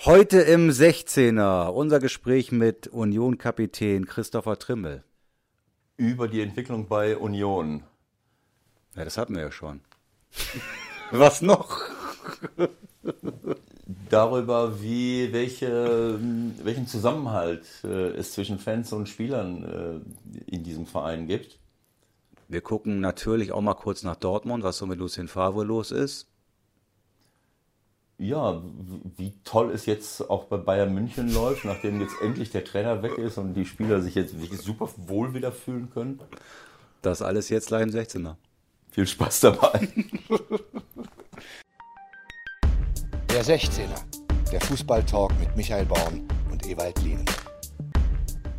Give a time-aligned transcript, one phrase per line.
[0.00, 5.02] Heute im 16er unser Gespräch mit Union-Kapitän Christopher Trimmel.
[5.96, 7.84] Über die Entwicklung bei Union.
[8.96, 9.80] Ja, das hatten wir ja schon.
[11.10, 11.80] Was noch?
[14.10, 16.18] Darüber, wie, welche,
[16.62, 21.58] welchen Zusammenhalt äh, es zwischen Fans und Spielern äh, in diesem Verein gibt.
[22.48, 26.28] Wir gucken natürlich auch mal kurz nach Dortmund, was so mit Lucien Favre los ist.
[28.16, 28.62] Ja,
[29.16, 33.18] wie toll es jetzt auch bei Bayern München läuft, nachdem jetzt endlich der Trainer weg
[33.18, 36.20] ist und die Spieler sich jetzt wirklich super wohl wieder fühlen können.
[37.02, 38.36] Das alles jetzt gleich im 16er.
[38.92, 39.88] Viel Spaß dabei.
[43.30, 44.04] Der 16er,
[44.52, 47.24] der Fußballtalk mit Michael Baum und Ewald Lienen.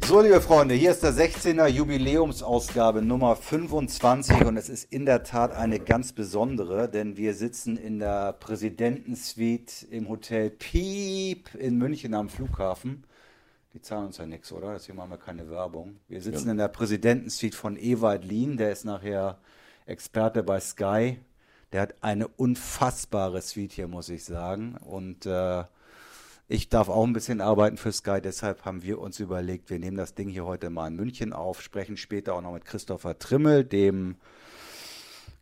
[0.08, 5.24] So, liebe Freunde, hier ist der 16er Jubiläumsausgabe Nummer 25 und es ist in der
[5.24, 12.14] Tat eine ganz besondere, denn wir sitzen in der Präsidentensuite im Hotel Piep in München
[12.14, 13.06] am Flughafen.
[13.74, 14.74] Die zahlen uns ja nichts, oder?
[14.74, 15.96] Deswegen machen wir keine Werbung.
[16.08, 16.52] Wir sitzen ja.
[16.52, 19.40] in der Präsidentensuite von Ewald Lien, der ist nachher
[19.88, 21.18] Experte bei Sky.
[21.74, 24.78] Der hat eine unfassbare Suite hier, muss ich sagen.
[24.86, 25.64] Und äh,
[26.48, 29.98] ich darf auch ein bisschen arbeiten für Sky, deshalb haben wir uns überlegt, wir nehmen
[29.98, 33.64] das Ding hier heute mal in München auf, sprechen später auch noch mit Christopher Trimmel,
[33.64, 34.18] dem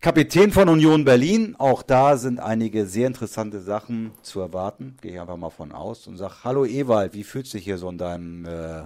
[0.03, 1.55] Kapitän von Union Berlin.
[1.57, 4.97] Auch da sind einige sehr interessante Sachen zu erwarten.
[5.01, 7.89] Gehe ich einfach mal von aus und sage, hallo Ewald, wie fühlt sich hier so
[7.89, 8.83] in deinem äh,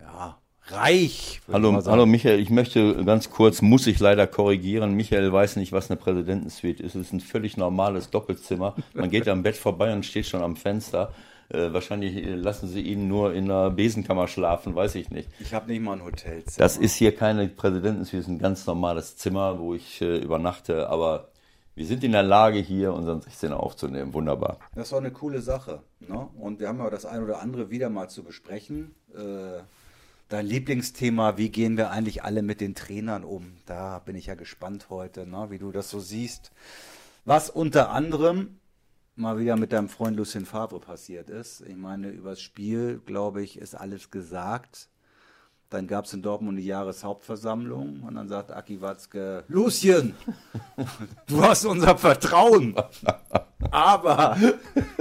[0.00, 1.40] ja, Reich?
[1.52, 4.94] Hallo, hallo Michael, ich möchte ganz kurz, muss ich leider korrigieren.
[4.94, 6.94] Michael weiß nicht, was eine Präsidentensuite ist.
[6.94, 8.76] Es ist ein völlig normales Doppelzimmer.
[8.94, 11.12] Man geht am Bett vorbei und steht schon am Fenster.
[11.50, 15.28] Äh, wahrscheinlich lassen sie ihn nur in einer Besenkammer schlafen, weiß ich nicht.
[15.40, 16.58] Ich habe nicht mal ein Hotelzimmer.
[16.58, 20.88] Das ist hier keine Präsidentensuite, es ist ein ganz normales Zimmer, wo ich äh, übernachte,
[20.88, 21.30] aber
[21.74, 24.12] wir sind in der Lage, hier unseren 16er aufzunehmen.
[24.12, 24.58] Wunderbar.
[24.74, 25.82] Das ist auch eine coole Sache.
[26.00, 26.28] Ne?
[26.38, 28.94] Und wir haben ja das ein oder andere wieder mal zu besprechen.
[29.14, 29.62] Äh,
[30.28, 33.54] dein Lieblingsthema, wie gehen wir eigentlich alle mit den Trainern um?
[33.66, 35.46] Da bin ich ja gespannt heute, ne?
[35.48, 36.52] wie du das so siehst.
[37.24, 38.59] Was unter anderem
[39.20, 41.60] mal wieder mit deinem Freund Lucien Favre passiert ist.
[41.60, 44.88] Ich meine, übers Spiel, glaube ich, ist alles gesagt.
[45.68, 50.14] Dann gab es in Dortmund die Jahreshauptversammlung und dann sagt Aki Watzke, Lucien,
[51.28, 52.74] du hast unser Vertrauen,
[53.70, 54.36] aber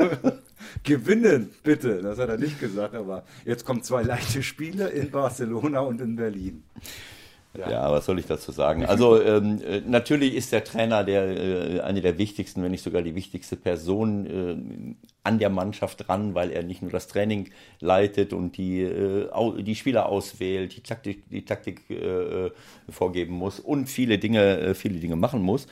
[0.83, 2.03] gewinnen, bitte.
[2.03, 6.15] Das hat er nicht gesagt, aber jetzt kommen zwei leichte Spiele in Barcelona und in
[6.15, 6.63] Berlin.
[7.57, 7.69] Ja.
[7.69, 8.85] ja, was soll ich dazu sagen?
[8.85, 13.01] Also ähm, äh, natürlich ist der Trainer der äh, eine der wichtigsten, wenn nicht sogar
[13.01, 17.49] die wichtigste Person äh, an der Mannschaft dran, weil er nicht nur das Training
[17.79, 22.51] leitet und die äh, die Spieler auswählt, die Taktik die Taktik äh,
[22.87, 25.65] vorgeben muss und viele Dinge äh, viele Dinge machen muss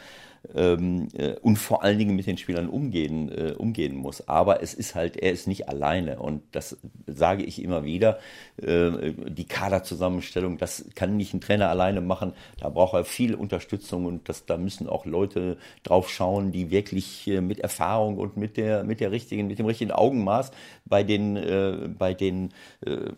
[0.55, 4.27] ähm, äh, und vor allen Dingen mit den Spielern umgehen, äh, umgehen muss.
[4.27, 8.19] Aber es ist halt, er ist nicht alleine und das sage ich immer wieder.
[8.61, 12.33] Äh, die Kaderzusammenstellung, das kann nicht ein Trainer alleine machen.
[12.59, 17.27] Da braucht er viel Unterstützung und das, da müssen auch Leute drauf schauen, die wirklich
[17.27, 20.51] äh, mit Erfahrung und mit der, mit der richtigen, mit dem richtigen Augenmaß
[20.85, 22.49] bei den, äh, bei den,
[22.85, 23.11] äh,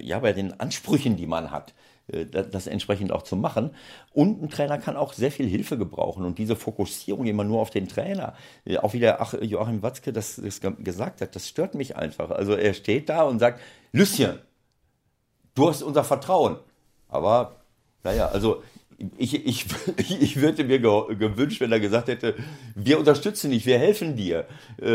[0.00, 1.74] ja, bei den Ansprüchen, die man hat,
[2.06, 3.70] das entsprechend auch zu machen.
[4.12, 6.24] Und ein Trainer kann auch sehr viel Hilfe gebrauchen.
[6.24, 8.34] Und diese Fokussierung immer nur auf den Trainer,
[8.64, 12.30] äh, auch wie der Joachim Watzke das, das gesagt hat, das stört mich einfach.
[12.30, 13.60] Also er steht da und sagt,
[13.92, 14.38] Lucien,
[15.54, 16.58] du hast unser Vertrauen.
[17.08, 17.56] Aber
[18.02, 18.62] naja, also
[19.16, 19.66] ich, ich,
[20.20, 22.34] ich würde mir gewünscht, wenn er gesagt hätte,
[22.74, 24.46] wir unterstützen dich, wir helfen dir.
[24.80, 24.86] Äh,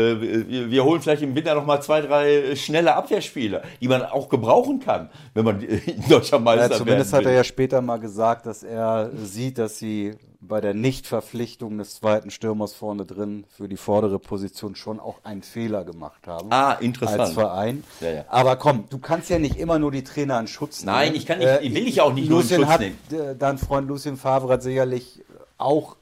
[0.70, 4.80] wir holen vielleicht im Winter noch mal zwei, drei schnelle Abwehrspieler, die man auch gebrauchen
[4.80, 5.64] kann, wenn man
[6.08, 10.14] deutscher Meister ja, Zumindest hat er ja später mal gesagt, dass er sieht, dass sie
[10.40, 15.42] bei der Nichtverpflichtung des zweiten Stürmers vorne drin für die vordere Position schon auch einen
[15.42, 16.50] Fehler gemacht haben.
[16.50, 17.20] Ah, interessant.
[17.20, 17.84] Als Verein.
[18.00, 18.24] Ja, ja.
[18.28, 20.96] Aber komm, du kannst ja nicht immer nur die Trainer in Schutz nehmen.
[20.96, 23.38] Nein, ich kann nicht, äh, will ich auch nicht Lucien nur in Schutz hat, nehmen.
[23.38, 25.22] Dein Freund Lucien Favre hat sicherlich
[25.58, 25.96] auch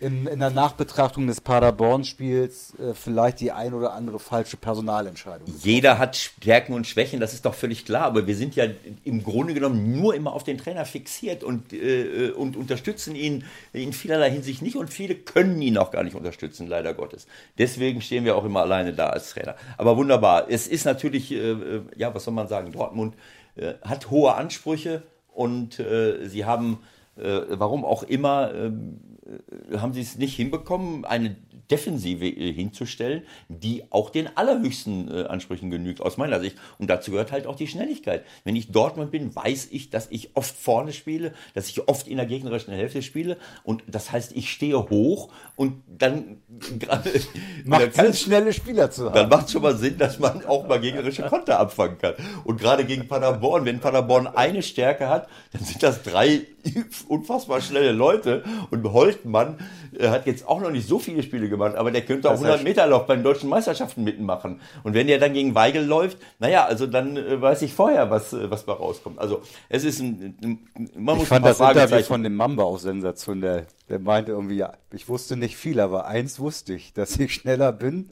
[0.00, 5.46] in, in der Nachbetrachtung des Paderborn-Spiels äh, vielleicht die ein oder andere falsche Personalentscheidung.
[5.62, 8.04] Jeder hat Stärken und Schwächen, das ist doch völlig klar.
[8.04, 8.64] Aber wir sind ja
[9.04, 13.44] im Grunde genommen nur immer auf den Trainer fixiert und, äh, und unterstützen ihn
[13.74, 14.76] in vielerlei Hinsicht nicht.
[14.76, 17.26] Und viele können ihn auch gar nicht unterstützen, leider Gottes.
[17.58, 19.54] Deswegen stehen wir auch immer alleine da als Trainer.
[19.76, 20.46] Aber wunderbar.
[20.48, 23.16] Es ist natürlich, äh, äh ja, was soll man sagen, Dortmund
[23.56, 25.02] äh, hat hohe Ansprüche
[25.34, 26.78] und äh, sie haben,
[27.16, 29.00] warum auch immer, ähm,
[29.76, 31.36] haben sie es nicht hinbekommen, eine
[31.70, 36.56] Defensive äh, hinzustellen, die auch den allerhöchsten äh, Ansprüchen genügt, aus meiner Sicht.
[36.78, 38.24] Und dazu gehört halt auch die Schnelligkeit.
[38.44, 42.16] Wenn ich Dortmund bin, weiß ich, dass ich oft vorne spiele, dass ich oft in
[42.16, 43.36] der gegnerischen Hälfte spiele.
[43.62, 46.38] Und das heißt, ich stehe hoch und dann
[47.64, 49.14] macht dann schnelle Spieler zu haben.
[49.14, 52.14] Dann macht es schon mal Sinn, dass man auch mal gegnerische Konter abfangen kann.
[52.44, 56.46] Und gerade gegen Paderborn, wenn Paderborn eine Stärke hat, dann sind das drei
[57.08, 58.44] unfassbar schnelle Leute.
[58.70, 59.58] Und Holtmann
[59.98, 62.62] äh, hat jetzt auch noch nicht so viele Spiele gemacht, aber der könnte auch 100
[62.62, 64.60] Meter Lauf bei den deutschen Meisterschaften mitmachen.
[64.82, 68.32] Und wenn der dann gegen Weigel läuft, naja, also dann äh, weiß ich vorher, was,
[68.32, 69.18] äh, was da rauskommt.
[69.18, 70.58] Also es ist ein,
[70.96, 73.66] man muss ich fand das Interview von dem Mamba auch sensationell.
[73.90, 77.72] Der meinte irgendwie, ja, ich wusste nicht viel, aber eins wusste ich, dass ich schneller
[77.72, 78.10] bin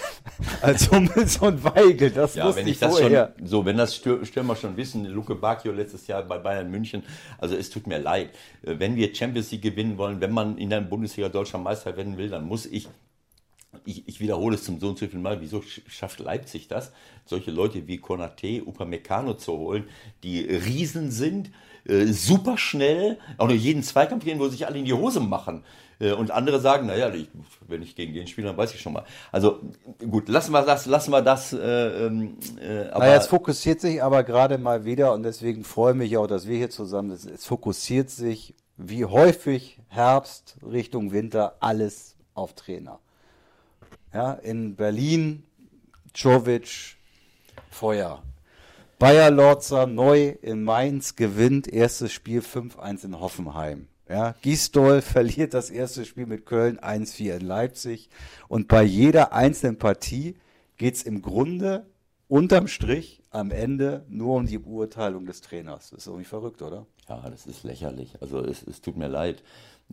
[0.62, 2.12] als Hummels und Weigel.
[2.12, 3.34] Das ja, wusste wenn ich, ich das vorher.
[3.36, 7.02] Schon, so, wenn das Stürmer schon wissen, Luke Bacchio letztes Jahr bei Bayern München,
[7.36, 8.30] also es tut mir leid,
[8.62, 12.16] äh, wenn wir Champions League gewinnen wollen, wenn man in der Bundesliga deutscher Meister werden
[12.16, 12.88] will, dann muss ich
[13.84, 16.92] ich, ich, wiederhole es zum so und so viel Mal, wieso schafft Leipzig das,
[17.26, 19.88] solche Leute wie Konate, Upamecano zu holen,
[20.22, 21.50] die Riesen sind,
[21.88, 25.64] äh, super schnell, auch nur jeden Zweikampf gehen, wo sich alle in die Hose machen.
[26.00, 27.28] Äh, und andere sagen, naja, ich,
[27.66, 29.04] wenn ich gegen den spiele, dann weiß ich schon mal.
[29.32, 29.60] Also
[30.10, 31.52] gut, lassen wir das, lassen wir das.
[31.52, 35.92] Äh, ähm, äh, aber naja, es fokussiert sich aber gerade mal wieder und deswegen freue
[35.92, 37.34] ich mich auch, dass wir hier zusammen sind.
[37.34, 43.00] Es fokussiert sich wie häufig Herbst Richtung Winter alles auf Trainer.
[44.14, 45.42] Ja, in Berlin,
[46.14, 46.96] Jovic,
[47.70, 48.22] Feuer.
[48.98, 53.86] Bayer Lorzer neu in Mainz gewinnt erstes Spiel 5-1 in Hoffenheim.
[54.08, 58.10] Ja, Gisdol verliert das erste Spiel mit Köln 1-4 in Leipzig.
[58.48, 60.34] Und bei jeder einzelnen Partie
[60.78, 61.86] geht's im Grunde
[62.26, 65.90] unterm Strich am Ende nur um die Beurteilung des Trainers.
[65.90, 66.84] Das ist irgendwie verrückt, oder?
[67.08, 68.20] Ja, das ist lächerlich.
[68.20, 69.44] Also es, es tut mir leid.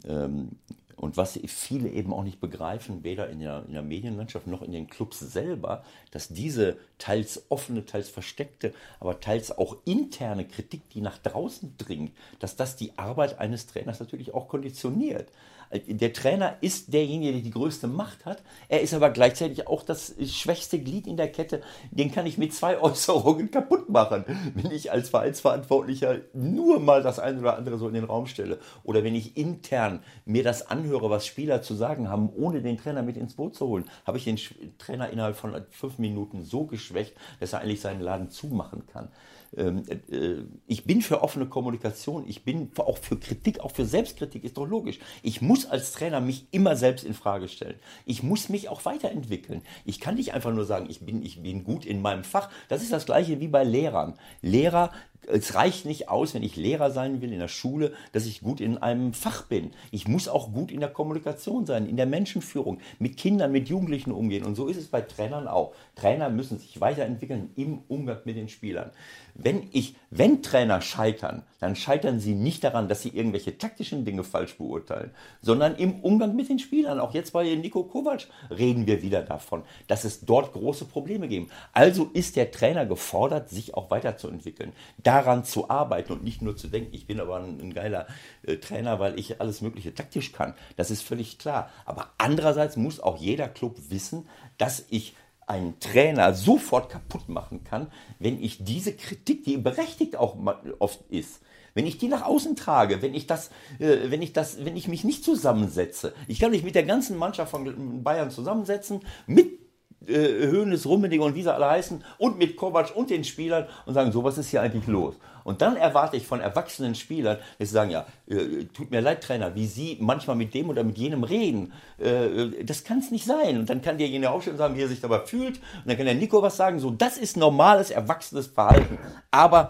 [0.03, 0.53] Ähm,
[0.97, 4.71] und was viele eben auch nicht begreifen, weder in der, in der, Medienlandschaft noch in
[4.71, 11.01] den Clubs selber, dass diese teils offene, teils versteckte, aber teils auch interne Kritik, die
[11.01, 15.29] nach draußen dringt, dass das die Arbeit eines Trainers natürlich auch konditioniert.
[15.71, 18.43] Der Trainer ist derjenige, der die größte Macht hat.
[18.69, 21.61] Er ist aber gleichzeitig auch das schwächste Glied in der Kette.
[21.91, 27.19] Den kann ich mit zwei Äußerungen kaputt machen, wenn ich als Vereinsverantwortlicher nur mal das
[27.19, 28.59] eine oder andere so in den Raum stelle.
[28.83, 33.03] Oder wenn ich intern mir das anhöre, was Spieler zu sagen haben, ohne den Trainer
[33.03, 34.39] mit ins Boot zu holen, habe ich den
[34.77, 39.09] Trainer innerhalb von fünf Minuten so geschwächt, dass er eigentlich seinen Laden zumachen kann.
[39.57, 44.43] Ähm, äh, ich bin für offene Kommunikation, ich bin auch für Kritik, auch für Selbstkritik,
[44.43, 44.99] ist doch logisch.
[45.23, 47.79] Ich muss als Trainer mich immer selbst in Frage stellen.
[48.05, 49.61] Ich muss mich auch weiterentwickeln.
[49.85, 52.49] Ich kann nicht einfach nur sagen, ich bin, ich bin gut in meinem Fach.
[52.69, 54.15] Das ist das gleiche wie bei Lehrern.
[54.41, 54.91] Lehrer
[55.27, 58.61] es reicht nicht aus, wenn ich Lehrer sein will in der Schule, dass ich gut
[58.61, 59.71] in einem Fach bin.
[59.91, 64.11] Ich muss auch gut in der Kommunikation sein, in der Menschenführung, mit Kindern, mit Jugendlichen
[64.11, 64.45] umgehen.
[64.45, 65.73] Und so ist es bei Trainern auch.
[65.95, 68.91] Trainer müssen sich weiterentwickeln im Umgang mit den Spielern.
[69.33, 74.23] Wenn ich, wenn Trainer scheitern, dann scheitern sie nicht daran, dass sie irgendwelche taktischen Dinge
[74.23, 76.99] falsch beurteilen, sondern im Umgang mit den Spielern.
[76.99, 81.51] Auch jetzt bei Nico Kovac reden wir wieder davon, dass es dort große Probleme gibt.
[81.73, 84.73] Also ist der Trainer gefordert, sich auch weiterzuentwickeln.
[85.03, 88.07] Da daran zu arbeiten und nicht nur zu denken, ich bin aber ein, ein geiler
[88.43, 90.53] äh, Trainer, weil ich alles Mögliche taktisch kann.
[90.75, 91.69] Das ist völlig klar.
[91.85, 94.27] Aber andererseits muss auch jeder Club wissen,
[94.57, 95.15] dass ich
[95.47, 100.35] einen Trainer sofort kaputt machen kann, wenn ich diese Kritik, die berechtigt auch
[100.79, 101.41] oft ist,
[101.75, 104.87] wenn ich die nach außen trage, wenn ich das, äh, wenn ich das, wenn ich
[104.87, 106.13] mich nicht zusammensetze.
[106.27, 109.59] Ich kann mich mit der ganzen Mannschaft von Bayern zusammensetzen, mit
[110.07, 113.93] äh, Höhnes, Rummenigge und wie sie alle heißen und mit Kovac und den Spielern und
[113.93, 115.15] sagen, so was ist hier eigentlich los?
[115.43, 119.21] Und dann erwarte ich von erwachsenen Spielern, dass sie sagen, ja, äh, tut mir leid,
[119.21, 123.25] Trainer, wie Sie manchmal mit dem oder mit jenem reden, äh, das kann es nicht
[123.25, 123.59] sein.
[123.59, 125.57] Und dann kann derjenige aufstehen und sagen, wie er sich dabei fühlt.
[125.57, 128.97] Und dann kann der Nico was sagen, so, das ist normales, erwachsenes Verhalten.
[129.29, 129.69] Aber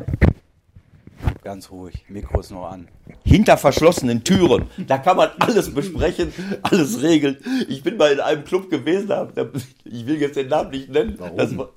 [1.45, 2.87] Ganz ruhig, Mikro ist noch an.
[3.23, 4.65] Hinter verschlossenen Türen.
[4.87, 6.33] Da kann man alles besprechen,
[6.63, 7.37] alles regeln.
[7.69, 9.27] Ich bin mal in einem Club gewesen, da,
[9.83, 11.13] ich will jetzt den Namen nicht nennen.
[11.19, 11.37] Warum?
[11.37, 11.69] Das war,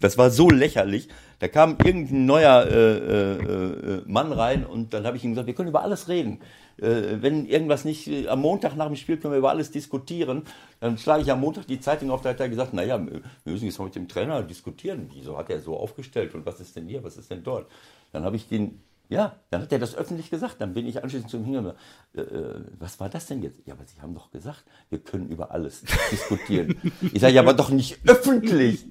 [0.00, 1.08] das war so lächerlich.
[1.40, 5.46] Da kam irgendein neuer äh, äh, äh Mann rein und dann habe ich ihm gesagt,
[5.46, 6.40] wir können über alles reden.
[6.78, 10.44] Äh, wenn irgendwas nicht, äh, am Montag nach dem Spiel können wir über alles diskutieren.
[10.80, 13.66] Dann schlage ich am Montag die Zeitung auf, da hat er gesagt, naja, wir müssen
[13.66, 15.10] jetzt mal mit dem Trainer diskutieren.
[15.12, 17.66] Wieso hat er so aufgestellt und was ist denn hier, was ist denn dort?
[18.12, 18.80] Dann habe ich den
[19.12, 20.56] ja, dann hat er das öffentlich gesagt.
[20.60, 21.74] Dann bin ich anschließend zu ihm hingegangen.
[22.14, 23.60] Äh, äh, was war das denn jetzt?
[23.66, 26.76] Ja, aber Sie haben doch gesagt, wir können über alles diskutieren.
[27.12, 28.86] ich sage, ja, aber doch nicht öffentlich.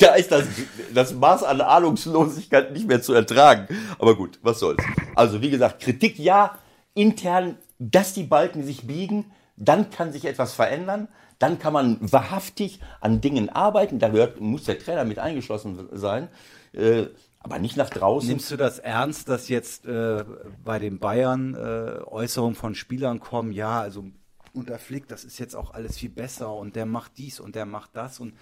[0.00, 0.46] da ist das,
[0.92, 3.68] das Maß an Ahnungslosigkeit nicht mehr zu ertragen.
[3.98, 4.82] Aber gut, was soll's.
[5.14, 6.58] Also, wie gesagt, Kritik ja,
[6.94, 11.08] intern, dass die Balken sich biegen, dann kann sich etwas verändern,
[11.38, 16.28] dann kann man wahrhaftig an Dingen arbeiten, da gehört, muss der Trainer mit eingeschlossen sein,
[16.72, 17.06] äh,
[17.40, 18.28] aber nicht nach draußen.
[18.28, 20.24] Nimmst du das ernst, dass jetzt äh,
[20.64, 24.04] bei den Bayern äh, Äußerungen von Spielern kommen, ja, also
[24.52, 27.66] unter Flick, das ist jetzt auch alles viel besser und der macht dies und der
[27.66, 28.34] macht das und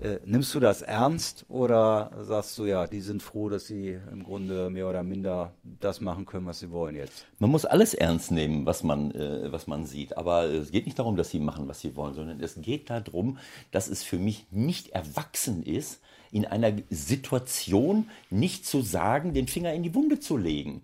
[0.00, 4.24] äh, nimmst du das ernst oder sagst du ja, die sind froh, dass sie im
[4.24, 7.26] Grunde mehr oder minder das machen können, was sie wollen jetzt?
[7.38, 10.16] Man muss alles ernst nehmen, was man, äh, was man sieht.
[10.16, 13.38] Aber es geht nicht darum, dass sie machen, was sie wollen, sondern es geht darum,
[13.70, 16.00] dass es für mich nicht erwachsen ist,
[16.32, 20.82] in einer Situation nicht zu sagen, den Finger in die Wunde zu legen.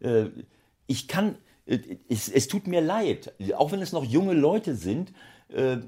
[0.00, 0.26] Äh,
[0.86, 1.78] ich kann, äh,
[2.08, 5.12] es, es tut mir leid, auch wenn es noch junge Leute sind,
[5.52, 5.78] äh,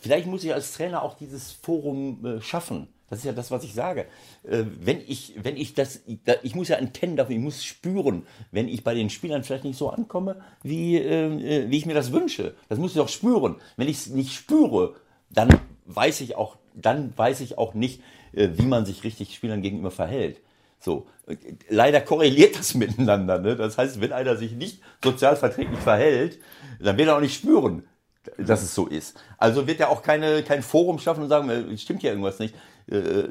[0.00, 2.88] vielleicht muss ich als Trainer auch dieses Forum schaffen.
[3.08, 4.06] Das ist ja das, was ich sage.
[4.42, 6.00] Wenn ich, wenn ich das,
[6.42, 9.76] ich muss ja Antennen dafür, ich muss spüren, wenn ich bei den Spielern vielleicht nicht
[9.76, 12.54] so ankomme, wie, wie ich mir das wünsche.
[12.70, 13.56] Das muss ich auch spüren.
[13.76, 14.96] Wenn ich es nicht spüre,
[15.28, 18.00] dann weiß ich auch, dann weiß ich auch nicht,
[18.32, 20.40] wie man sich richtig Spielern gegenüber verhält.
[20.80, 21.06] So,
[21.68, 23.38] leider korreliert das miteinander.
[23.38, 23.56] Ne?
[23.56, 26.38] Das heißt, wenn einer sich nicht sozialverträglich verhält,
[26.80, 27.84] dann wird er auch nicht spüren,
[28.36, 29.16] dass es so ist.
[29.38, 32.54] Also wird er auch keine, kein Forum schaffen und sagen, äh, stimmt hier irgendwas nicht,
[32.90, 33.28] äh, äh,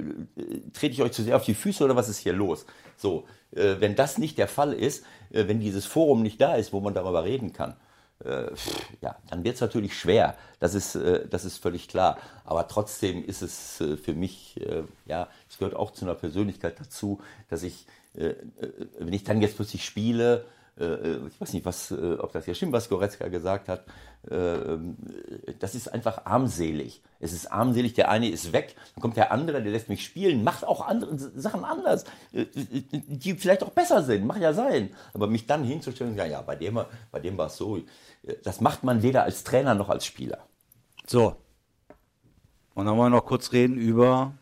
[0.74, 2.66] trete ich euch zu sehr auf die Füße oder was ist hier los?
[2.96, 6.72] So, äh, wenn das nicht der Fall ist, äh, wenn dieses Forum nicht da ist,
[6.72, 7.76] wo man darüber reden kann, äh,
[9.02, 10.36] ja, dann wird es natürlich schwer.
[10.60, 10.96] Das ist,
[11.30, 12.18] das ist völlig klar.
[12.46, 14.60] Aber trotzdem ist es für mich,
[15.06, 19.86] ja, es gehört auch zu einer Persönlichkeit dazu, dass ich, wenn ich dann jetzt plötzlich
[19.86, 20.46] spiele,
[20.82, 23.86] ich weiß nicht, was, ob das hier stimmt, was Goretzka gesagt hat,
[24.30, 24.78] äh,
[25.60, 27.02] das ist einfach armselig.
[27.20, 30.44] Es ist armselig, der eine ist weg, dann kommt der andere, der lässt mich spielen,
[30.44, 34.96] macht auch andere Sachen anders, äh, die vielleicht auch besser sind, mag ja sein.
[35.14, 36.80] Aber mich dann hinzustellen, ja, ja, bei dem,
[37.12, 37.80] bei dem war es so,
[38.44, 40.46] das macht man weder als Trainer noch als Spieler.
[41.08, 41.36] So.
[42.74, 44.34] Und dann wollen wir noch kurz reden über,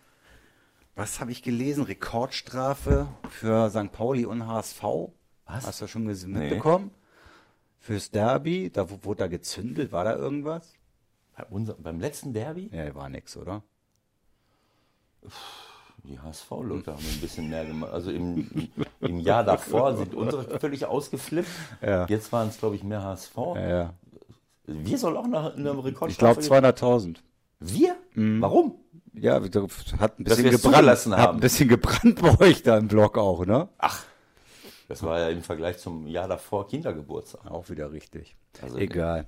[0.95, 1.83] was habe ich gelesen?
[1.85, 3.91] Rekordstrafe für St.
[3.91, 4.83] Pauli und HSV.
[5.49, 5.65] Was?
[5.65, 6.85] Hast du schon mitbekommen?
[6.85, 6.99] Nee.
[7.79, 10.73] Fürs Derby, da wurde da gezündelt, war da irgendwas?
[11.35, 12.69] Bei unser, beim letzten Derby?
[12.71, 13.63] Ja, war nix, oder?
[16.03, 17.91] Die HSV-Leute haben ein bisschen mehr gemacht.
[17.91, 18.69] Also im,
[19.01, 21.49] im Jahr davor sind unsere völlig ausgeflippt.
[21.81, 22.05] Ja.
[22.07, 23.35] Jetzt waren es, glaube ich, mehr HSV.
[23.55, 23.93] Ja, ja.
[24.65, 27.17] Wir sollen auch nach einem Rekord Ich glaube 200.000.
[27.59, 27.95] Wir?
[28.13, 28.41] Mhm.
[28.41, 28.75] Warum?
[29.13, 31.05] Ja, hat ein bisschen gebrannt.
[31.05, 31.15] Haben.
[31.17, 33.67] Hat ein bisschen gebrannt bei euch da im Blog auch, ne?
[33.79, 34.05] Ach.
[34.89, 37.49] Das war ja im Vergleich zum Jahr davor Kindergeburtstag.
[37.49, 38.35] Auch wieder richtig.
[38.59, 39.27] Also Egal.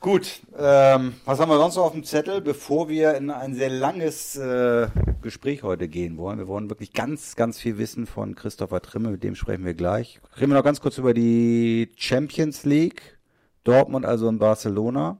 [0.00, 3.68] Gut, ähm, was haben wir sonst noch auf dem Zettel, bevor wir in ein sehr
[3.68, 4.88] langes äh,
[5.20, 6.38] Gespräch heute gehen wollen?
[6.38, 10.20] Wir wollen wirklich ganz, ganz viel wissen von Christopher Trimme, mit dem sprechen wir gleich.
[10.36, 13.18] Reden wir noch ganz kurz über die Champions League.
[13.62, 15.18] Dortmund also in Barcelona.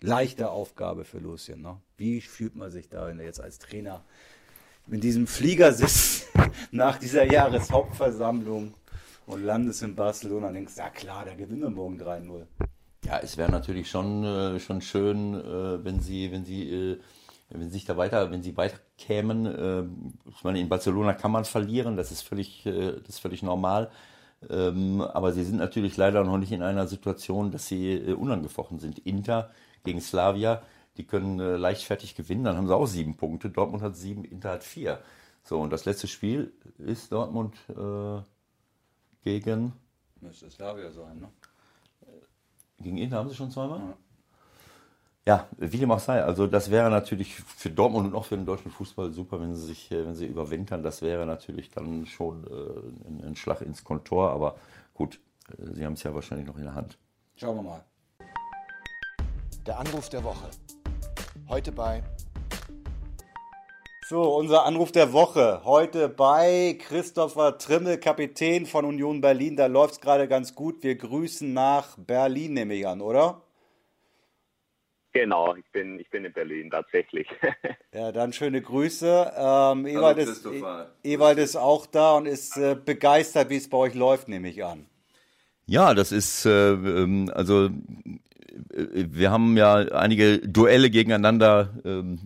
[0.00, 1.62] Leichte Aufgabe für Lucien.
[1.62, 1.80] Ne?
[1.96, 4.04] Wie fühlt man sich da, wenn er jetzt als Trainer
[4.90, 6.26] in diesem Flieger sitzt
[6.70, 8.74] nach dieser Jahreshauptversammlung
[9.26, 12.46] und landest in Barcelona und denkst, ja klar, da gewinnen wir morgen 3-0.
[13.04, 16.98] Ja, es wäre natürlich schon, äh, schon schön, äh, wenn sie, wenn sie, äh,
[17.50, 19.46] wenn sie sich da weiter, wenn sie weiter kämen.
[19.46, 19.84] Äh,
[20.30, 23.90] ich meine, in Barcelona kann man verlieren, das ist völlig, äh, das ist völlig normal.
[24.50, 28.78] Ähm, aber sie sind natürlich leider noch nicht in einer Situation, dass sie äh, unangefochten
[28.78, 28.98] sind.
[29.00, 29.50] Inter
[29.84, 30.62] gegen Slavia,
[30.96, 33.50] die können äh, leichtfertig gewinnen, dann haben sie auch sieben Punkte.
[33.50, 35.00] Dortmund hat sieben, Inter hat vier.
[35.42, 38.20] So, und das letzte Spiel ist Dortmund äh,
[39.22, 39.72] gegen.
[40.20, 41.28] Müsste Slavia sein, ne?
[42.78, 43.80] Gegen Inter haben sie schon zweimal?
[43.80, 43.96] Ja.
[45.28, 46.22] Ja, wie dem auch sei.
[46.22, 49.66] Also das wäre natürlich für Dortmund und auch für den deutschen Fußball super, wenn sie
[49.66, 50.84] sich, äh, wenn sie überwintern.
[50.84, 54.30] Das wäre natürlich dann schon äh, ein, ein, Schlag ins Kontor.
[54.30, 54.56] Aber
[54.94, 55.18] gut,
[55.58, 56.96] äh, sie haben es ja wahrscheinlich noch in der Hand.
[57.34, 57.84] Schauen wir mal.
[59.66, 60.48] Der Anruf der Woche.
[61.48, 62.02] Heute bei.
[64.08, 65.62] So, unser Anruf der Woche.
[65.64, 69.56] Heute bei Christopher Trimmel, Kapitän von Union Berlin.
[69.56, 70.82] Da läuft es gerade ganz gut.
[70.82, 73.42] Wir grüßen nach Berlin, nehme ich an, oder?
[75.12, 77.26] Genau, ich bin, ich bin in Berlin tatsächlich.
[77.92, 79.32] ja, dann schöne Grüße.
[79.34, 80.46] Ähm, Ewald, ist,
[81.02, 84.62] Ewald ist auch da und ist äh, begeistert, wie es bei euch läuft, nehme ich
[84.62, 84.86] an.
[85.66, 87.70] Ja, das ist äh, ähm, also
[88.70, 92.18] wir haben ja einige Duelle gegeneinander ähm,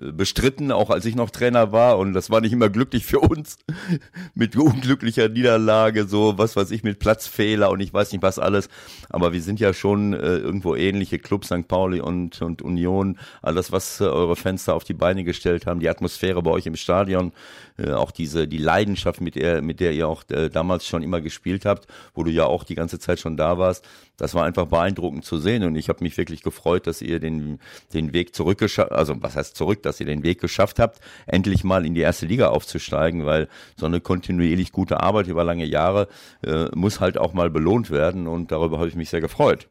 [0.00, 1.98] bestritten, auch als ich noch Trainer war.
[1.98, 3.58] Und das war nicht immer glücklich für uns.
[4.34, 8.68] mit unglücklicher Niederlage, so was weiß ich, mit Platzfehler und ich weiß nicht was alles.
[9.08, 11.66] Aber wir sind ja schon äh, irgendwo ähnliche Clubs, St.
[11.68, 13.18] Pauli und, und Union.
[13.42, 16.76] Alles, was äh, eure Fenster auf die Beine gestellt haben, die Atmosphäre bei euch im
[16.76, 17.32] Stadion,
[17.80, 21.20] äh, auch diese, die Leidenschaft, mit der, mit der ihr auch äh, damals schon immer
[21.20, 23.84] gespielt habt, wo du ja auch die ganze Zeit schon da warst.
[24.16, 27.58] Das war einfach beeindruckend zu sehen und ich habe mich wirklich gefreut, dass ihr den,
[27.94, 31.86] den Weg zurückgeschafft, also was heißt zurück, dass ihr den Weg geschafft habt, endlich mal
[31.86, 36.08] in die erste Liga aufzusteigen, weil so eine kontinuierlich gute Arbeit über lange Jahre
[36.44, 39.68] äh, muss halt auch mal belohnt werden und darüber habe ich mich sehr gefreut.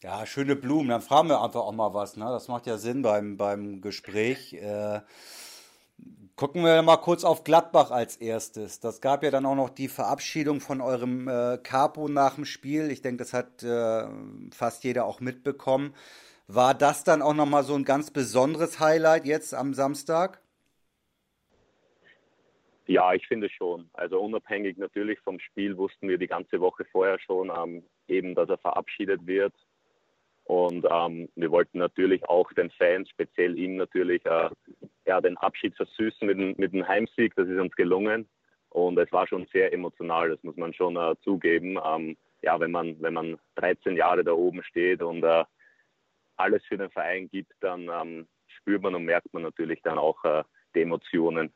[0.00, 0.88] Ja, schöne Blumen.
[0.88, 2.16] Dann fragen wir einfach auch mal was.
[2.16, 2.24] Ne?
[2.26, 4.52] Das macht ja Sinn beim, beim Gespräch.
[4.52, 5.00] Äh,
[6.38, 8.78] Gucken wir mal kurz auf Gladbach als erstes.
[8.78, 12.92] Das gab ja dann auch noch die Verabschiedung von eurem äh, Capo nach dem Spiel.
[12.92, 14.06] Ich denke, das hat äh,
[14.52, 15.96] fast jeder auch mitbekommen.
[16.46, 20.40] War das dann auch nochmal so ein ganz besonderes Highlight jetzt am Samstag?
[22.86, 23.90] Ja, ich finde schon.
[23.94, 28.48] Also unabhängig natürlich vom Spiel wussten wir die ganze Woche vorher schon ähm, eben, dass
[28.48, 29.54] er verabschiedet wird.
[30.48, 34.48] Und ähm, wir wollten natürlich auch den Fans, speziell ihm natürlich, äh,
[35.04, 37.34] ja, den Abschied versüßen mit, mit dem Heimsieg.
[37.36, 38.26] Das ist uns gelungen.
[38.70, 41.78] Und es war schon sehr emotional, das muss man schon äh, zugeben.
[41.84, 45.44] Ähm, ja, wenn man, wenn man 13 Jahre da oben steht und äh,
[46.38, 50.24] alles für den Verein gibt, dann ähm, spürt man und merkt man natürlich dann auch
[50.24, 51.52] äh, die Emotionen.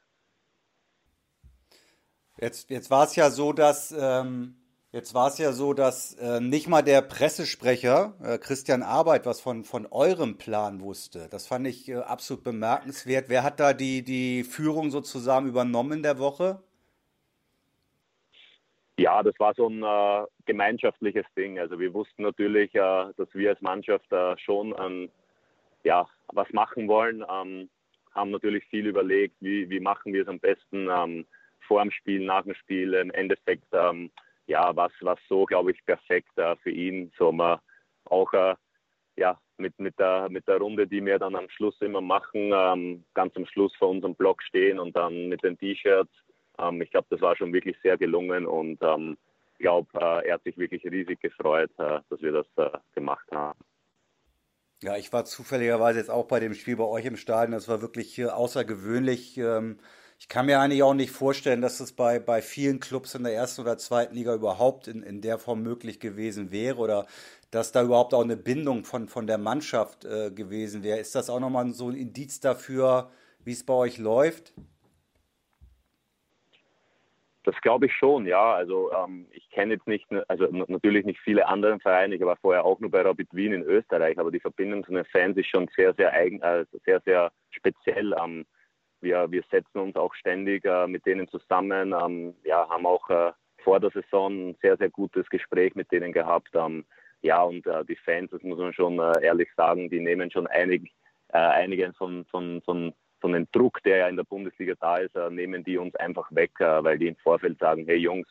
[2.39, 4.62] Jetzt, jetzt war es ja so, dass ähm,
[4.95, 9.41] Jetzt war es ja so, dass äh, nicht mal der Pressesprecher äh, Christian Arbeit was
[9.41, 11.29] von, von eurem Plan wusste.
[11.31, 13.31] Das fand ich äh, absolut bemerkenswert.
[13.31, 16.63] Wer hat da die, die Führung sozusagen übernommen in der Woche?
[18.99, 21.59] Ja, das war so ein äh, gemeinschaftliches Ding.
[21.59, 25.09] Also wir wussten natürlich, äh, dass wir als Mannschaft äh, schon ähm,
[25.85, 27.25] ja, was machen wollen.
[27.31, 27.71] Ähm,
[28.15, 31.25] haben natürlich viel überlegt, wie, wie machen wir es am besten ähm,
[31.67, 32.93] vor dem Spiel, nach dem Spiel.
[32.93, 34.11] Im Endeffekt ähm,
[34.47, 37.13] ja, was, was so, glaube ich, perfekt äh, für ihn.
[37.19, 37.59] So man
[38.05, 38.55] auch äh,
[39.17, 43.05] ja, mit, mit, der, mit der Runde, die wir dann am Schluss immer machen, ähm,
[43.15, 46.13] ganz am Schluss vor unserem Blog stehen und dann mit den T-Shirts.
[46.59, 49.17] Ähm, ich glaube, das war schon wirklich sehr gelungen und ähm,
[49.55, 53.27] ich glaube, äh, er hat sich wirklich riesig gefreut, äh, dass wir das äh, gemacht
[53.31, 53.59] haben.
[54.83, 57.53] Ja, ich war zufälligerweise jetzt auch bei dem Spiel bei euch im Stadion.
[57.53, 59.39] Das war wirklich äh, außergewöhnlich.
[59.39, 59.79] Ähm,
[60.23, 63.35] ich kann mir eigentlich auch nicht vorstellen, dass es bei, bei vielen Clubs in der
[63.35, 67.07] ersten oder zweiten Liga überhaupt in, in der Form möglich gewesen wäre oder
[67.51, 71.01] dass da überhaupt auch eine Bindung von, von der Mannschaft äh, gewesen wäre.
[71.01, 73.11] Ist das auch nochmal so ein Indiz dafür,
[73.45, 74.55] wie es bei euch läuft?
[77.43, 78.55] Das glaube ich schon, ja.
[78.55, 82.15] Also ähm, ich kenne jetzt nicht, also natürlich nicht viele andere Vereine.
[82.15, 85.05] Ich war vorher auch nur bei Rapid Wien in Österreich, aber die Verbindung zu den
[85.07, 88.15] Fans ist schon sehr, sehr eigen, äh, sehr, sehr speziell.
[88.23, 88.47] Ähm,
[89.03, 93.33] wir, wir setzen uns auch ständig äh, mit denen zusammen, ähm, ja, haben auch äh,
[93.63, 96.51] vor der Saison ein sehr, sehr gutes Gespräch mit denen gehabt.
[96.55, 96.85] Ähm,
[97.21, 100.47] ja, und äh, die Fans, das muss man schon äh, ehrlich sagen, die nehmen schon
[100.47, 100.93] einig,
[101.29, 105.15] äh, einigen von, von, von, von dem Druck, der ja in der Bundesliga da ist,
[105.15, 108.29] äh, nehmen die uns einfach weg, weil die im Vorfeld sagen, hey Jungs,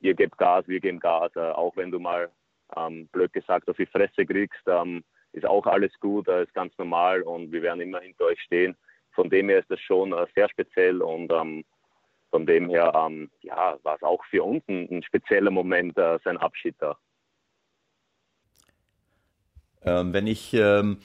[0.00, 2.30] ihr gebt Gas, wir geben Gas, auch wenn du mal,
[2.76, 7.22] ähm, blöd gesagt, auf die Fresse kriegst, ähm, ist auch alles gut, ist ganz normal
[7.22, 8.76] und wir werden immer hinter euch stehen
[9.12, 11.64] von dem her ist das schon äh, sehr speziell und ähm,
[12.30, 16.18] von dem her ähm, ja, war es auch für uns ein, ein spezieller Moment, äh,
[16.24, 16.96] sein Abschied da.
[19.84, 20.98] Ähm, wenn ich, ähm,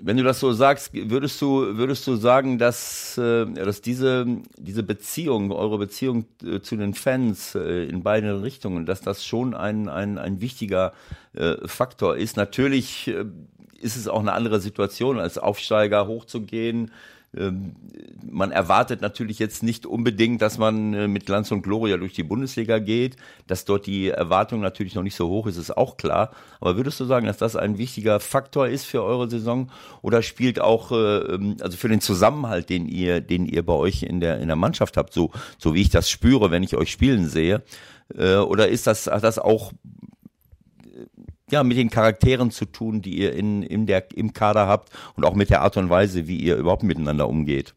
[0.00, 4.26] wenn du das so sagst, würdest du, würdest du sagen, dass, äh, dass diese,
[4.58, 9.54] diese Beziehung, eure Beziehung äh, zu den Fans äh, in beide Richtungen, dass das schon
[9.54, 10.92] ein, ein, ein wichtiger
[11.32, 12.36] äh, Faktor ist?
[12.36, 13.10] Natürlich
[13.80, 16.90] ist es auch eine andere Situation, als Aufsteiger hochzugehen.
[17.36, 17.76] Ähm,
[18.30, 22.22] man erwartet natürlich jetzt nicht unbedingt, dass man äh, mit Glanz und Gloria durch die
[22.22, 23.16] Bundesliga geht.
[23.46, 26.30] Dass dort die Erwartung natürlich noch nicht so hoch ist, ist auch klar.
[26.60, 29.70] Aber würdest du sagen, dass das ein wichtiger Faktor ist für eure Saison?
[30.02, 34.02] Oder spielt auch, äh, ähm, also für den Zusammenhalt, den ihr, den ihr bei euch
[34.02, 36.90] in der, in der Mannschaft habt, so, so wie ich das spüre, wenn ich euch
[36.90, 37.62] spielen sehe?
[38.16, 39.72] Äh, oder ist das, hat das auch
[41.50, 45.24] ja, mit den Charakteren zu tun, die ihr in, in der, im Kader habt und
[45.24, 47.74] auch mit der Art und Weise, wie ihr überhaupt miteinander umgeht?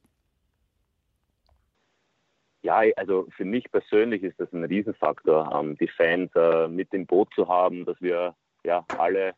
[2.61, 7.05] Ja, also für mich persönlich ist das ein Riesenfaktor, ähm, die Fans äh, mit dem
[7.05, 9.33] Boot zu haben, dass wir ja alle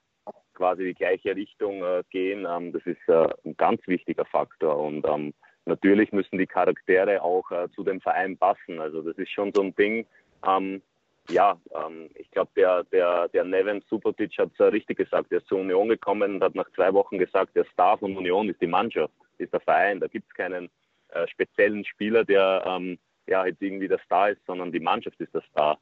[0.54, 2.48] quasi die gleiche Richtung äh, gehen.
[2.50, 5.34] Ähm, das ist äh, ein ganz wichtiger Faktor und ähm,
[5.65, 8.80] natürlich müssen die Charaktere auch zu dem Verein passen.
[8.80, 10.08] Also das ist schon so ein Ding.
[11.32, 15.32] Ja, ähm, ich glaube, der, der, der Neven Subotic hat es richtig gesagt.
[15.32, 18.50] Er ist zur Union gekommen und hat nach zwei Wochen gesagt, der Star von Union
[18.50, 20.00] ist die Mannschaft, ist der Verein.
[20.00, 20.70] Da gibt es keinen
[21.10, 25.34] äh, speziellen Spieler, der ähm, ja, jetzt irgendwie der Star ist, sondern die Mannschaft ist
[25.34, 25.78] der Star.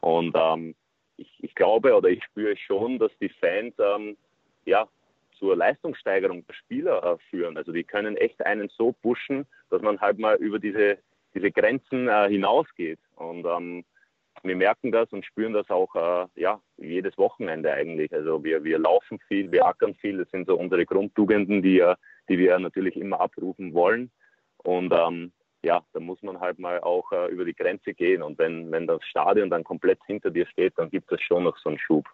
[0.00, 0.74] Und ähm,
[1.16, 4.16] ich, ich, glaube oder ich spüre schon, dass die Fans ähm,
[4.64, 4.86] ja,
[5.38, 7.56] zur Leistungssteigerung der Spieler äh, führen.
[7.56, 10.98] Also die können echt einen so pushen, dass man halt mal über diese,
[11.34, 12.98] diese Grenzen äh, hinausgeht.
[13.16, 13.84] Und ähm,
[14.42, 18.12] wir merken das und spüren das auch äh, ja, jedes Wochenende eigentlich.
[18.12, 20.18] Also wir, wir laufen viel, wir ackern viel.
[20.18, 21.84] Das sind so unsere Grundtugenden, die,
[22.28, 24.10] die wir natürlich immer abrufen wollen.
[24.58, 28.22] Und ähm, ja, da muss man halt mal auch äh, über die Grenze gehen.
[28.22, 31.58] Und wenn, wenn das Stadion dann komplett hinter dir steht, dann gibt es schon noch
[31.58, 32.06] so einen Schub.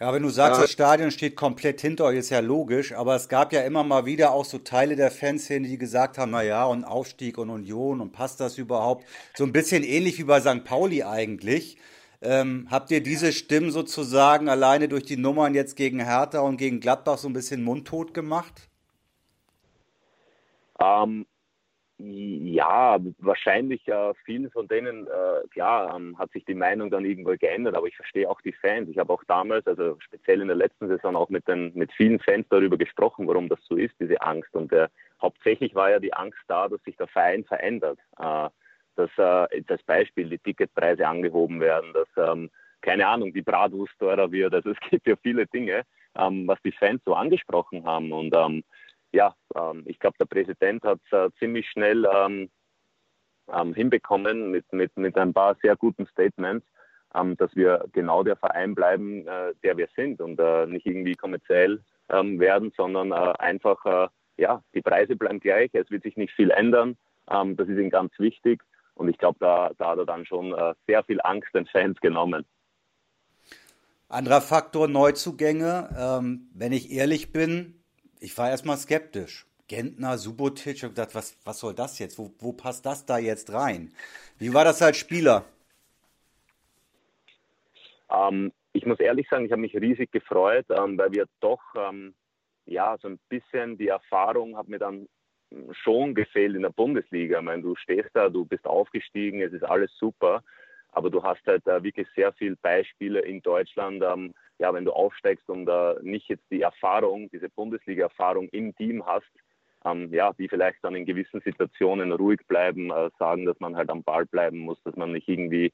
[0.00, 0.62] Ja, wenn du sagst, ja.
[0.62, 4.04] das Stadion steht komplett hinter euch, ist ja logisch, aber es gab ja immer mal
[4.04, 8.00] wieder auch so Teile der Fanszene, die gesagt haben, na ja, und Aufstieg und Union
[8.00, 9.04] und passt das überhaupt?
[9.34, 10.64] So ein bisschen ähnlich wie bei St.
[10.64, 11.76] Pauli eigentlich.
[12.20, 16.80] Ähm, habt ihr diese Stimmen sozusagen alleine durch die Nummern jetzt gegen Hertha und gegen
[16.80, 18.68] Gladbach so ein bisschen mundtot gemacht?
[20.80, 21.26] Ähm,
[22.04, 27.34] ja, wahrscheinlich äh, vielen von denen, äh, klar, ähm, hat sich die Meinung dann irgendwo
[27.36, 28.88] geändert, aber ich verstehe auch die Fans.
[28.88, 32.18] Ich habe auch damals, also speziell in der letzten Saison, auch mit, den, mit vielen
[32.18, 34.54] Fans darüber gesprochen, warum das so ist, diese Angst.
[34.54, 34.88] Und äh,
[35.20, 37.98] hauptsächlich war ja die Angst da, dass sich der Verein verändert.
[38.18, 38.48] Äh,
[38.96, 44.30] dass äh, das Beispiel die Ticketpreise angehoben werden, dass, ähm, keine Ahnung, die Bratwurst teurer
[44.30, 44.54] wird.
[44.54, 45.82] Also es gibt ja viele Dinge,
[46.16, 48.12] ähm, was die Fans so angesprochen haben.
[48.12, 48.64] Und ähm,
[49.12, 52.50] ja, ähm, ich glaube, der Präsident hat es äh, ziemlich schnell ähm,
[53.52, 56.66] ähm, hinbekommen mit, mit, mit ein paar sehr guten Statements,
[57.14, 61.14] ähm, dass wir genau der Verein bleiben, äh, der wir sind und äh, nicht irgendwie
[61.14, 66.16] kommerziell ähm, werden, sondern äh, einfach, äh, ja, die Preise bleiben gleich, es wird sich
[66.16, 66.96] nicht viel ändern.
[67.30, 68.62] Ähm, das ist ihm ganz wichtig
[68.94, 72.00] und ich glaube, da, da hat er dann schon äh, sehr viel Angst den Fans
[72.00, 72.44] genommen.
[74.08, 75.88] Anderer Faktor Neuzugänge.
[76.52, 77.81] Wenn ich ehrlich bin,
[78.22, 79.46] ich war erstmal skeptisch.
[79.66, 82.18] Gentner, Subotic, ich habe gedacht, was, was soll das jetzt?
[82.18, 83.92] Wo, wo passt das da jetzt rein?
[84.38, 85.44] Wie war das als Spieler?
[88.10, 92.14] Ähm, ich muss ehrlich sagen, ich habe mich riesig gefreut, ähm, weil wir doch, ähm,
[92.66, 95.08] ja, so ein bisschen die Erfahrung hat mir dann
[95.72, 97.38] schon gefehlt in der Bundesliga.
[97.38, 100.44] Ich meine, du stehst da, du bist aufgestiegen, es ist alles super,
[100.92, 104.92] aber du hast halt äh, wirklich sehr viele Beispiele in Deutschland, ähm, ja, wenn du
[104.92, 109.26] aufsteigst und äh, nicht jetzt die Erfahrung, diese Bundesliga-Erfahrung im Team hast,
[109.84, 113.90] ähm, ja, die vielleicht dann in gewissen Situationen ruhig bleiben, äh, sagen, dass man halt
[113.90, 115.72] am Ball bleiben muss, dass man nicht irgendwie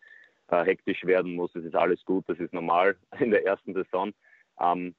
[0.49, 4.13] äh, hektisch werden muss, das ist alles gut, das ist normal in der ersten Saison.
[4.59, 4.95] Ähm,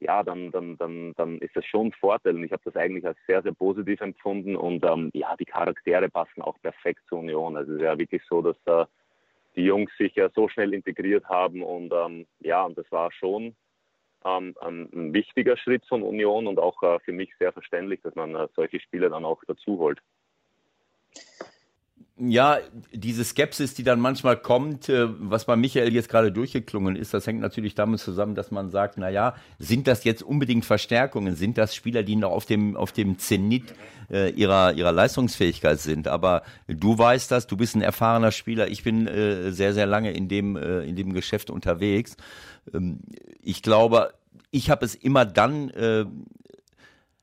[0.00, 2.34] ja, dann, dann, dann, dann ist das schon ein Vorteil.
[2.34, 4.54] Und ich habe das eigentlich als sehr, sehr positiv empfunden.
[4.54, 7.56] Und ähm, ja, die Charaktere passen auch perfekt zur Union.
[7.56, 8.86] Also es ist ja wirklich so, dass äh,
[9.56, 11.62] die Jungs sich ja so schnell integriert haben.
[11.62, 13.56] Und ähm, ja, und das war schon
[14.24, 18.14] ähm, ein, ein, wichtiger Schritt von Union und auch äh, für mich sehr verständlich, dass
[18.14, 20.00] man äh, solche Spieler dann auch dazu holt
[22.22, 22.58] ja,
[22.92, 27.26] diese Skepsis, die dann manchmal kommt, äh, was bei Michael jetzt gerade durchgeklungen ist, das
[27.26, 31.34] hängt natürlich damit zusammen, dass man sagt, na ja, sind das jetzt unbedingt Verstärkungen?
[31.34, 33.74] Sind das Spieler, die noch auf dem, auf dem Zenit
[34.10, 36.08] äh, ihrer, ihrer Leistungsfähigkeit sind?
[36.08, 38.68] Aber du weißt das, du bist ein erfahrener Spieler.
[38.68, 42.16] Ich bin äh, sehr, sehr lange in dem, äh, in dem Geschäft unterwegs.
[42.74, 43.00] Ähm,
[43.40, 44.12] ich glaube,
[44.50, 46.04] ich habe es immer dann äh,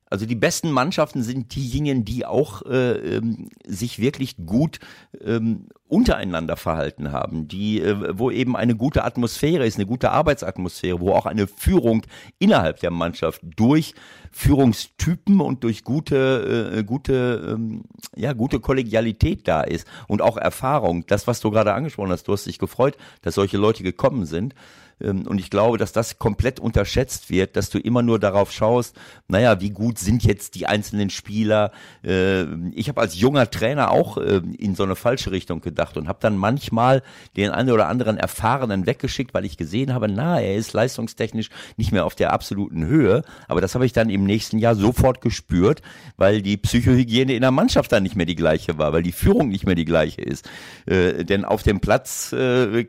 [0.09, 4.79] also die besten Mannschaften sind diejenigen, die auch äh, ähm, sich wirklich gut
[5.23, 10.99] ähm, untereinander verhalten haben, die, äh, wo eben eine gute Atmosphäre ist, eine gute Arbeitsatmosphäre,
[10.99, 12.03] wo auch eine Führung
[12.39, 13.95] innerhalb der Mannschaft durch
[14.31, 17.83] Führungstypen und durch gute, äh, gute, ähm,
[18.15, 21.05] ja, gute Kollegialität da ist und auch Erfahrung.
[21.07, 24.55] Das, was du gerade angesprochen hast, du hast dich gefreut, dass solche Leute gekommen sind.
[25.01, 28.95] Ähm, und ich glaube, dass das komplett unterschätzt wird, dass du immer nur darauf schaust,
[29.27, 31.71] naja, wie gut sind jetzt die einzelnen Spieler.
[32.03, 36.07] Äh, ich habe als junger Trainer auch äh, in so eine falsche Richtung gedacht und
[36.07, 37.03] habe dann manchmal
[37.35, 41.91] den einen oder anderen Erfahrenen weggeschickt, weil ich gesehen habe, na, er ist leistungstechnisch nicht
[41.91, 43.23] mehr auf der absoluten Höhe.
[43.47, 45.81] Aber das habe ich dann im nächsten Jahr sofort gespürt,
[46.17, 49.49] weil die Psychohygiene in der Mannschaft dann nicht mehr die gleiche war, weil die Führung
[49.49, 50.49] nicht mehr die gleiche ist.
[50.85, 52.33] Äh, denn auf dem Platz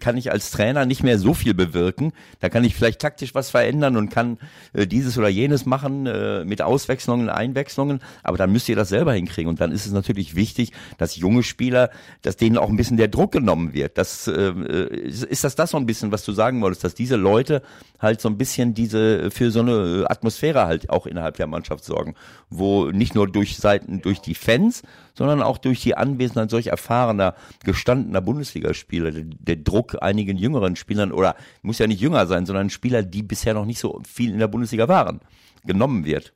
[0.01, 2.13] kann ich als Trainer nicht mehr so viel bewirken wirken.
[2.41, 4.39] Da kann ich vielleicht taktisch was verändern und kann
[4.73, 8.01] äh, dieses oder jenes machen äh, mit Auswechslungen, Einwechslungen.
[8.23, 9.49] Aber dann müsst ihr das selber hinkriegen.
[9.49, 11.91] Und dann ist es natürlich wichtig, dass junge Spieler,
[12.23, 13.99] dass denen auch ein bisschen der Druck genommen wird.
[13.99, 17.63] Das, äh, ist das das so ein bisschen, was du sagen wolltest, dass diese Leute
[17.99, 22.15] halt so ein bisschen diese für so eine Atmosphäre halt auch innerhalb der Mannschaft sorgen,
[22.49, 24.83] wo nicht nur durch Seiten, durch die Fans,
[25.19, 31.11] sondern auch durch die Anwesenheit solch erfahrener, gestandener Bundesligaspieler, der, der Druck einigen jüngeren Spielern
[31.11, 34.39] oder muss ja nicht jünger sein, sondern Spieler, die bisher noch nicht so viel in
[34.39, 35.21] der Bundesliga waren,
[35.65, 36.33] genommen wird.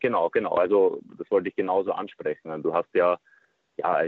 [0.00, 0.54] Genau, genau.
[0.54, 2.62] Also das wollte ich genauso ansprechen.
[2.62, 3.18] Du hast ja,
[3.78, 4.02] ja,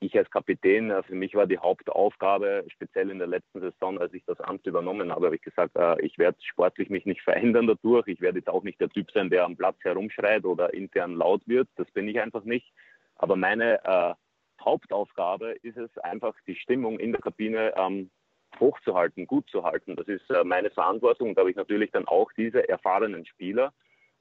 [0.00, 4.12] ich als Kapitän, äh, für mich war die Hauptaufgabe, speziell in der letzten Saison, als
[4.12, 7.68] ich das Amt übernommen habe, habe ich gesagt, äh, ich werde sportlich mich nicht verändern
[7.68, 8.08] dadurch.
[8.08, 11.42] Ich werde jetzt auch nicht der Typ sein, der am Platz herumschreit oder intern laut
[11.46, 11.68] wird.
[11.76, 12.72] Das bin ich einfach nicht.
[13.16, 14.14] Aber meine äh,
[14.60, 18.10] Hauptaufgabe ist es einfach, die Stimmung in der Kabine ähm,
[18.58, 19.94] hochzuhalten, gut zu halten.
[19.94, 21.34] Das ist äh, meine Verantwortung.
[21.34, 23.72] Da habe ich natürlich dann auch diese erfahrenen Spieler,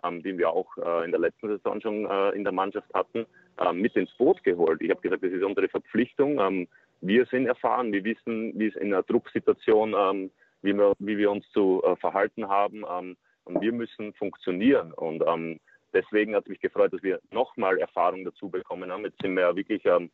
[0.03, 3.19] ähm, den wir auch äh, in der letzten Saison schon äh, in der Mannschaft hatten,
[3.19, 3.25] äh,
[3.73, 4.81] mit ins Boot geholt.
[4.81, 6.39] Ich habe gesagt, das ist unsere Verpflichtung.
[6.39, 6.67] Ähm,
[7.01, 11.31] wir sind erfahren, wir wissen, wie es in einer Drucksituation, ähm, wie, wir, wie wir
[11.31, 12.83] uns zu äh, verhalten haben.
[12.89, 14.93] Ähm, und wir müssen funktionieren.
[14.93, 15.59] Und ähm,
[15.93, 19.03] deswegen hat es mich gefreut, dass wir nochmal Erfahrung dazu bekommen haben.
[19.03, 20.11] Jetzt sind wir ja wirklich ähm,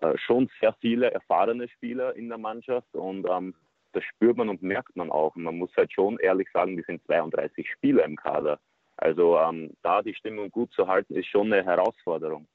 [0.00, 3.54] äh, schon sehr viele erfahrene Spieler in der Mannschaft und ähm,
[3.92, 5.36] das spürt man und merkt man auch.
[5.36, 8.58] Und man muss halt schon ehrlich sagen, wir sind 32 Spieler im Kader.
[8.96, 12.46] Also ähm, da die Stimmung gut zu halten, ist schon eine Herausforderung.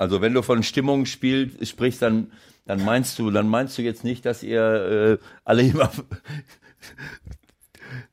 [0.00, 2.32] Also wenn du von Stimmung spielst, sprichst, dann,
[2.64, 5.92] dann meinst du, dann meinst du jetzt nicht, dass ihr äh, alle immer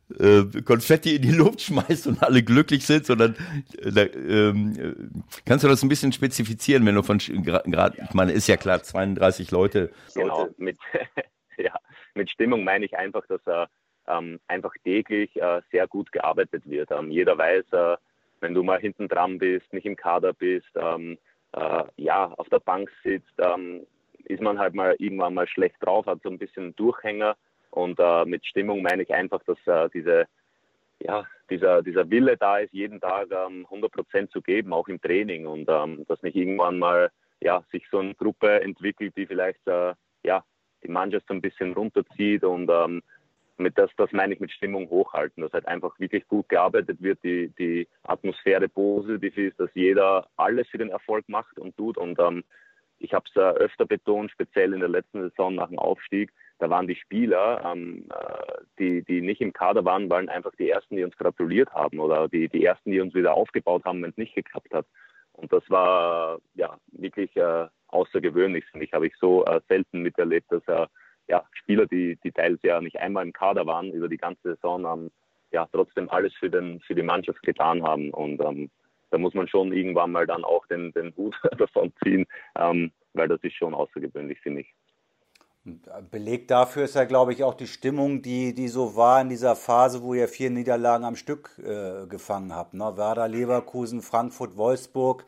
[0.20, 3.38] äh, Konfetti in die Luft schmeißt und alle glücklich sind, sondern
[3.82, 8.50] äh, ähm, kannst du das ein bisschen spezifizieren, wenn du von gerade, ich meine, ist
[8.50, 9.90] ja klar, 32 Leute.
[10.14, 10.78] Genau, mit,
[11.58, 11.80] ja,
[12.16, 13.70] mit Stimmung meine ich einfach, dass er
[14.10, 16.92] ähm, einfach täglich äh, sehr gut gearbeitet wird.
[16.92, 17.96] Ähm, jeder weiß, äh,
[18.42, 21.18] wenn du mal hinten dran bist, nicht im Kader bist, ähm,
[21.54, 23.86] äh, ja, auf der Bank sitzt, ähm,
[24.26, 27.36] ist man halt mal irgendwann mal schlecht drauf, hat so ein bisschen Durchhänger.
[27.72, 30.26] Und äh, mit Stimmung meine ich einfach, dass äh, diese,
[31.00, 35.02] ja, dieser, dieser Wille da ist, jeden Tag 100 ähm, Prozent zu geben, auch im
[35.02, 35.46] Training.
[35.46, 39.94] Und ähm, dass nicht irgendwann mal ja, sich so eine Gruppe entwickelt, die vielleicht äh,
[40.24, 40.44] ja,
[40.84, 43.02] die Mannschaft so ein bisschen runterzieht und ähm,
[43.60, 47.24] mit das, das meine ich mit Stimmung hochhalten, dass halt einfach wirklich gut gearbeitet wird,
[47.24, 51.98] die, die Atmosphäre positiv ist, dass jeder alles für den Erfolg macht und tut.
[51.98, 52.44] Und ähm,
[53.00, 56.70] ich habe es äh, öfter betont, speziell in der letzten Saison nach dem Aufstieg, da
[56.70, 60.96] waren die Spieler, ähm, äh, die, die nicht im Kader waren, waren einfach die Ersten,
[60.96, 64.18] die uns gratuliert haben oder die, die Ersten, die uns wieder aufgebaut haben, wenn es
[64.18, 64.88] nicht geklappt hat.
[65.34, 68.94] Und das war ja wirklich äh, außergewöhnlich, finde ich.
[68.94, 70.90] Habe ich so äh, selten miterlebt, dass er
[71.28, 74.86] ja, Spieler, die, die teils ja nicht einmal im Kader waren, über die ganze Saison
[74.86, 75.12] ähm,
[75.52, 78.12] ja, trotzdem alles für, den, für die Mannschaft getan haben.
[78.12, 78.70] Und ähm,
[79.12, 82.26] da muss man schon irgendwann mal dann auch den, den Hut davon ziehen,
[82.58, 84.74] ähm, weil das ist schon außergewöhnlich, finde ich.
[86.12, 89.54] Beleg dafür ist ja, glaube ich, auch die Stimmung, die, die so war in dieser
[89.58, 92.74] Phase, wo ihr vier Niederlagen am Stück äh, gefangen habt.
[92.74, 92.94] Ne?
[92.96, 95.26] Werder, Leverkusen, Frankfurt, Wolfsburg.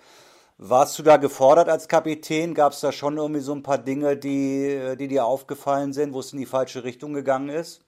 [0.61, 2.53] Warst du da gefordert als Kapitän?
[2.53, 6.19] Gab es da schon irgendwie so ein paar Dinge, die, die dir aufgefallen sind, wo
[6.19, 7.81] es in die falsche Richtung gegangen ist?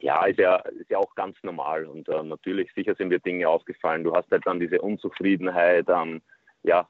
[0.00, 1.86] Ja, ist ja, ist ja auch ganz normal.
[1.86, 4.04] Und äh, natürlich, sicher sind mir Dinge aufgefallen.
[4.04, 5.86] Du hast halt dann diese Unzufriedenheit.
[5.88, 6.20] Ähm,
[6.64, 6.86] ja,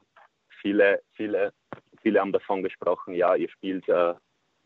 [0.61, 1.53] viele, viele,
[2.01, 4.13] viele haben davon gesprochen, ja, ihr spielt, äh,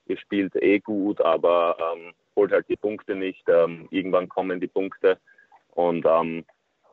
[0.07, 3.47] ihr spielt eh gut, aber ähm, holt halt die Punkte nicht.
[3.47, 5.19] Ähm, irgendwann kommen die Punkte.
[5.75, 6.45] Und ähm,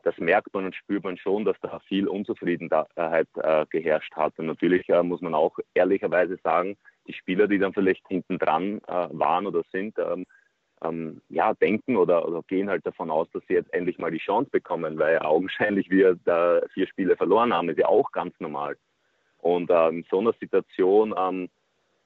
[0.05, 4.37] das merkt man und spürt man schon, dass da viel Unzufriedenheit äh, geherrscht hat.
[4.37, 8.81] Und natürlich äh, muss man auch ehrlicherweise sagen, die Spieler, die dann vielleicht hinten dran
[8.87, 10.27] äh, waren oder sind, ähm,
[10.83, 14.19] ähm, ja, denken oder, oder, gehen halt davon aus, dass sie jetzt endlich mal die
[14.19, 18.77] Chance bekommen, weil augenscheinlich wir da vier Spiele verloren haben, ist ja auch ganz normal.
[19.39, 21.49] Und äh, in so einer Situation ähm,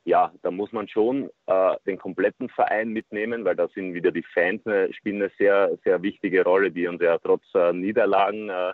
[0.10, 4.26] ja, da muss man schon äh, den kompletten Verein mitnehmen, weil da sind wieder die
[4.34, 8.74] Fans äh, spielen eine sehr, sehr wichtige Rolle, die uns ja trotz äh, Niederlagen äh,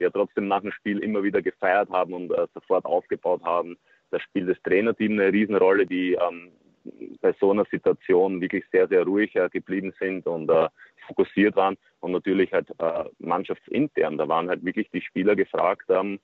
[0.00, 3.78] ja trotzdem nach dem Spiel immer wieder gefeiert haben und äh, sofort aufgebaut haben.
[4.10, 6.50] Da spielt das Trainerteam eine Riesenrolle, die ähm,
[7.20, 10.68] bei so einer Situation wirklich sehr, sehr ruhig äh, geblieben sind und äh,
[11.06, 12.68] fokussiert waren und natürlich halt
[13.18, 14.18] mannschaftsintern.
[14.18, 16.18] Da waren halt wirklich die Spieler gefragt, ähm,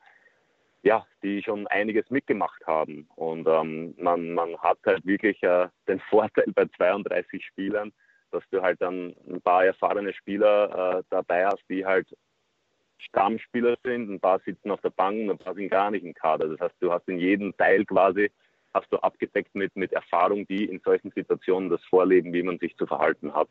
[0.83, 3.09] ja, die schon einiges mitgemacht haben.
[3.17, 7.93] Und ähm, man, man hat halt wirklich äh, den Vorteil bei 32 Spielern,
[8.31, 12.07] dass du halt dann ein paar erfahrene Spieler äh, dabei hast, die halt
[12.99, 16.15] Stammspieler sind, ein paar sitzen auf der Bank und ein paar sind gar nicht im
[16.15, 16.49] Kader.
[16.49, 18.31] Das heißt, du hast in jedem Teil quasi
[18.75, 22.77] hast du abgedeckt mit, mit Erfahrung, die in solchen Situationen das vorleben, wie man sich
[22.77, 23.49] zu verhalten hat.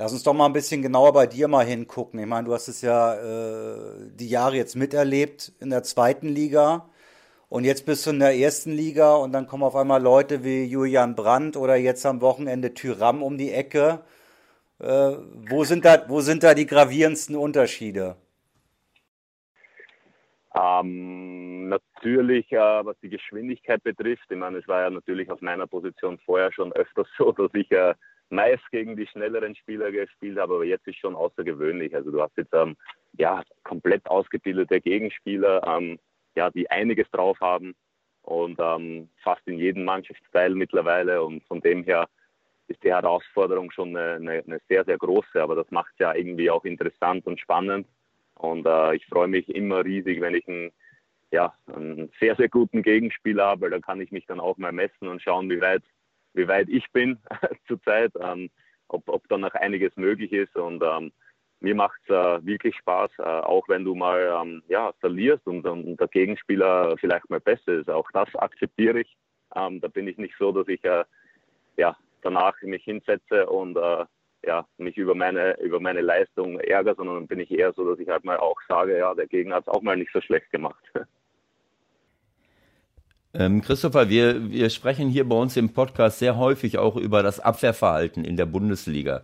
[0.00, 2.20] Lass uns doch mal ein bisschen genauer bei dir mal hingucken.
[2.20, 6.88] Ich meine, du hast es ja äh, die Jahre jetzt miterlebt in der zweiten Liga.
[7.48, 10.62] Und jetzt bist du in der ersten Liga und dann kommen auf einmal Leute wie
[10.64, 14.04] Julian Brandt oder jetzt am Wochenende Tyram um die Ecke.
[14.78, 15.16] Äh,
[15.50, 18.14] wo, sind da, wo sind da die gravierendsten Unterschiede?
[20.54, 25.66] Ähm, natürlich, äh, was die Geschwindigkeit betrifft, ich meine, es war ja natürlich auf meiner
[25.66, 27.94] Position vorher schon öfters so, dass ich äh,
[28.30, 31.94] meist gegen die schnelleren Spieler gespielt habe, aber jetzt ist schon außergewöhnlich.
[31.94, 32.76] Also du hast jetzt ähm,
[33.16, 35.98] ja komplett ausgebildete Gegenspieler, ähm,
[36.36, 37.74] ja, die einiges drauf haben
[38.22, 41.22] und ähm, fast in jedem Mannschaftsteil mittlerweile.
[41.22, 42.08] Und von dem her
[42.68, 45.42] ist die Herausforderung schon eine, eine, sehr, sehr große.
[45.42, 47.86] Aber das macht es ja irgendwie auch interessant und spannend.
[48.34, 50.70] Und äh, ich freue mich immer riesig, wenn ich einen,
[51.30, 54.72] ja, einen sehr, sehr guten Gegenspieler habe, weil da kann ich mich dann auch mal
[54.72, 55.82] messen und schauen, wie weit,
[56.38, 57.18] wie weit ich bin
[57.66, 58.48] zurzeit, ähm,
[58.88, 60.56] ob, ob da noch einiges möglich ist.
[60.56, 61.12] Und ähm,
[61.60, 65.66] mir macht es äh, wirklich Spaß, äh, auch wenn du mal ähm, ja, verlierst und,
[65.66, 67.90] und, der Gegenspieler vielleicht mal besser ist.
[67.90, 69.16] Auch das akzeptiere ich.
[69.54, 71.04] Ähm, da bin ich nicht so, dass ich äh,
[71.76, 74.04] ja, danach mich hinsetze und äh,
[74.46, 78.08] ja, mich über meine, über meine Leistung ärgere, sondern bin ich eher so, dass ich
[78.08, 80.84] halt mal auch sage, ja, der Gegner hat es auch mal nicht so schlecht gemacht.
[83.34, 87.40] Ähm, Christopher, wir, wir sprechen hier bei uns im Podcast sehr häufig auch über das
[87.40, 89.22] Abwehrverhalten in der Bundesliga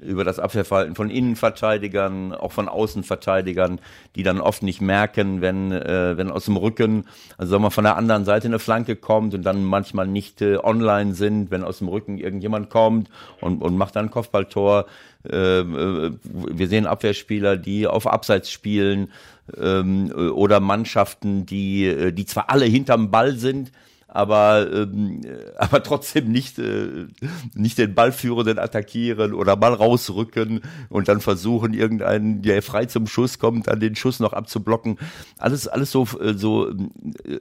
[0.00, 3.80] über das Abwehrverhalten von Innenverteidigern, auch von Außenverteidigern,
[4.16, 7.04] die dann oft nicht merken, wenn, äh, wenn aus dem Rücken,
[7.38, 10.56] also sagen wir von der anderen Seite eine Flanke kommt und dann manchmal nicht äh,
[10.56, 13.08] online sind, wenn aus dem Rücken irgendjemand kommt
[13.40, 14.86] und, und macht dann ein Kopfballtor.
[15.28, 19.10] Äh, äh wir sehen Abwehrspieler, die auf Abseits spielen
[19.58, 23.72] ähm, oder Mannschaften, die, äh, die zwar alle hinterm Ball sind,
[24.12, 25.20] aber, ähm,
[25.56, 27.06] aber trotzdem nicht, äh,
[27.54, 33.38] nicht den Ballführenden attackieren oder mal rausrücken und dann versuchen, irgendeinen, der frei zum Schuss
[33.38, 34.98] kommt, dann den Schuss noch abzublocken.
[35.38, 36.74] Alles, alles so, äh, so äh,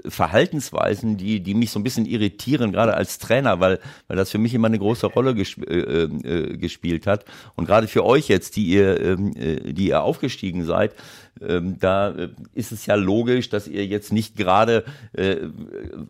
[0.08, 4.38] Verhaltensweisen, die, die mich so ein bisschen irritieren, gerade als Trainer, weil, weil das für
[4.38, 7.26] mich immer eine große Rolle gesp äh, äh, gespielt hat.
[7.56, 10.94] Und gerade für euch jetzt, die ihr, ähm, äh, die ihr aufgestiegen seid,
[11.42, 15.38] ähm, da äh, ist es ja logisch, dass ihr jetzt nicht gerade, äh,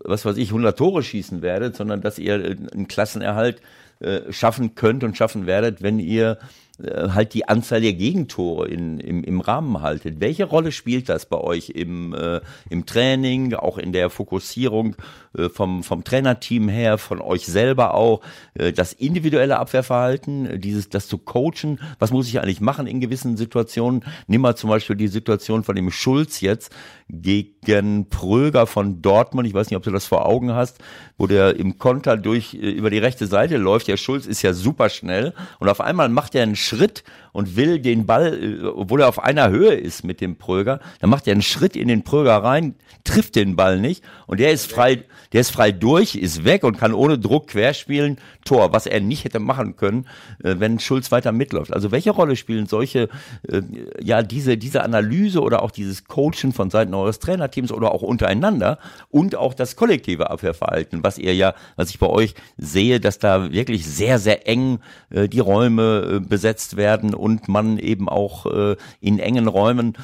[0.03, 3.61] was weiß ich, 100 Tore schießen werdet, sondern dass ihr äh, einen Klassenerhalt
[3.99, 6.37] äh, schaffen könnt und schaffen werdet, wenn ihr
[6.83, 10.19] äh, halt die Anzahl der Gegentore in, im, im Rahmen haltet.
[10.19, 14.95] Welche Rolle spielt das bei euch im, äh, im Training, auch in der Fokussierung
[15.37, 18.21] äh, vom, vom Trainerteam her, von euch selber auch,
[18.53, 23.37] äh, das individuelle Abwehrverhalten, dieses, das zu coachen, was muss ich eigentlich machen in gewissen
[23.37, 24.03] Situationen?
[24.27, 26.73] Nimm mal zum Beispiel die Situation von dem Schulz jetzt
[27.09, 30.77] gegen Pröger von Dortmund, ich weiß nicht, ob du das vor Augen hast,
[31.17, 34.53] wo der im Konter durch, äh, über die rechte Seite läuft, der Schulz ist ja
[34.53, 39.01] super schnell und auf einmal macht er einen Schritt und will den Ball, äh, obwohl
[39.01, 42.03] er auf einer Höhe ist mit dem Pröger, dann macht er einen Schritt in den
[42.03, 46.43] Pröger rein, trifft den Ball nicht und der ist frei, der ist frei durch, ist
[46.43, 50.07] weg und kann ohne Druck querspielen, Tor, was er nicht hätte machen können,
[50.43, 51.73] äh, wenn Schulz weiter mitläuft.
[51.73, 53.09] Also welche Rolle spielen solche,
[53.47, 53.61] äh,
[54.01, 58.79] ja, diese, diese Analyse oder auch dieses Coachen von Seiten eures Trainerteams oder auch untereinander
[59.09, 63.51] und auch das kollektive Abwehrverhalten, was ihr ja, was ich bei euch sehe, dass da
[63.51, 64.79] wirklich sehr, sehr eng
[65.11, 69.97] die Räume besetzt werden und man eben auch äh, in engen Räumen,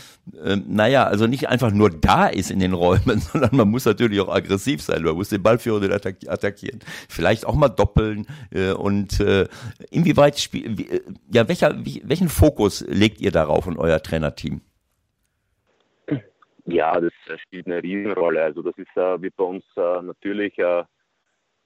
[0.44, 4.20] äh, naja, also nicht einfach nur da ist in den Räumen, sondern man muss natürlich
[4.20, 9.20] auch aggressiv sein, man muss den Ballführer attack attackieren, vielleicht auch mal doppeln äh, und
[9.20, 9.48] äh,
[9.90, 11.02] inwieweit, spiel, wie, äh,
[11.32, 14.62] ja, welcher, wie, welchen Fokus legt ihr darauf in euer Trainerteam?
[16.68, 18.42] Ja, das spielt eine Riesenrolle.
[18.42, 20.84] Also das ist, äh, wird bei uns äh, natürlich äh,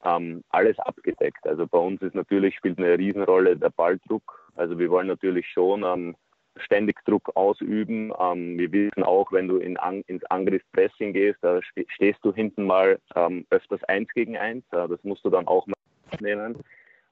[0.04, 1.46] ähm, alles abgedeckt.
[1.46, 4.52] Also bei uns ist natürlich spielt eine Riesenrolle der Balldruck.
[4.56, 6.16] Also wir wollen natürlich schon ähm,
[6.58, 8.12] ständig Druck ausüben.
[8.20, 12.66] Ähm, wir wissen auch, wenn du in an, ins Angriffspressing gehst, da stehst du hinten
[12.66, 14.64] mal ähm, öfters eins gegen eins.
[14.72, 15.76] Äh, das musst du dann auch mal
[16.20, 16.58] nehmen.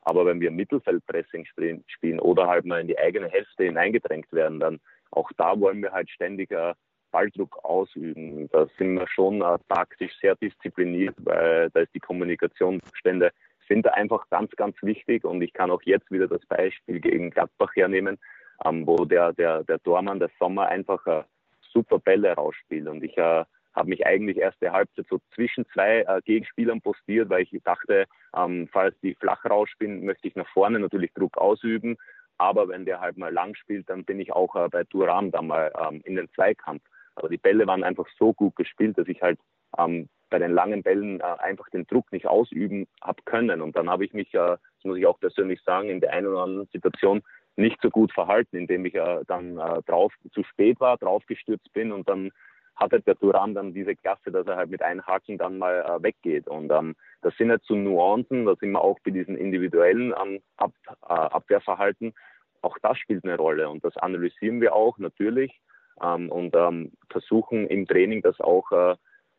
[0.02, 4.60] Aber wenn wir Mittelfeldpressing spielen, spielen oder halt mal in die eigene Hälfte hineingedrängt werden,
[4.60, 4.80] dann
[5.12, 6.74] auch da wollen wir halt ständig äh,
[7.12, 8.50] Balldruck ausüben.
[8.52, 13.32] Da sind wir schon äh, taktisch sehr diszipliniert, weil da ist die Kommunikationsstände
[13.68, 15.24] sind einfach ganz, ganz wichtig.
[15.26, 18.18] Und ich kann auch jetzt wieder das Beispiel gegen Gladbach hernehmen,
[18.66, 21.24] ähm, wo der, der, der Dormann, der Sommer einfach äh,
[21.74, 22.88] super Bälle rausspielt.
[22.88, 23.44] Und ich äh,
[23.74, 28.68] habe mich eigentlich erste Halbzeit so zwischen zwei äh, Gegenspielern postiert, weil ich dachte, ähm,
[28.72, 31.98] falls die flach rausspielen, möchte ich nach vorne natürlich Druck ausüben.
[32.40, 35.42] Aber wenn der halt mal lang spielt, dann bin ich auch äh, bei Duram da
[35.42, 36.84] mal ähm, in den Zweikampf.
[37.18, 39.40] Aber die Bälle waren einfach so gut gespielt, dass ich halt
[39.78, 43.62] ähm, bei den langen Bällen äh, einfach den Druck nicht ausüben habe können.
[43.62, 46.28] Und dann habe ich mich, äh, das muss ich auch persönlich sagen, in der einen
[46.28, 47.24] oder anderen Situation
[47.56, 51.92] nicht so gut verhalten, indem ich äh, dann äh, drauf zu spät war, draufgestürzt bin
[51.92, 52.32] und dann
[52.76, 56.04] hatte der Duran dann diese Klasse, dass er halt mit einem Haken dann mal äh,
[56.04, 56.48] weggeht.
[56.48, 60.40] Und ähm, das sind halt so Nuancen, da sind wir auch bei diesen individuellen ähm,
[60.58, 62.14] Ab, äh, Abwehrverhalten.
[62.62, 65.60] Auch das spielt eine Rolle und das analysieren wir auch natürlich
[66.02, 68.96] ähm, und ähm, versuchen im Training das auch äh,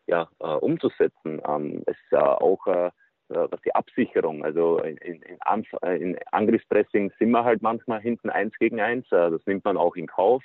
[0.06, 1.40] ja, äh, umzusetzen.
[1.46, 2.90] Ähm, es ist auch äh,
[3.28, 8.80] was die Absicherung, also in, in, in, Angriffspressing sind wir halt manchmal hinten eins gegen
[8.80, 10.42] eins, äh, das nimmt man auch in Kauf.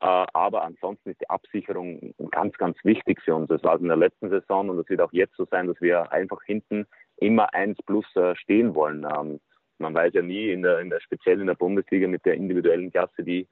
[0.00, 3.48] Äh, aber ansonsten ist die Absicherung ganz, ganz wichtig für uns.
[3.48, 6.12] Das war in der letzten Saison und das wird auch jetzt so sein, dass wir
[6.12, 6.86] einfach hinten
[7.16, 9.06] immer eins plus äh, stehen wollen.
[9.16, 9.40] Ähm,
[9.78, 12.90] man weiß ja nie, in der, in der, speziell in der Bundesliga mit der individuellen
[12.90, 13.48] Klasse, die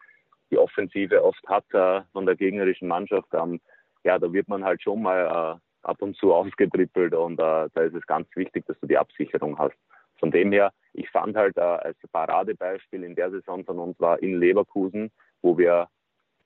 [0.50, 3.60] die Offensive oft hat äh, von der gegnerischen Mannschaft, ähm,
[4.04, 8.06] ja, da wird man halt schon mal ab und zu ausgetrippelt und da ist es
[8.06, 9.76] ganz wichtig, dass du die Absicherung hast.
[10.18, 14.38] Von dem her, ich fand halt als Paradebeispiel in der Saison von uns war in
[14.38, 15.10] Leverkusen,
[15.42, 15.88] wo wir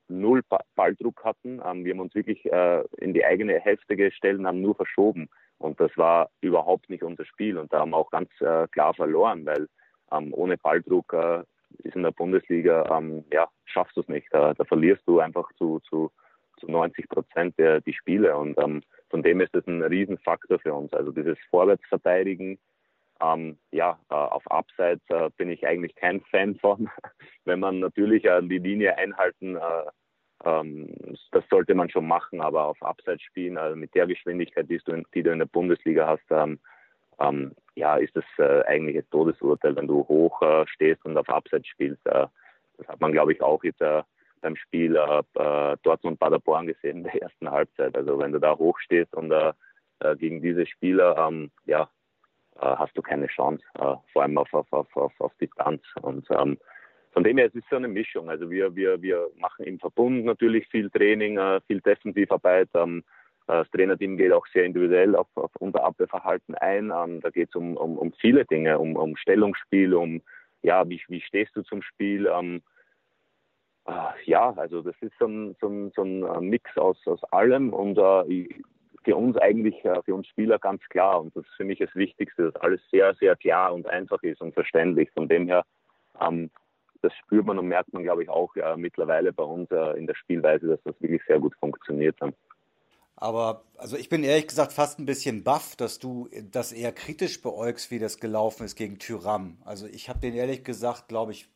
[0.08, 0.42] null
[0.74, 1.60] Balldruck hatten.
[1.64, 5.28] Ähm, wir haben uns wirklich äh, in die eigene Hälfte gestellt und haben nur verschoben.
[5.58, 7.58] Und das war überhaupt nicht unser Spiel.
[7.58, 9.68] Und da haben wir auch ganz äh, klar verloren, weil
[10.12, 11.42] ähm, ohne Balldruck äh,
[11.78, 14.28] ist in der Bundesliga, ähm, ja, schaffst du es nicht.
[14.30, 16.10] Da, da, verlierst du einfach zu, zu,
[16.58, 18.36] zu 90 Prozent der, die Spiele.
[18.36, 20.92] Und ähm, von dem ist das ein Riesenfaktor für uns.
[20.92, 22.58] Also dieses Vorwärtsverteidigen,
[23.20, 26.88] ähm, ja, äh, auf Abseits äh, bin ich eigentlich kein Fan von.
[27.44, 29.84] Wenn man natürlich äh, die Linie einhalten, äh,
[30.44, 30.94] ähm,
[31.30, 34.92] das sollte man schon machen, aber auf Abseits spielen, also mit der Geschwindigkeit, die du
[34.92, 36.24] in, die du in der Bundesliga hast,
[37.20, 41.28] ähm, ja, ist das äh, eigentlich ein Todesurteil, wenn du hoch äh, stehst und auf
[41.28, 42.00] Abseits spielst.
[42.04, 43.82] das hat man, glaube ich, auch jetzt
[44.40, 44.92] beim Spiel
[45.32, 47.96] Dortmund-Paderborn gesehen in der ersten Halbzeit.
[47.96, 49.32] Also wenn du da hoch stehst und
[50.18, 51.88] gegen diese Spieler, ähm, ja,
[52.60, 55.82] äh, hast du keine Chance, äh, vor allem auf, auf, auf, auf, auf Distanz.
[56.02, 56.58] Und ähm,
[57.12, 58.30] von dem her, es ist so eine Mischung.
[58.30, 62.68] Also wir, wir, wir machen im Verbund natürlich viel Training, äh, viel Defensivarbeit.
[62.74, 63.02] Ähm,
[63.46, 66.92] das Trainerteam geht auch sehr individuell auf, auf unser Abwehrverhalten ein.
[66.94, 70.22] Ähm, da geht es um, um, um viele Dinge, um, um Stellungsspiel, um
[70.62, 72.26] ja, wie, wie stehst du zum Spiel?
[72.26, 72.62] Ähm,
[73.86, 73.92] äh,
[74.24, 77.98] ja, also das ist so ein, so ein, so ein Mix aus, aus allem und
[77.98, 78.48] äh,
[79.04, 81.20] für uns eigentlich, äh, für uns Spieler ganz klar.
[81.20, 84.40] Und das ist für mich das Wichtigste, dass alles sehr, sehr klar und einfach ist
[84.40, 85.10] und verständlich.
[85.12, 85.64] Von dem her,
[86.20, 86.50] ähm,
[87.02, 90.06] das spürt man und merkt man, glaube ich, auch äh, mittlerweile bei uns äh, in
[90.06, 92.16] der Spielweise, dass das wirklich sehr gut funktioniert.
[93.16, 97.40] Aber also ich bin ehrlich gesagt fast ein bisschen baff, dass du das eher kritisch
[97.42, 99.58] beäugst, wie das gelaufen ist gegen Tyram.
[99.64, 101.48] Also ich habe den ehrlich gesagt, glaube ich,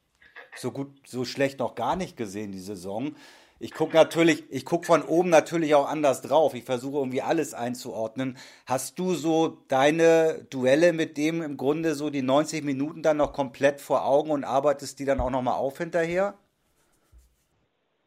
[0.56, 3.14] so gut, so schlecht noch gar nicht gesehen die Saison.
[3.60, 6.54] Ich gucke natürlich, ich gucke von oben natürlich auch anders drauf.
[6.54, 8.38] Ich versuche irgendwie alles einzuordnen.
[8.66, 13.32] Hast du so deine Duelle mit dem im Grunde so die 90 Minuten dann noch
[13.32, 16.38] komplett vor Augen und arbeitest die dann auch nochmal auf hinterher?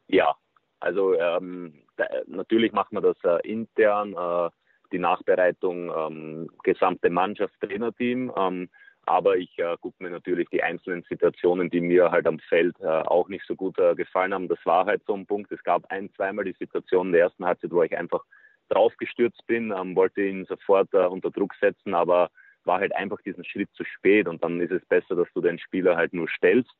[0.08, 0.34] Ja,
[0.80, 1.81] also ähm,
[2.26, 4.50] natürlich macht man das äh, intern, äh,
[4.92, 8.32] die Nachbereitung, ähm, gesamte Mannschaft, Trainerteam.
[8.36, 8.68] Ähm,
[9.04, 13.28] aber ich äh, gucke mir natürlich die einzelnen Situationen, die mir halt am Feld auch
[13.28, 14.46] nicht so gut gefallen haben.
[14.46, 15.50] Das war halt so ein Punkt.
[15.50, 18.24] Es gab ein, zweimal die Situation in der ersten Halbzeit, wo ich einfach
[18.68, 22.30] draufgestürzt bin, ähm, wollte ihn sofort unter Druck setzen, aber
[22.64, 24.28] war halt einfach diesen Schritt zu spät.
[24.28, 26.70] Und dann ist es besser, dass du den Spieler halt nur stellst,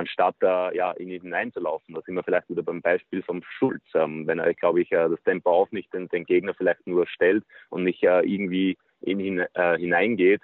[0.00, 1.94] anstatt äh, ja, in ihn hineinzulaufen.
[1.94, 3.82] Da sind wir vielleicht wieder beim Beispiel vom Schulz.
[3.94, 7.06] Ähm, wenn er, glaube ich, äh, das Tempo auf nicht den, den, Gegner vielleicht nur
[7.06, 10.42] stellt und nicht irgendwie in ihn hineingeht,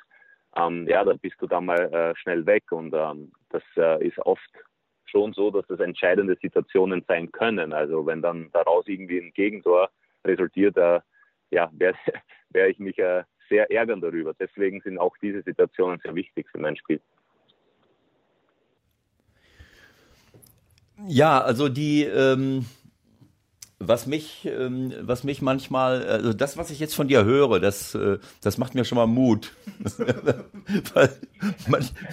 [0.56, 2.72] ähm, ja, dann bist du da mal äh, schnell weg.
[2.72, 4.50] Und ähm, das äh, ist oft
[5.04, 7.72] schon so, dass das entscheidende Situationen sein können.
[7.72, 9.90] Also wenn dann daraus irgendwie ein Gegentor
[10.24, 11.00] resultiert, äh,
[11.50, 11.98] ja, werde
[12.50, 14.34] wär ich mich äh, sehr ärgern darüber.
[14.34, 17.00] Deswegen sind auch diese Situationen sehr wichtig für mein Spiel.
[21.06, 22.66] Ja, also die, ähm,
[23.78, 27.94] was mich, ähm, was mich manchmal, also das, was ich jetzt von dir höre, das,
[27.94, 29.52] äh, das macht mir schon mal Mut.
[30.94, 31.10] Weil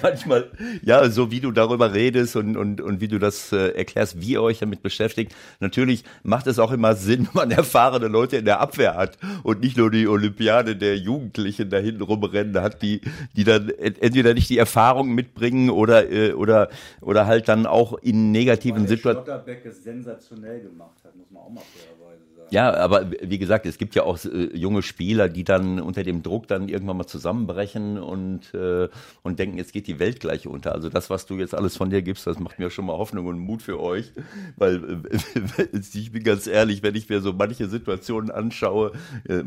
[0.02, 0.52] manchmal,
[0.82, 4.34] ja, so wie du darüber redest und, und, und wie du das äh, erklärst, wie
[4.34, 8.46] ihr euch damit beschäftigt, natürlich macht es auch immer Sinn, wenn man erfahrene Leute in
[8.46, 13.02] der Abwehr hat und nicht nur die Olympiade der Jugendlichen da hinten rumrennen hat, die,
[13.36, 16.70] die dann entweder nicht die Erfahrung mitbringen oder, äh, oder,
[17.02, 19.44] oder halt dann auch in negativen Situationen.
[19.84, 22.33] Sensationell gemacht hat, muss man auch mal fairerweise sagen.
[22.50, 26.24] Ja, aber wie gesagt, es gibt ja auch äh, junge Spieler, die dann unter dem
[26.24, 28.90] Druck dann irgendwann mal zusammenbrechen und, äh,
[29.24, 30.74] und denken, jetzt geht die Welt gleich unter.
[30.74, 33.26] Also das, was du jetzt alles von dir gibst, das macht mir schon mal Hoffnung
[33.26, 34.12] und Mut für euch.
[34.58, 38.92] Weil äh, ich bin ganz ehrlich, wenn ich mir so manche Situationen anschaue,
[39.28, 39.44] äh,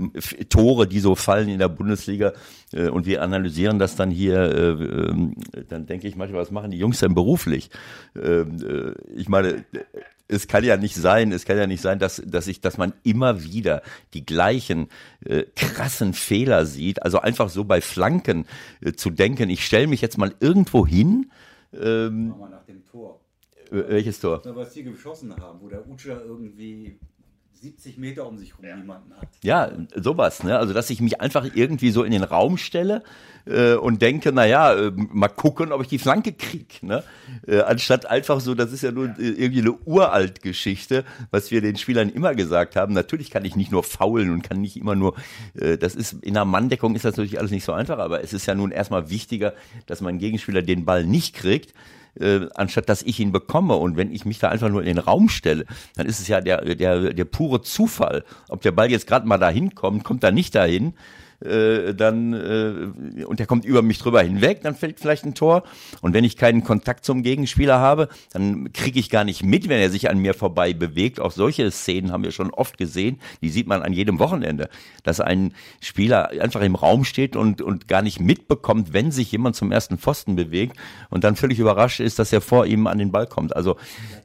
[0.49, 2.33] Tore, die so fallen in der Bundesliga
[2.73, 5.35] äh, und wir analysieren das dann hier, äh, ähm,
[5.69, 7.71] dann denke ich manchmal, was machen die Jungs denn beruflich?
[8.15, 9.65] Ähm, äh, ich meine,
[10.29, 12.93] es kann ja nicht sein, es kann ja nicht sein, dass, dass ich, dass man
[13.03, 13.83] immer wieder
[14.15, 14.89] die gleichen
[15.25, 17.03] äh, krassen Fehler sieht.
[17.03, 18.47] Also einfach so bei Flanken
[18.81, 21.31] äh, zu denken, ich stelle mich jetzt mal irgendwo hin.
[21.73, 23.21] Ähm, Machen wir nach dem Tor.
[23.71, 24.43] Äh, welches Tor?
[24.45, 26.99] Was die geschossen haben, wo der Utscher irgendwie
[27.67, 28.77] 70 Meter um sich herum ja.
[28.77, 29.29] jemanden hat.
[29.43, 30.57] Ja, sowas, ne?
[30.57, 33.03] Also dass ich mich einfach irgendwie so in den Raum stelle
[33.45, 37.03] äh, und denke, naja, äh, mal gucken, ob ich die Flanke krieg, ne?
[37.47, 39.15] Äh, anstatt einfach so, das ist ja nur ja.
[39.19, 42.95] Äh, irgendwie eine uralt Geschichte, was wir den Spielern immer gesagt haben.
[42.95, 45.17] Natürlich kann ich nicht nur faulen und kann nicht immer nur,
[45.55, 48.33] äh, das ist in der Manndeckung ist das natürlich alles nicht so einfach, aber es
[48.33, 49.55] ist ja nun erstmal wichtiger,
[49.87, 51.75] dass mein Gegenspieler den Ball nicht kriegt
[52.21, 53.77] äh, anstatt dass ich ihn bekomme.
[53.77, 55.65] Und wenn ich mich da einfach nur in den Raum stelle,
[55.95, 58.25] dann ist es ja der, der, der pure Zufall.
[58.49, 60.95] Ob der Ball jetzt gerade mal dahin kommt, kommt er nicht dahin
[61.41, 65.63] äh, dann äh, und der kommt über mich drüber hinweg, dann fällt vielleicht ein Tor.
[66.01, 69.81] Und wenn ich keinen Kontakt zum Gegenspieler habe, dann kriege ich gar nicht mit, wenn
[69.81, 71.21] er sich an mir vorbei bewegt.
[71.21, 73.21] Auch solche Szenen haben wir schon oft gesehen.
[73.43, 74.69] Die sieht man an jedem Wochenende,
[75.03, 79.57] dass ein Spieler einfach im Raum steht und und gar nicht mitbekommt, wenn sich jemand
[79.57, 80.77] zum ersten Pfosten bewegt
[81.11, 83.55] und dann völlig überrascht ist, dass er vor ihm an den Ball kommt.
[83.55, 83.77] Also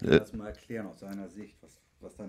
[0.04, 1.61] äh, das mal erklären aus seiner Sicht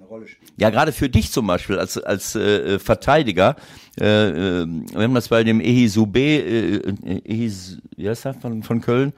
[0.00, 0.52] da Rolle spielt.
[0.56, 3.56] Ja, gerade für dich zum Beispiel als, als äh, Verteidiger,
[4.00, 9.12] äh, äh, wir haben das bei dem Ehizube, äh, äh, Ehis, er, von, von Köln,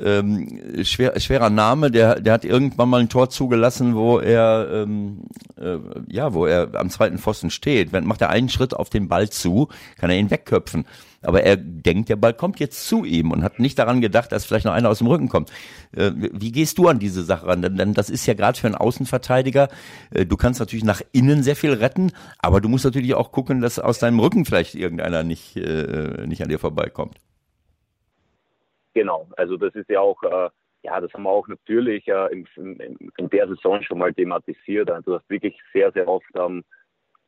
[0.00, 5.22] ähm, schwer, schwerer Name, der, der hat irgendwann mal ein Tor zugelassen, wo er, ähm,
[5.60, 5.78] äh,
[6.08, 7.92] ja, wo er am zweiten Pfosten steht.
[7.92, 9.68] Wenn macht er einen Schritt auf den Ball zu,
[9.98, 10.84] kann er ihn wegköpfen.
[11.22, 14.44] Aber er denkt, der Ball kommt jetzt zu ihm und hat nicht daran gedacht, dass
[14.44, 15.50] vielleicht noch einer aus dem Rücken kommt.
[15.96, 17.62] Äh, wie gehst du an diese Sache ran?
[17.62, 19.68] Denn, denn das ist ja gerade für einen Außenverteidiger,
[20.10, 23.60] äh, du kannst natürlich nach innen sehr viel retten, aber du musst natürlich auch gucken,
[23.60, 27.18] dass aus deinem Rücken vielleicht irgendeiner nicht, äh, nicht an dir vorbeikommt.
[28.94, 30.50] Genau, also das ist ja auch, äh,
[30.82, 34.90] ja, das haben wir auch natürlich äh, in, in, in, der Saison schon mal thematisiert.
[34.90, 36.62] Also du hast wirklich sehr, sehr oft ähm,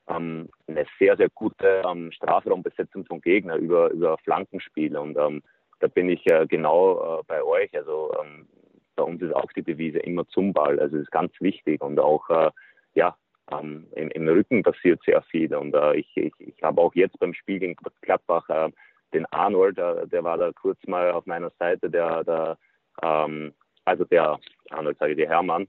[0.08, 4.96] ähm, eine sehr, sehr gute ähm, Strafraumbesetzung von Gegner über, über Flankenspiel.
[4.96, 5.42] Und ähm,
[5.80, 7.74] da bin ich äh, genau äh, bei euch.
[7.76, 8.46] Also ähm,
[8.94, 10.78] bei uns ist auch die Devise immer zum Ball.
[10.78, 11.82] Also das ist ganz wichtig.
[11.82, 12.50] Und auch, äh,
[12.94, 13.16] ja,
[13.50, 15.54] ähm, im, im, Rücken passiert sehr viel.
[15.54, 18.48] Und äh, ich, ich, ich habe auch jetzt beim Spiel gegen Gladbach
[19.16, 22.58] den Arnold, der, der, war da kurz mal auf meiner Seite, der, der
[23.02, 23.52] ähm,
[23.84, 24.38] also der
[24.70, 25.66] Arnold, sage ich, der Hermann,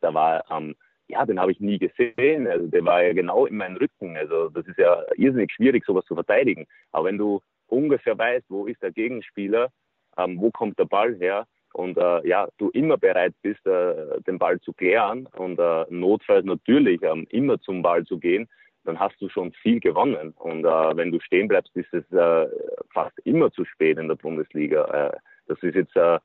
[0.00, 0.74] da war ähm,
[1.08, 2.46] ja, den habe ich nie gesehen.
[2.46, 4.16] Also der war ja genau in meinem Rücken.
[4.16, 6.66] Also das ist ja irrsinnig schwierig, sowas zu verteidigen.
[6.92, 9.70] Aber wenn du ungefähr weißt, wo ist der Gegenspieler,
[10.16, 14.38] ähm, wo kommt der Ball her und äh, ja, du immer bereit bist, äh, den
[14.38, 18.48] Ball zu klären und äh, notfalls natürlich ähm, immer zum Ball zu gehen,
[18.86, 20.32] dann hast du schon viel gewonnen.
[20.38, 22.48] Und äh, wenn du stehen bleibst, ist es äh,
[22.92, 24.84] fast immer zu spät in der Bundesliga.
[24.84, 25.18] Äh,
[25.48, 26.18] das ist jetzt äh,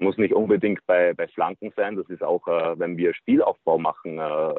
[0.00, 1.96] muss nicht unbedingt bei, bei Flanken sein.
[1.96, 4.54] Das ist auch, äh, wenn wir Spielaufbau machen, äh,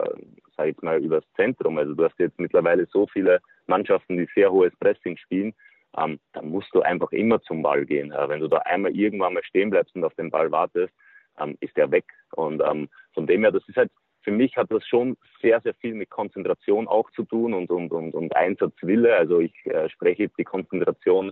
[0.57, 1.77] sage ich mal, übers Zentrum.
[1.77, 5.53] Also du hast jetzt mittlerweile so viele Mannschaften, die sehr hohes Pressing spielen.
[5.97, 8.13] Ähm, dann musst du einfach immer zum Ball gehen.
[8.27, 10.93] Wenn du da einmal irgendwann mal stehen bleibst und auf den Ball wartest,
[11.39, 12.05] ähm, ist der weg.
[12.33, 13.91] Und ähm, von dem her, das ist halt,
[14.29, 17.91] für mich hat das schon sehr, sehr viel mit Konzentration auch zu tun und, und,
[17.91, 19.15] und, und Einsatzwille.
[19.15, 21.31] Also ich äh, spreche die Konzentration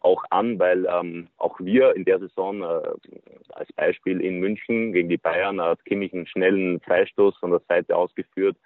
[0.00, 2.82] auch an, weil ähm, auch wir in der Saison äh,
[3.54, 7.96] als Beispiel in München gegen die Bayern hat Kimmich einen schnellen Freistoß von der Seite
[7.96, 8.58] ausgeführt.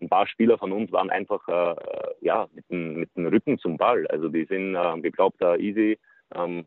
[0.00, 1.74] Ein paar Spieler von uns waren einfach äh,
[2.22, 4.06] ja mit dem, mit dem Rücken zum Ball.
[4.06, 5.98] Also die sind äh, geglaubt, da easy.
[6.34, 6.64] Ähm,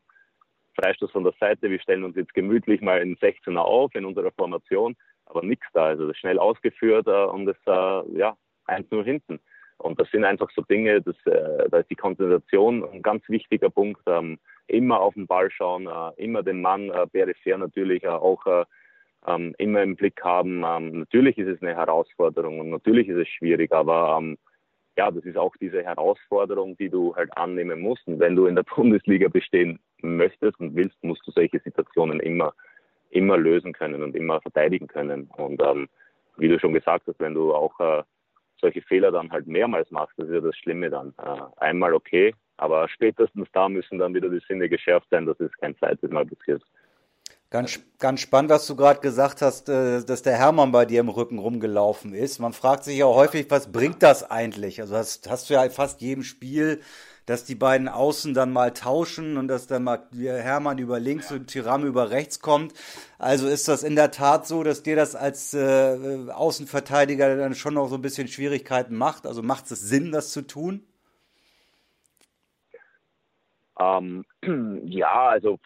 [0.76, 4.32] Freistoß von der Seite, wir stellen uns jetzt gemütlich mal in 16er auf in unserer
[4.32, 4.96] Formation,
[5.32, 5.86] aber nichts da.
[5.86, 8.36] Also das schnell ausgeführt äh, und es äh, ja
[8.68, 9.40] 1-0 hinten.
[9.78, 13.70] Und das sind einfach so Dinge, das, äh, da ist die Konzentration ein ganz wichtiger
[13.70, 14.02] Punkt.
[14.06, 18.46] Ähm, immer auf den Ball schauen, äh, immer den Mann äh, peripher natürlich äh, auch
[18.46, 18.66] äh,
[19.28, 20.64] ähm, immer im Blick haben.
[20.66, 24.38] Ähm, natürlich ist es eine Herausforderung und natürlich ist es schwierig, aber ähm,
[24.98, 28.06] ja, das ist auch diese Herausforderung, die du halt annehmen musst.
[28.08, 32.54] Und wenn du in der Bundesliga bestehen möchtest und willst, musst du solche Situationen immer,
[33.12, 35.30] immer lösen können und immer verteidigen können.
[35.38, 35.88] Und ähm,
[36.38, 38.04] wie du schon gesagt hast, wenn du auch äh,
[38.60, 41.14] solche Fehler dann halt mehrmals machst, das ist ja das Schlimme dann.
[41.18, 45.52] Äh, einmal okay, aber spätestens da müssen dann wieder die Sinne geschärft sein, dass es
[45.60, 46.64] kein zweites Mal passiert.
[47.50, 51.10] Ganz, ganz spannend, was du gerade gesagt hast, äh, dass der Hermann bei dir im
[51.10, 52.40] Rücken rumgelaufen ist.
[52.40, 54.80] Man fragt sich ja häufig, was bringt das eigentlich?
[54.80, 56.80] Also hast, hast du ja fast jedem Spiel,
[57.32, 61.48] dass die beiden Außen dann mal tauschen und dass dann mal Hermann über links und
[61.48, 62.74] Tyram über rechts kommt.
[63.20, 67.76] Also ist das in der Tat so, dass dir das als äh, Außenverteidiger dann schon
[67.76, 69.26] noch so ein bisschen Schwierigkeiten macht?
[69.26, 70.86] Also macht es Sinn, das zu tun?
[73.80, 74.26] Ähm,
[74.84, 75.58] ja, also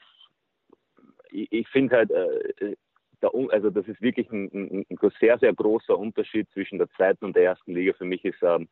[1.32, 2.76] ich, ich finde halt, äh,
[3.24, 7.26] der, also das ist wirklich ein, ein, ein, sehr, sehr großer Unterschied zwischen der zweiten
[7.26, 7.93] und der ersten Liga.
[7.93, 8.68] Für mich ist ähm,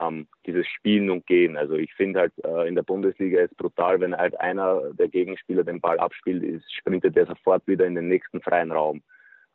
[0.00, 1.56] ähm, dieses Spielen und Gehen.
[1.56, 5.64] Also ich finde halt äh, in der Bundesliga ist brutal, wenn halt einer der Gegenspieler
[5.64, 9.02] den Ball abspielt, ist, sprintet er sofort wieder in den nächsten freien Raum.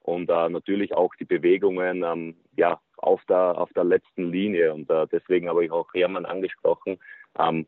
[0.02, 4.74] Und äh, natürlich auch die Bewegungen ähm, ja, auf, der, auf der letzten Linie.
[4.74, 7.00] Und äh, deswegen habe ich auch Hermann angesprochen.
[7.40, 7.66] Ähm,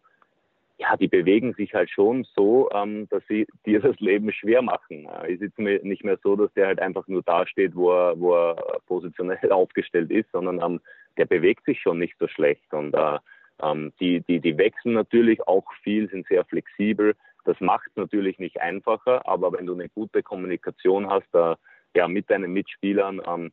[0.80, 5.07] ja, die bewegen sich halt schon so, ähm, dass sie dir das Leben schwer machen.
[5.23, 8.36] Äh, ist jetzt nicht mehr so, dass der halt einfach nur dasteht, wo er, wo
[8.36, 10.82] er positionell aufgestellt ist, sondern ähm,
[11.17, 12.73] der bewegt sich schon nicht so schlecht.
[12.73, 13.17] Und äh,
[13.61, 17.15] ähm, die, die, die wechseln natürlich auch viel, sind sehr flexibel.
[17.45, 21.55] Das macht es natürlich nicht einfacher, aber wenn du eine gute Kommunikation hast, äh,
[21.95, 23.51] ja, mit deinen Mitspielern, ähm,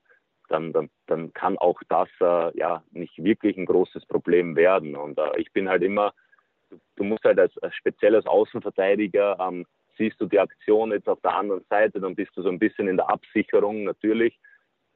[0.49, 4.95] dann, dann, dann kann auch das äh, ja nicht wirklich ein großes Problem werden.
[4.95, 6.13] Und äh, ich bin halt immer
[6.97, 9.67] du musst halt als, als spezielles Außenverteidiger, ähm,
[9.97, 12.89] siehst du die Aktion jetzt auf der anderen Seite, dann bist du so ein bisschen
[12.89, 14.39] in der Absicherung natürlich.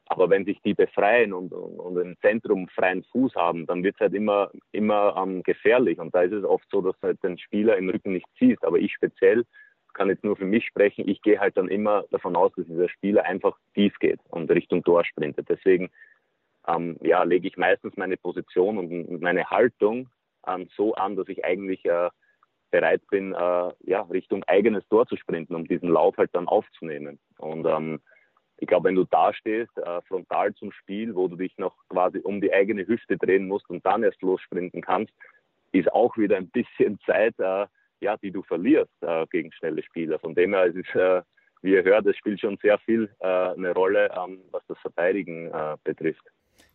[0.07, 3.97] Aber wenn sich die befreien und, und, und im Zentrum freien Fuß haben, dann wird
[3.97, 5.99] es halt immer, immer ähm, gefährlich.
[5.99, 8.65] Und da ist es oft so, dass du halt den Spieler im Rücken nicht siehst.
[8.65, 9.45] Aber ich speziell
[9.93, 11.09] kann jetzt nur für mich sprechen.
[11.09, 14.83] Ich gehe halt dann immer davon aus, dass dieser Spieler einfach tief geht und Richtung
[14.83, 15.49] Tor sprintet.
[15.51, 15.91] Deswegen
[16.69, 20.09] ähm, ja, lege ich meistens meine Position und meine Haltung
[20.77, 22.11] so an, dass ich eigentlich äh,
[22.71, 27.19] bereit bin, äh, ja, Richtung eigenes Tor zu sprinten, um diesen Lauf halt dann aufzunehmen.
[27.39, 28.01] Und ähm,
[28.59, 32.19] ich glaube, wenn du da stehst, äh, frontal zum Spiel, wo du dich noch quasi
[32.19, 35.13] um die eigene Hüfte drehen musst und dann erst lossprinten kannst,
[35.73, 37.67] ist auch wieder ein bisschen Zeit, äh,
[38.01, 40.19] ja, die du verlierst äh, gegen schnelle Spieler.
[40.19, 41.23] Von dem her ist es, äh,
[41.63, 45.51] wie ihr hört, es spielt schon sehr viel eine Rolle, ähm, was das Verteidigen
[45.83, 46.23] betrifft.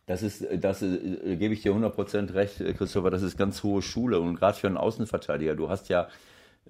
[0.06, 3.80] Das ist, das äh, gebe ich dir 100% recht, äh, Christopher, das ist ganz hohe
[3.80, 6.08] Schule und gerade für einen Außenverteidiger, du hast ja,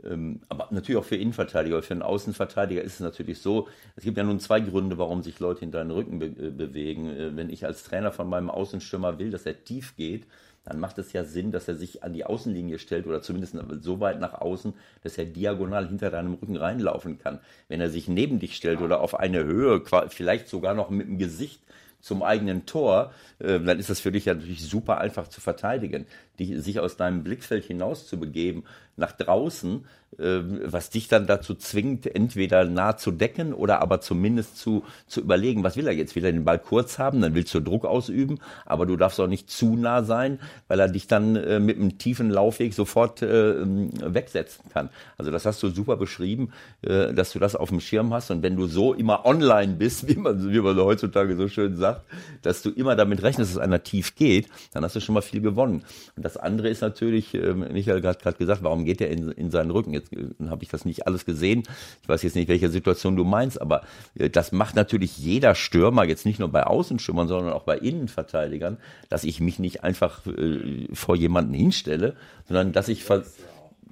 [0.05, 4.17] ähm, aber natürlich auch für Innenverteidiger, für einen Außenverteidiger ist es natürlich so, es gibt
[4.19, 7.09] ja nun zwei Gründe, warum sich Leute in deinen Rücken be äh, bewegen.
[7.09, 10.27] Äh, wenn ich als Trainer von meinem Außenstürmer will, dass er tief geht,
[10.65, 14.01] dann macht es ja Sinn, dass er sich an die Außenlinie stellt oder zumindest so
[14.01, 14.73] weit nach außen,
[15.03, 17.41] dass er diagonal hinter deinem Rücken reinlaufen kann.
[17.69, 21.19] Wenn er sich neben dich stellt oder auf eine Höhe, vielleicht sogar noch mit dem
[21.19, 21.61] Gesicht
[22.05, 26.05] zum eigenen Tor, äh, dann ist das für dich ja natürlich super einfach zu verteidigen.
[26.39, 28.65] Die, sich aus deinem Blickfeld hinaus zu begeben,
[28.97, 29.87] nach draußen,
[30.19, 35.65] was dich dann dazu zwingt, entweder nah zu decken oder aber zumindest zu, zu überlegen,
[35.65, 36.15] was will er jetzt?
[36.17, 39.27] Will er den Ball kurz haben, dann willst du Druck ausüben, aber du darfst auch
[39.27, 40.39] nicht zu nah sein,
[40.69, 44.91] weil er dich dann äh, mit einem tiefen Laufweg sofort äh, wegsetzen kann.
[45.19, 46.53] Also das hast du super beschrieben,
[46.83, 50.09] äh, dass du das auf dem Schirm hast und wenn du so immer online bist,
[50.09, 52.03] wie man, wie man heutzutage so schön sagt,
[52.43, 55.41] dass du immer damit rechnest, dass einer tief geht, dann hast du schon mal viel
[55.41, 55.83] gewonnen.
[56.17, 59.51] Und das andere ist natürlich, äh, Michael hat gerade gesagt, warum geht er in, in
[59.51, 59.93] seinen Rücken?
[59.93, 61.63] Jetzt äh, habe ich das nicht alles gesehen.
[62.03, 63.83] Ich weiß jetzt nicht, welche Situation du meinst, aber
[64.15, 68.79] äh, das macht natürlich jeder Stürmer, jetzt nicht nur bei Außenstürmern, sondern auch bei Innenverteidigern,
[69.09, 73.05] dass ich mich nicht einfach äh, vor jemanden hinstelle, sondern dass ich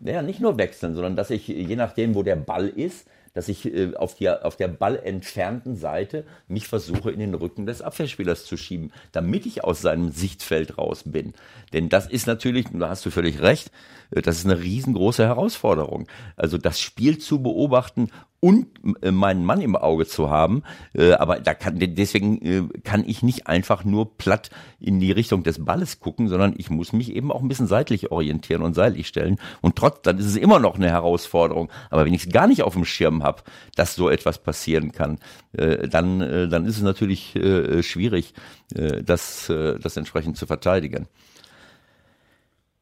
[0.04, 3.66] ja, nicht nur wechseln, sondern dass ich, je nachdem, wo der Ball ist, dass ich
[3.66, 8.56] äh, auf, die, auf der ballentfernten Seite mich versuche, in den Rücken des Abwehrspielers zu
[8.56, 11.34] schieben, damit ich aus seinem Sichtfeld raus bin.
[11.72, 13.70] Denn das ist natürlich, da hast du völlig recht,
[14.10, 16.06] äh, das ist eine riesengroße Herausforderung.
[16.36, 18.10] Also das Spiel zu beobachten
[18.44, 18.66] und
[19.02, 20.64] äh, meinen Mann im Auge zu haben.
[20.94, 25.44] Äh, aber da kann, deswegen äh, kann ich nicht einfach nur platt in die Richtung
[25.44, 29.06] des Balles gucken, sondern ich muss mich eben auch ein bisschen seitlich orientieren und seitlich
[29.06, 29.38] stellen.
[29.60, 31.70] Und trotz, dann ist es immer noch eine Herausforderung.
[31.88, 33.44] Aber wenn ich es gar nicht auf dem Schirm habe,
[33.76, 35.20] dass so etwas passieren kann,
[35.52, 37.38] dann, dann ist es natürlich
[37.82, 38.34] schwierig,
[38.74, 41.06] das, das entsprechend zu verteidigen.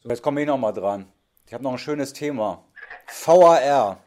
[0.03, 1.07] So, jetzt komme ich nochmal dran.
[1.47, 2.65] Ich habe noch ein schönes Thema.
[3.07, 3.99] VAR.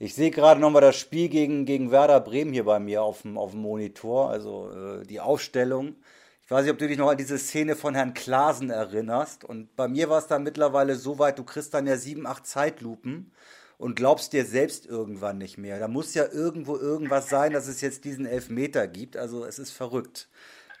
[0.00, 3.36] Ich sehe gerade nochmal das Spiel gegen, gegen Werder Bremen hier bei mir auf dem,
[3.36, 5.96] auf dem Monitor, also äh, die Aufstellung.
[6.44, 9.44] Ich weiß nicht, ob du dich noch an diese Szene von Herrn Klasen erinnerst.
[9.44, 12.46] Und bei mir war es dann mittlerweile so weit, du kriegst dann ja sieben, acht
[12.46, 13.32] Zeitlupen
[13.76, 15.80] und glaubst dir selbst irgendwann nicht mehr.
[15.80, 19.16] Da muss ja irgendwo irgendwas sein, dass es jetzt diesen Elfmeter gibt.
[19.16, 20.28] Also es ist verrückt.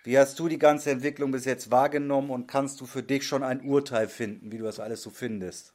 [0.04, 3.42] Wie hast du die ganze Entwicklung bis jetzt wahrgenommen und kannst du für dich schon
[3.42, 5.74] ein Urteil finden, wie du das alles so findest?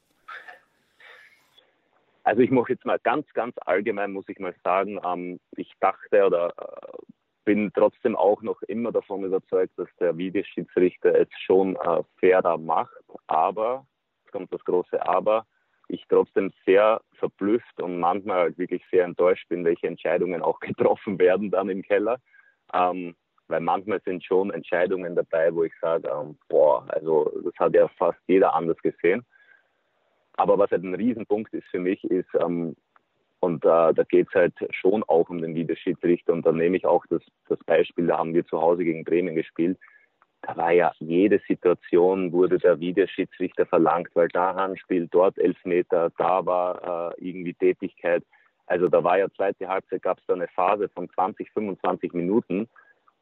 [2.24, 6.24] Also ich mache jetzt mal ganz, ganz allgemein, muss ich mal sagen, ähm, ich dachte
[6.26, 7.12] oder äh,
[7.44, 12.96] bin trotzdem auch noch immer davon überzeugt, dass der Videoschiedsrichter es schon äh, fairer macht.
[13.26, 13.86] Aber,
[14.24, 15.46] es kommt das große Aber,
[15.88, 21.18] ich trotzdem sehr verblüfft und manchmal halt wirklich sehr enttäuscht bin, welche Entscheidungen auch getroffen
[21.18, 22.18] werden dann im Keller.
[22.72, 23.14] Ähm,
[23.48, 27.86] weil manchmal sind schon Entscheidungen dabei, wo ich sage, ähm, boah, also das hat ja
[27.88, 29.26] fast jeder anders gesehen.
[30.36, 32.76] Aber was halt ein Riesenpunkt ist für mich, ist, ähm,
[33.40, 36.32] und äh, da geht es halt schon auch um den Videoschiedsrichter.
[36.32, 39.34] Und da nehme ich auch das, das Beispiel, da haben wir zu Hause gegen Bremen
[39.34, 39.78] gespielt.
[40.40, 46.44] Da war ja jede Situation, wurde der Videoschiedsrichter verlangt, weil da Handspiel, dort Elfmeter, da
[46.46, 48.22] war äh, irgendwie Tätigkeit.
[48.66, 52.66] Also da war ja zweite Halbzeit, gab es da eine Phase von 20, 25 Minuten,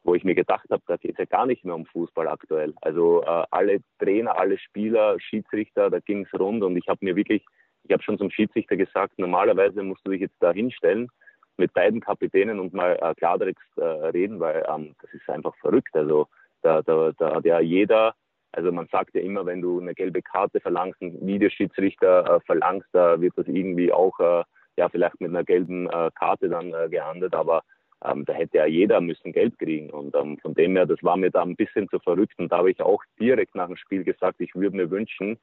[0.03, 2.73] wo ich mir gedacht habe, da geht es ja gar nicht mehr um Fußball aktuell.
[2.81, 7.15] Also äh, alle Trainer, alle Spieler, Schiedsrichter, da ging es rund und ich habe mir
[7.15, 7.45] wirklich
[7.83, 11.09] ich habe schon zum Schiedsrichter gesagt, normalerweise musst du dich jetzt da hinstellen
[11.57, 15.95] mit beiden Kapitänen und mal äh, klartext äh, reden, weil ähm, das ist einfach verrückt.
[15.95, 16.27] Also
[16.61, 18.15] da, da, da hat ja jeder,
[18.53, 22.87] also man sagt ja immer, wenn du eine gelbe Karte verlangst, einen Videoschiedsrichter äh, verlangst,
[22.93, 24.43] da wird das irgendwie auch äh,
[24.77, 27.63] ja vielleicht mit einer gelben äh, Karte dann äh, geahndet, aber
[28.03, 29.89] ähm, da hätte ja jeder müssen Geld kriegen.
[29.89, 32.37] Und ähm, von dem her, das war mir da ein bisschen zu verrückt.
[32.37, 35.37] Und da habe ich auch direkt nach dem Spiel gesagt, ich würde mir wünschen,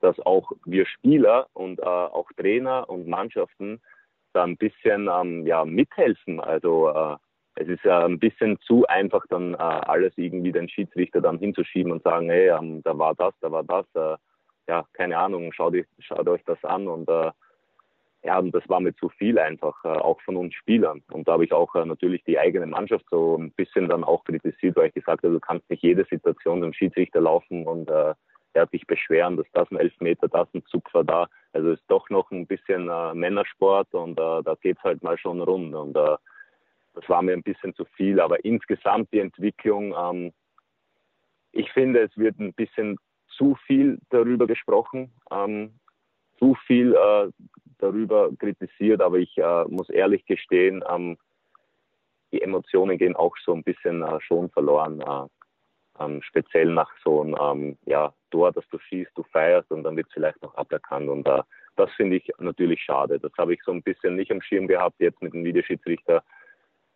[0.00, 3.80] dass auch wir Spieler und äh, auch Trainer und Mannschaften
[4.32, 6.40] da ein bisschen ähm, ja, mithelfen.
[6.40, 7.16] Also äh,
[7.56, 11.90] es ist ja ein bisschen zu einfach, dann äh, alles irgendwie den Schiedsrichter dann hinzuschieben
[11.90, 13.86] und sagen, hey, ähm, da war das, da war das.
[13.94, 14.16] Äh,
[14.68, 17.30] ja, keine Ahnung, schaut, schaut euch das an und äh,
[18.26, 21.00] ja, und das war mir zu viel einfach, äh, auch von uns Spielern.
[21.12, 24.24] Und da habe ich auch äh, natürlich die eigene Mannschaft so ein bisschen dann auch
[24.24, 28.14] kritisiert, weil ich gesagt habe, du kannst nicht jede Situation zum Schiedsrichter laufen und äh,
[28.52, 31.28] er sich beschweren, dass das ein Elfmeter, das ein Zug war da.
[31.52, 35.40] Also ist doch noch ein bisschen äh, Männersport und äh, da es halt mal schon
[35.40, 35.72] rund.
[35.76, 36.16] Und äh,
[36.94, 38.18] das war mir ein bisschen zu viel.
[38.18, 40.32] Aber insgesamt die Entwicklung, ähm,
[41.52, 42.98] ich finde, es wird ein bisschen
[43.28, 45.78] zu viel darüber gesprochen, ähm,
[46.38, 47.30] zu viel äh,
[47.78, 51.16] darüber kritisiert, aber ich äh, muss ehrlich gestehen, ähm,
[52.32, 55.00] die Emotionen gehen auch so ein bisschen äh, schon verloren.
[55.00, 55.26] Äh,
[55.98, 59.96] ähm, speziell nach so einem ähm, ja, Tor, dass du schießt, du feierst und dann
[59.96, 61.08] wird es vielleicht noch aberkannt.
[61.08, 61.42] Und äh,
[61.76, 63.18] das finde ich natürlich schade.
[63.18, 66.22] Das habe ich so ein bisschen nicht am Schirm gehabt, jetzt mit dem Videoschiedsrichter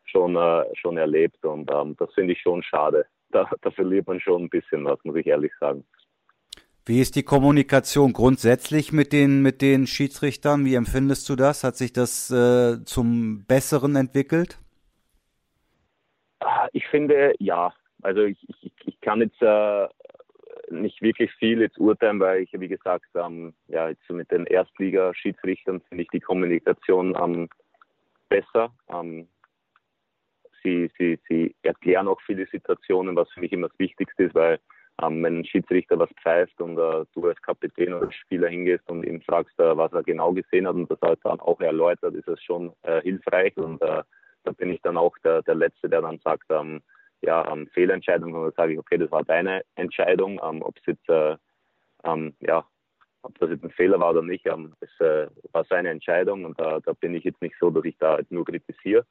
[0.05, 1.45] schon, äh, schon erlebt.
[1.45, 3.07] Und ähm, das finde ich schon schade.
[3.31, 5.85] Da, da verliert man schon ein bisschen was, muss ich ehrlich sagen.
[6.87, 10.65] Wie ist die Kommunikation grundsätzlich mit den, mit den Schiedsrichtern?
[10.65, 11.63] Wie empfindest du das?
[11.63, 14.59] Hat sich das äh, zum Besseren entwickelt?
[16.41, 17.73] Ah, ich finde, ja.
[18.03, 19.89] Also ich, ich, ich kann jetzt äh,
[20.71, 25.83] nicht wirklich viel jetzt urteilen, weil ich, wie gesagt, ähm, ja, jetzt mit den Erstliga-Schiedsrichtern
[25.89, 27.49] finde ich die Kommunikation ähm,
[28.29, 28.73] besser.
[28.89, 29.29] Ähm,
[30.63, 34.59] sie, sie, sie erklären auch viele Situationen, was für mich immer das Wichtigste ist, weil
[35.03, 39.05] ähm, wenn ein Schiedsrichter was pfeift und äh, du als Kapitän oder Spieler hingehst und
[39.05, 42.29] ihm fragst, äh, was er genau gesehen hat und das halt dann auch erläutert, ist
[42.29, 44.03] das schon äh, hilfreich und äh,
[44.45, 46.81] da bin ich dann auch der, der Letzte, der dann sagt, ähm,
[47.23, 51.09] ja, ähm, Fehlentscheidung, dann sage ich, okay, das war deine Entscheidung, ähm, ob es jetzt,
[51.09, 51.37] äh,
[52.05, 52.65] ähm, ja,
[53.23, 56.59] ob das jetzt ein Fehler war oder nicht, ähm, es äh, war seine Entscheidung und
[56.59, 59.05] da, da bin ich jetzt nicht so, dass ich da nur kritisiere.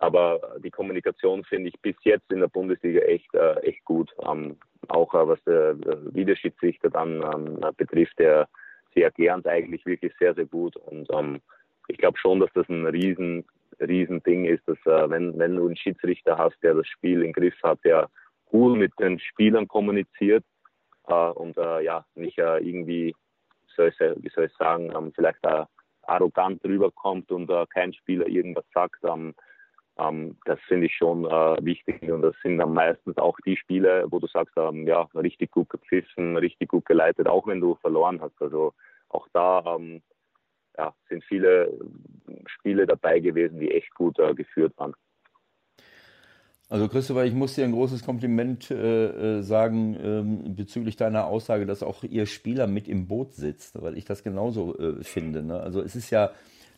[0.00, 4.10] Aber die Kommunikation finde ich bis jetzt in der Bundesliga echt, äh, echt gut.
[4.26, 4.56] Ähm,
[4.88, 5.76] auch äh, was der
[6.14, 8.48] Videoschiedsrichter dann ähm, betrifft, der,
[8.94, 10.74] erklären es eigentlich wirklich sehr, sehr gut.
[10.76, 11.40] Und ähm,
[11.88, 13.44] ich glaube schon, dass das ein riesen
[13.78, 17.54] Riesending ist, dass äh, wenn, wenn du einen Schiedsrichter hast, der das Spiel im Griff
[17.62, 18.08] hat, der
[18.52, 20.44] cool mit den Spielern kommuniziert
[21.08, 23.14] äh, und äh, ja, nicht äh, irgendwie,
[23.76, 25.40] soll ich, wie soll ich sagen, ähm, vielleicht
[26.02, 29.34] arrogant rüberkommt und äh, kein Spieler irgendwas sagt, ähm,
[30.00, 34.06] ähm, das finde ich schon äh, wichtig und das sind dann meistens auch die Spiele,
[34.10, 38.20] wo du sagst, ähm, ja, richtig gut gepfiffen, richtig gut geleitet, auch wenn du verloren
[38.20, 38.40] hast.
[38.40, 38.72] Also
[39.08, 40.02] auch da ähm,
[40.76, 41.72] ja, sind viele
[42.46, 44.94] Spiele dabei gewesen, die echt gut äh, geführt waren.
[46.68, 51.66] Also Christopher, ich muss dir ein großes Kompliment äh, äh, sagen ähm, bezüglich deiner Aussage,
[51.66, 55.42] dass auch ihr Spieler mit im Boot sitzt, weil ich das genauso äh, finde.
[55.42, 55.58] Ne?
[55.58, 56.30] Also es ist ja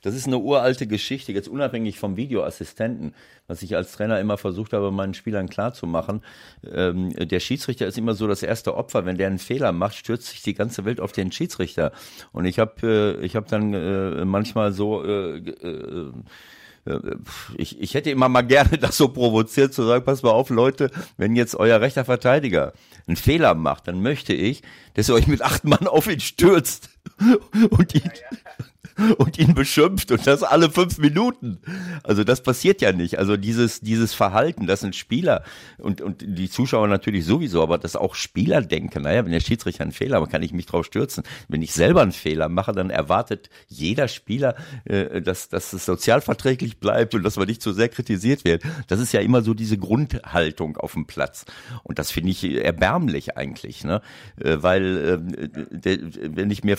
[0.03, 3.15] das ist eine uralte Geschichte, jetzt unabhängig vom Videoassistenten,
[3.47, 6.23] was ich als Trainer immer versucht habe, meinen Spielern klarzumachen.
[6.71, 9.07] Ähm, der Schiedsrichter ist immer so das erste Opfer.
[9.07, 11.93] Wenn der einen Fehler macht, stürzt sich die ganze Welt auf den Schiedsrichter.
[12.33, 15.39] Und ich habe äh, ich hab dann äh, manchmal so äh,
[16.85, 17.01] äh,
[17.57, 20.91] ich, ich hätte immer mal gerne das so provoziert zu sagen, pass mal auf, Leute,
[21.17, 22.73] wenn jetzt euer rechter Verteidiger
[23.07, 24.63] einen Fehler macht, dann möchte ich,
[24.95, 26.91] dass ihr euch mit acht Mann auf ihn stürzt
[27.71, 28.11] und ihn,
[29.19, 31.59] und ihn beschimpft und das alle fünf Minuten.
[32.03, 33.19] Also das passiert ja nicht.
[33.19, 35.45] Also dieses, dieses Verhalten, das sind Spieler
[35.79, 39.83] und, und die Zuschauer natürlich sowieso, aber dass auch Spieler denken, naja, wenn der Schiedsrichter
[39.83, 41.25] einen Fehler macht, kann ich mich drauf stürzen.
[41.49, 46.79] Wenn ich selber einen Fehler mache, dann erwartet jeder Spieler, äh, dass, dass es sozialverträglich
[46.79, 48.63] bleibt und dass man nicht zu sehr kritisiert wird.
[48.89, 51.45] Das ist ja immer so diese Grundhaltung auf dem Platz.
[51.83, 54.03] Und das finde ich erbärmlich eigentlich, ne?
[54.41, 55.99] Äh, weil äh,
[56.37, 56.77] wenn ich mir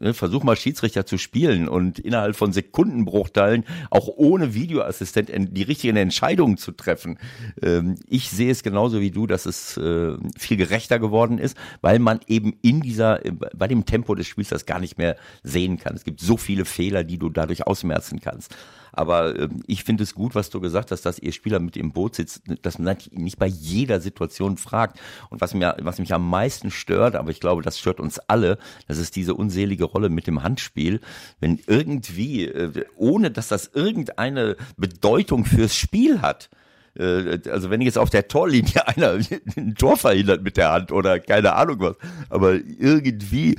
[0.00, 5.96] äh, versuche mal Schiedsrichter zu spielen und innerhalb von Sekundenbruchteilen auch ohne Videoassistent die richtigen
[5.96, 7.18] Entscheidungen zu treffen.
[7.62, 11.98] Ähm, ich sehe es genauso wie du, dass es äh, viel gerechter geworden ist, weil
[11.98, 13.20] man eben in dieser,
[13.56, 15.94] bei dem Tempo des Spiels das gar nicht mehr sehen kann.
[15.96, 18.54] Es gibt so viele Fehler, die du dadurch ausmerzen kannst.
[18.92, 21.92] Aber äh, ich finde es gut, was du gesagt hast, dass ihr Spieler mit im
[21.92, 24.98] Boot sitzt, dass man nicht bei jeder Situation fragt.
[25.30, 28.58] Und was mir, was mich am meisten stört, aber ich glaube, das stört uns alle,
[28.88, 31.00] das ist diese unselige Rolle mit dem Handspiel.
[31.40, 36.50] Wenn irgendwie, äh, ohne dass das irgendeine Bedeutung fürs Spiel hat,
[36.98, 39.18] also wenn jetzt auf der Torlinie einer
[39.56, 41.96] ein Tor verhindert mit der Hand oder keine Ahnung was,
[42.28, 43.56] aber irgendwie,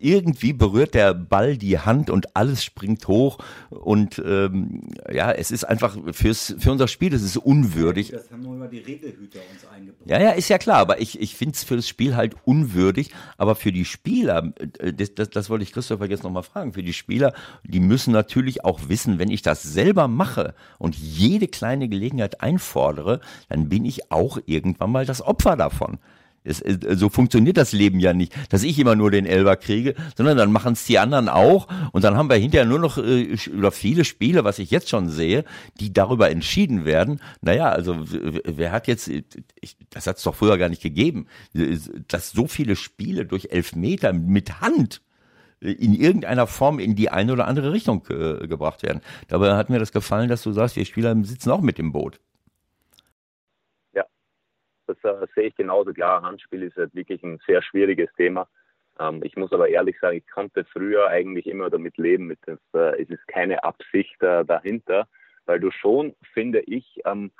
[0.00, 3.38] irgendwie berührt der Ball die Hand und alles springt hoch
[3.70, 8.10] und ähm, ja, es ist einfach fürs, für unser Spiel, das ist unwürdig.
[8.10, 10.08] Das haben nur immer die Regelhüter uns eingebracht.
[10.08, 13.10] Ja, ja, ist ja klar, aber ich, ich finde es für das Spiel halt unwürdig,
[13.38, 16.82] aber für die Spieler, äh, das, das, das wollte ich Christopher jetzt nochmal fragen, für
[16.82, 17.32] die Spieler,
[17.64, 22.65] die müssen natürlich auch wissen, wenn ich das selber mache und jede kleine Gelegenheit einfordere,
[22.66, 25.98] fordere, dann bin ich auch irgendwann mal das Opfer davon.
[26.46, 26.62] Es,
[26.98, 30.52] so funktioniert das Leben ja nicht, dass ich immer nur den Elber kriege, sondern dann
[30.52, 33.36] machen es die anderen auch und dann haben wir hinterher nur noch äh,
[33.72, 35.44] viele Spiele, was ich jetzt schon sehe,
[35.80, 37.20] die darüber entschieden werden.
[37.40, 41.26] Naja, also wer hat jetzt, ich, das hat es doch früher gar nicht gegeben,
[42.08, 45.02] dass so viele Spiele durch Elfmeter mit Hand
[45.60, 49.00] in irgendeiner Form in die eine oder andere Richtung äh, gebracht werden.
[49.28, 52.20] Dabei hat mir das gefallen, dass du sagst, wir Spieler sitzen auch mit im Boot.
[54.86, 56.22] Das äh, sehe ich genauso klar.
[56.22, 58.48] Handspiel ist halt wirklich ein sehr schwieriges Thema.
[58.98, 62.58] Ähm, ich muss aber ehrlich sagen, ich konnte früher eigentlich immer damit leben, mit das,
[62.74, 65.08] äh, es ist keine Absicht äh, dahinter,
[65.44, 67.30] weil du schon, finde ich, ähm,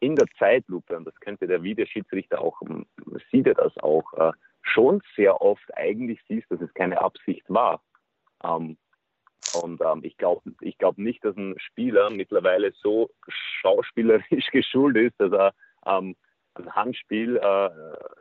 [0.00, 2.86] in der Zeitlupe, und das könnte der Videoschiedsrichter auch, ähm,
[3.30, 4.32] sieht er das auch, äh,
[4.62, 7.82] schon sehr oft eigentlich siehst, dass es keine Absicht war.
[8.42, 8.76] Ähm,
[9.62, 15.14] und ähm, ich glaube ich glaub nicht, dass ein Spieler mittlerweile so schauspielerisch geschult ist,
[15.18, 15.54] dass er
[15.86, 16.16] ähm,
[16.58, 17.70] ein Handspiel äh,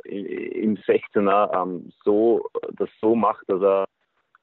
[0.10, 3.86] im 16er ähm, so, das so macht, dass er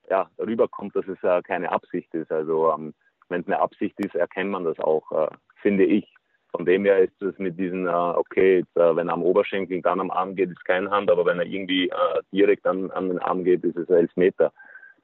[0.08, 2.30] ja, rüberkommt, dass es äh, keine Absicht ist.
[2.30, 2.92] Also ähm,
[3.28, 5.28] wenn es eine Absicht ist, erkennt man das auch, äh,
[5.62, 6.12] finde ich.
[6.50, 9.80] Von dem her ist es mit diesen, äh, okay, jetzt, äh, wenn er am Oberschenkel
[9.82, 13.08] dann am Arm geht, ist keine Hand, aber wenn er irgendwie äh, direkt an, an
[13.08, 14.52] den Arm geht, ist es elf Meter.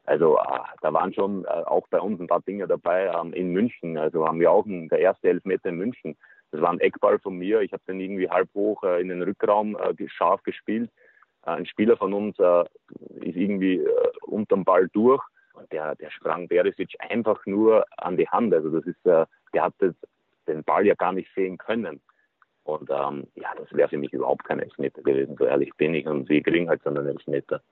[0.08, 0.38] Also
[0.82, 3.98] da waren schon auch bei uns ein paar Dinge dabei ähm, in München.
[3.98, 6.16] Also haben wir auch einen, der erste Elfmeter in München
[6.50, 7.60] das war ein Eckball von mir.
[7.60, 10.90] Ich habe den irgendwie halb hoch äh, in den Rückraum äh, scharf gespielt.
[11.44, 12.64] Äh, ein Spieler von uns äh,
[13.20, 15.22] ist irgendwie äh, unterm Ball durch.
[15.54, 18.52] Und der, der sprang Berisic einfach nur an die Hand.
[18.52, 19.94] Also das ist, äh, der hat das,
[20.46, 22.00] den Ball ja gar nicht sehen können.
[22.64, 26.06] Und ähm, ja, das wäre für mich überhaupt kein Elfmeter gewesen, so ehrlich bin ich.
[26.06, 27.62] Und sie kriegen halt so einen Elfmeter.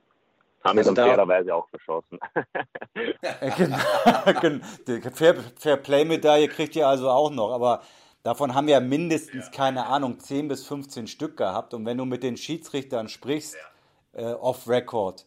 [0.62, 2.18] Haben also wir dann fairerweise auch verschossen.
[3.57, 3.77] genau.
[5.12, 7.53] Fair, Fair Play-Medaille kriegt ihr also auch noch.
[7.53, 7.83] Aber
[8.25, 11.75] Davon haben wir mindestens, keine Ahnung, 10 bis 15 Stück gehabt.
[11.75, 13.55] Und wenn du mit den Schiedsrichtern sprichst,
[14.14, 15.27] äh, off-record,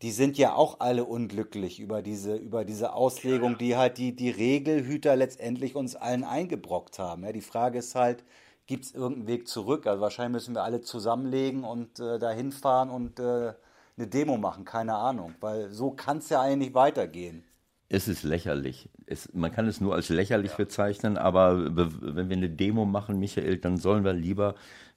[0.00, 4.30] die sind ja auch alle unglücklich über diese, über diese Auslegung, die halt die, die
[4.30, 7.24] Regelhüter letztendlich uns allen eingebrockt haben.
[7.24, 8.22] Ja, die Frage ist halt,
[8.68, 9.88] gibt es irgendeinen Weg zurück?
[9.88, 13.54] Also wahrscheinlich müssen wir alle zusammenlegen und äh, dahin fahren und äh,
[13.96, 15.34] eine Demo machen, keine Ahnung.
[15.40, 17.42] Weil so kann es ja eigentlich weitergehen.
[17.88, 18.88] Es ist lächerlich.
[19.06, 20.56] Es, man kann es nur als lächerlich ja.
[20.56, 24.56] bezeichnen, aber wenn wir eine Demo machen, Michael, dann sollen wir lieber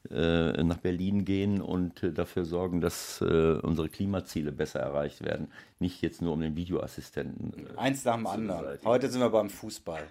[0.09, 5.51] äh, nach Berlin gehen und äh, dafür sorgen, dass äh, unsere Klimaziele besser erreicht werden.
[5.79, 7.53] Nicht jetzt nur um den Videoassistenten.
[7.75, 8.79] Äh, Eins nach dem anderen.
[8.85, 10.01] Heute sind wir beim Fußball.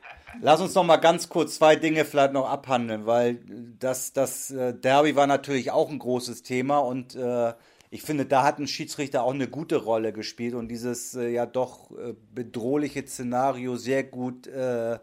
[0.43, 3.41] Lass uns noch mal ganz kurz zwei Dinge vielleicht noch abhandeln, weil
[3.81, 7.55] das, das äh, Derby war natürlich auch ein großes Thema und äh,
[7.91, 11.47] ich finde, da hat ein Schiedsrichter auch eine gute Rolle gespielt und dieses äh, ja
[11.47, 14.99] doch äh, bedrohliche Szenario sehr gut äh,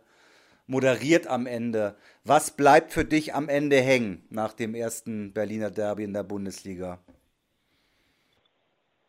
[0.67, 1.95] moderiert am Ende.
[2.23, 6.99] Was bleibt für dich am Ende hängen nach dem ersten Berliner Derby in der Bundesliga?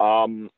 [0.00, 0.50] Ähm,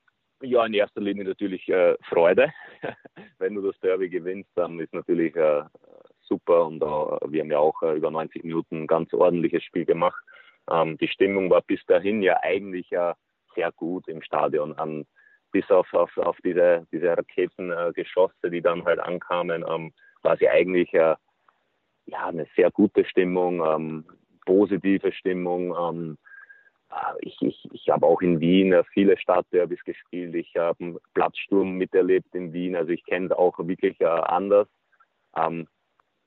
[0.43, 2.53] ja, in erster Linie natürlich äh, Freude.
[3.39, 5.63] Wenn du das Derby gewinnst, dann ist natürlich äh,
[6.21, 10.23] super und wir haben ja auch äh, über 90 Minuten ein ganz ordentliches Spiel gemacht.
[10.71, 13.15] Ähm, die Stimmung war bis dahin ja eigentlich ja
[13.55, 14.79] sehr gut im Stadion.
[14.79, 15.07] An
[15.51, 19.93] bis auf, auf, auf diese, diese Raketengeschosse, die dann halt ankamen, ähm,
[20.23, 21.15] war sie eigentlich äh,
[22.07, 24.05] ja, eine sehr gute Stimmung, ähm,
[24.45, 25.75] positive Stimmung.
[25.77, 26.19] Ähm,
[26.91, 30.35] äh, ich, ich, ich habe auch in Wien äh, viele Stadtderbys gespielt.
[30.35, 32.77] Ich habe einen Platzsturm miterlebt in Wien.
[32.77, 34.69] Also ich kenne es auch wirklich äh, anders.
[35.37, 35.69] Ähm,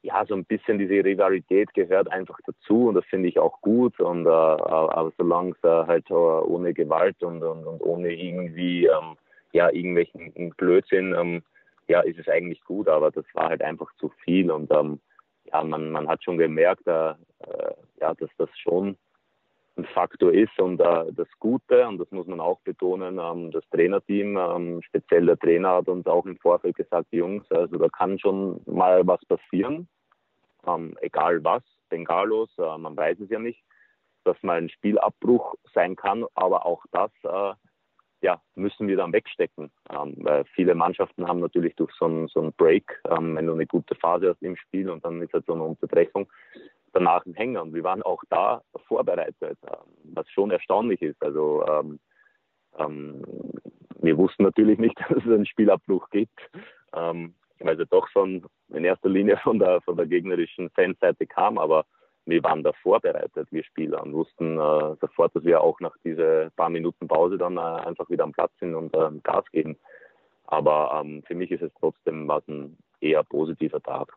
[0.04, 4.00] ja, so ein bisschen diese Rivalität gehört einfach dazu und das finde ich auch gut.
[4.00, 9.16] Und äh, aber solange es äh, halt ohne Gewalt und, und, und ohne irgendwie ähm,
[9.54, 11.44] ja irgendwelchen Blödsinn, ähm,
[11.88, 12.88] ja, ist es eigentlich gut.
[12.88, 15.00] Aber das war halt einfach zu viel und ähm,
[15.52, 17.14] ja, man, man hat schon gemerkt, äh,
[18.00, 18.98] ja, dass das schon
[19.78, 23.64] ein Faktor ist und äh, das Gute, und das muss man auch betonen, ähm, das
[23.70, 28.20] Trainerteam, ähm, speziell der Trainer hat uns auch im Vorfeld gesagt, Jungs, also da kann
[28.20, 29.88] schon mal was passieren,
[30.68, 33.64] ähm, egal was, Bengalos, äh, man weiß es ja nicht,
[34.24, 37.54] dass mal ein Spielabbruch sein kann, aber auch das äh,
[38.22, 39.72] ja, müssen wir dann wegstecken.
[39.90, 43.54] Ähm, weil viele Mannschaften haben natürlich durch so einen, so einen Break, ähm, wenn du
[43.54, 46.32] eine gute Phase hast im Spiel und dann ist halt so eine Unterbrechung,
[46.94, 47.62] danach ein Hänger.
[47.62, 51.22] Und wir waren auch da vorbereitet, ähm, was schon erstaunlich ist.
[51.24, 52.00] Also ähm,
[52.78, 53.22] ähm,
[54.02, 56.40] wir wussten natürlich nicht, dass es einen Spielabbruch gibt,
[56.94, 61.58] ähm, weil es doch schon in erster Linie von der, von der gegnerischen Fanseite kam,
[61.58, 61.86] aber
[62.26, 66.52] wir waren da vorbereitet, wir Spieler, und wussten äh, sofort, dass wir auch nach diesen
[66.56, 69.78] paar Minuten Pause dann äh, einfach wieder am Platz sind und äh, Gas geben.
[70.46, 74.14] Aber ähm, für mich ist es trotzdem was ein eher positiver Tag.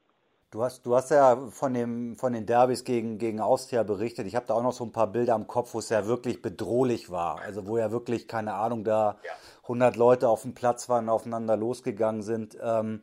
[0.55, 4.28] Du hast, du hast ja von, dem, von den Derbys gegen, gegen Austria berichtet.
[4.28, 6.42] Ich habe da auch noch so ein paar Bilder im Kopf, wo es ja wirklich
[6.42, 7.40] bedrohlich war.
[7.40, 9.16] Also wo ja wirklich, keine Ahnung, da
[9.64, 12.57] 100 Leute auf dem Platz waren, aufeinander losgegangen sind.
[12.62, 13.02] Ähm,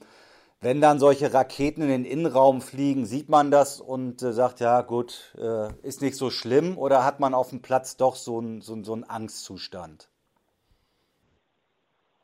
[0.62, 4.80] wenn dann solche Raketen in den Innenraum fliegen, sieht man das und äh, sagt, ja
[4.80, 8.62] gut, äh, ist nicht so schlimm oder hat man auf dem Platz doch so einen
[8.62, 10.10] so, so Angstzustand?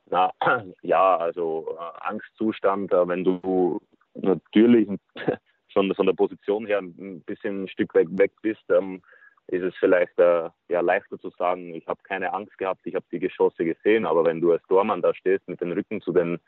[0.09, 0.31] Na,
[0.83, 3.81] ja, also äh, Angstzustand, äh, wenn du
[4.21, 4.87] natürlich
[5.67, 9.01] schon von der Position her ein bisschen ein Stück weit weg bist, ähm,
[9.47, 13.05] ist es vielleicht äh, ja, leichter zu sagen, ich habe keine Angst gehabt, ich habe
[13.11, 16.39] die Geschosse gesehen, aber wenn du als Tormann da stehst mit dem Rücken zu den,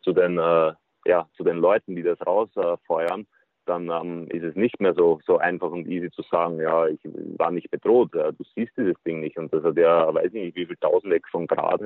[0.00, 0.72] zu den, äh,
[1.04, 3.24] ja, zu den Leuten, die das rausfeuern, äh,
[3.66, 7.00] dann ähm, ist es nicht mehr so, so einfach und easy zu sagen, ja, ich
[7.36, 9.36] war nicht bedroht, du siehst dieses Ding nicht.
[9.36, 11.80] Und das hat ja, weiß ich nicht, wie viel Tausende von Grad,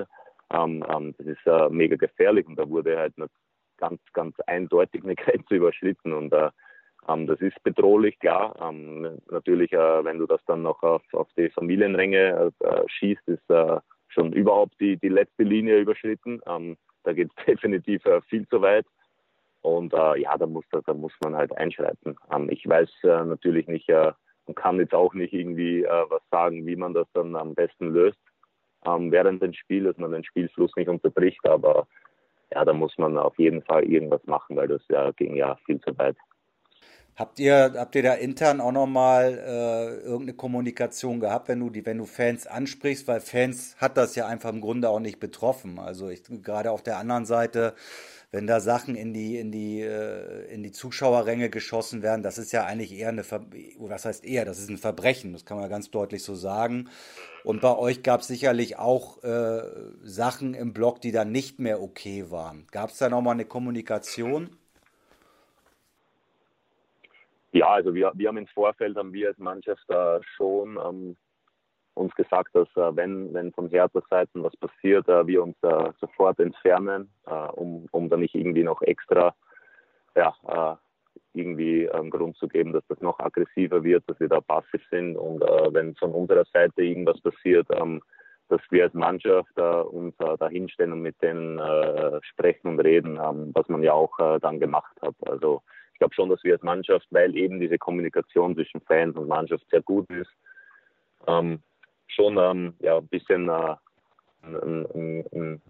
[0.53, 2.47] ähm, ähm, das ist äh, mega gefährlich.
[2.47, 3.17] Und da wurde halt
[3.81, 6.51] ganz, ganz eindeutig eine Grenze überschritten und äh,
[7.09, 8.55] ähm, das ist bedrohlich, klar.
[8.61, 13.51] Ähm, natürlich, äh, wenn du das dann noch auf, auf die Familienränge äh, schießt, ist
[13.51, 16.41] äh, schon überhaupt die, die letzte Linie überschritten.
[16.47, 18.87] Ähm, da geht es definitiv äh, viel zu weit.
[19.63, 22.17] Und äh, ja, da muss, da, muss man halt einschreiten.
[22.49, 23.91] Ich weiß äh, natürlich nicht
[24.47, 28.19] und kann jetzt auch nicht irgendwie was sagen, wie man das dann am besten löst
[28.83, 31.47] während dem Spiel, dass man den Spielfluss nicht unterbricht.
[31.47, 31.87] Aber
[32.53, 35.81] ja, da muss man auf jeden Fall irgendwas machen, weil das ja ging ja viel
[35.81, 36.17] zu weit.
[37.17, 41.85] Habt ihr, habt ihr da intern auch nochmal äh, irgendeine Kommunikation gehabt, wenn du die,
[41.85, 45.79] wenn du Fans ansprichst, weil Fans hat das ja einfach im Grunde auch nicht betroffen.
[45.79, 47.75] Also ich gerade auf der anderen Seite
[48.33, 52.53] wenn da Sachen in die, in die, äh, in die Zuschauerränge geschossen werden, das ist
[52.53, 53.45] ja eigentlich eher eine, Ver
[53.79, 56.89] was heißt eher, das ist ein Verbrechen, das kann man ganz deutlich so sagen.
[57.43, 59.63] Und bei euch gab es sicherlich auch äh,
[60.03, 62.67] Sachen im Blog, die dann nicht mehr okay waren.
[62.71, 64.51] Gab es da nochmal eine Kommunikation?
[67.53, 71.17] Ja, also wir, wir haben im Vorfeld, haben wir als Mannschaft äh, schon ähm,
[72.01, 76.41] uns gesagt, dass äh, wenn, wenn von Hertha-Seiten was passiert, äh, wir uns äh, sofort
[76.41, 77.11] entfernen,
[77.55, 79.35] um, um dann nicht irgendwie noch extra
[80.17, 80.35] ja,
[81.35, 85.17] irgendwie ähm, Grund zu geben, dass das noch aggressiver wird, dass wir da passiv sind
[85.17, 88.03] und äh, wenn von unserer Seite irgendwas passiert, ähm,
[88.49, 91.61] dass wir als Mannschaft äh, uns äh, da hinstellen und mit denen
[92.23, 95.15] sprechen und reden, ähm, was man ja auch dann gemacht hat.
[95.27, 99.29] Also ich glaube schon, dass wir als Mannschaft, weil eben diese Kommunikation zwischen Fans und
[99.29, 100.31] Mannschaft sehr gut ist,
[101.27, 101.63] ähm,
[102.15, 103.75] schon ähm, ja, ein bisschen äh,
[104.43, 104.87] einen,
[105.33, 105.63] einen,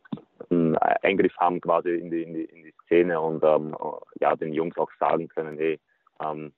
[0.50, 3.76] einen Eingriff haben quasi in die, in die, in die Szene und ähm,
[4.20, 5.78] ja, den Jungs auch sagen können, hey,
[6.22, 6.52] ähm,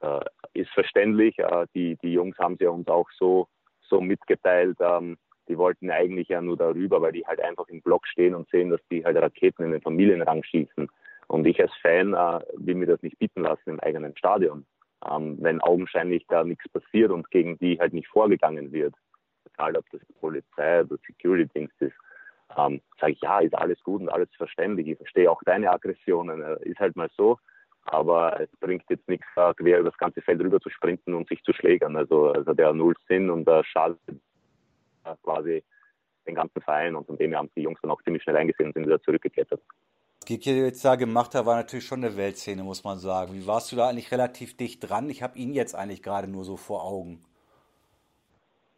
[0.00, 0.20] äh,
[0.54, 3.48] ist verständlich, äh, die, die Jungs haben sie uns auch so,
[3.80, 5.16] so mitgeteilt, ähm,
[5.48, 8.70] die wollten eigentlich ja nur darüber, weil die halt einfach im Block stehen und sehen,
[8.70, 10.88] dass die halt Raketen in den Familienrang schießen.
[11.26, 14.66] Und ich als Fan äh, will mir das nicht bieten lassen im eigenen Stadion
[15.08, 18.94] ähm, wenn augenscheinlich da nichts passiert und gegen die halt nicht vorgegangen wird,
[19.52, 21.96] egal ob das Polizei oder Security-Dienst ist,
[22.56, 24.88] ähm, sage ich, ja, ist alles gut und alles verständlich.
[24.88, 27.38] Ich verstehe auch deine Aggressionen, äh, ist halt mal so.
[27.84, 31.42] Aber es bringt jetzt nichts, quer über das ganze Feld rüber zu sprinten und sich
[31.42, 31.96] zu schlägern.
[31.96, 33.96] Also, also der null Sinn und der Schall
[35.04, 35.64] äh, quasi
[36.26, 38.68] den ganzen Verein und von dem her haben die Jungs dann auch ziemlich schnell eingesehen
[38.68, 39.62] und sind wieder zurückgeklettert.
[40.28, 43.32] Giki jetzt da gemacht hat, war natürlich schon eine Weltszene, muss man sagen.
[43.32, 45.08] Wie warst du da eigentlich relativ dicht dran?
[45.08, 47.24] Ich habe ihn jetzt eigentlich gerade nur so vor Augen.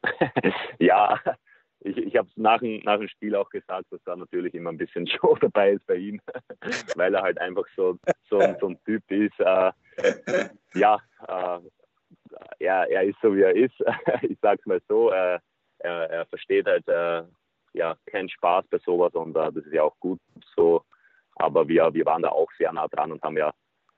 [0.79, 1.19] ja,
[1.81, 4.77] ich, ich habe es nach, nach dem Spiel auch gesagt, dass da natürlich immer ein
[4.77, 6.21] bisschen Show dabei ist bei ihm,
[6.95, 7.99] weil er halt einfach so,
[8.29, 9.41] so, so ein Typ ist.
[9.41, 9.73] Äh,
[10.75, 11.59] ja, äh,
[12.61, 13.75] er, er ist so, wie er ist.
[14.23, 15.11] ich sag's mal so.
[15.11, 15.41] Äh,
[15.81, 17.25] er, er versteht halt äh,
[17.73, 20.21] ja keinen Spaß bei sowas und äh, das ist ja auch gut
[20.55, 20.85] so.
[21.37, 23.53] Aber wir, wir waren da auch sehr nah dran und haben ja,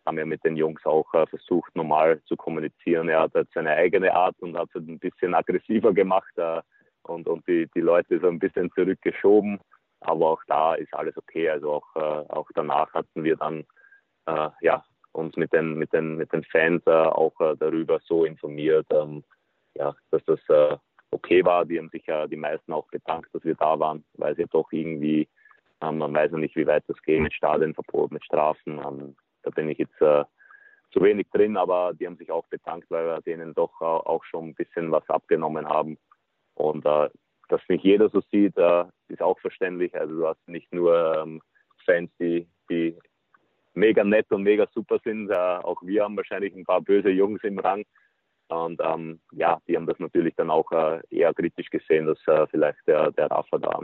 [0.07, 3.09] haben ja mit den Jungs auch äh, versucht, normal zu kommunizieren.
[3.09, 6.61] Er hat halt seine eigene Art und hat es ein bisschen aggressiver gemacht äh,
[7.03, 9.61] und, und die, die Leute so ein bisschen zurückgeschoben.
[10.01, 11.49] Aber auch da ist alles okay.
[11.49, 13.65] Also auch, äh, auch danach hatten wir dann
[14.27, 18.25] äh, ja, uns mit den, mit den, mit den Fans äh, auch äh, darüber so
[18.25, 19.25] informiert, ähm,
[19.75, 20.41] ja, dass das
[21.13, 21.65] okay war.
[21.65, 24.71] Die haben sich ja die meisten auch bedankt, dass wir da waren, weil ja doch
[24.73, 25.29] irgendwie,
[25.91, 28.79] man weiß ja nicht, wie weit das geht mit Stadionverbot, mit Strafen.
[28.79, 30.25] Ähm, da bin ich jetzt äh,
[30.93, 34.23] zu wenig drin, aber die haben sich auch bedankt, weil wir denen doch äh, auch
[34.25, 35.99] schon ein bisschen was abgenommen haben.
[36.55, 37.09] Und äh,
[37.49, 39.95] dass nicht jeder so sieht, äh, ist auch verständlich.
[39.95, 41.43] Also du hast nicht nur ähm,
[41.85, 42.97] Fans, die, die
[43.75, 45.31] mega nett und mega super sind.
[45.31, 47.85] Äh, auch wir haben wahrscheinlich ein paar böse Jungs im Rang.
[48.49, 52.87] Und ähm, ja, die haben das natürlich dann auch äh, eher kritisch gesehen, dass vielleicht
[52.87, 53.81] der, der Rafa da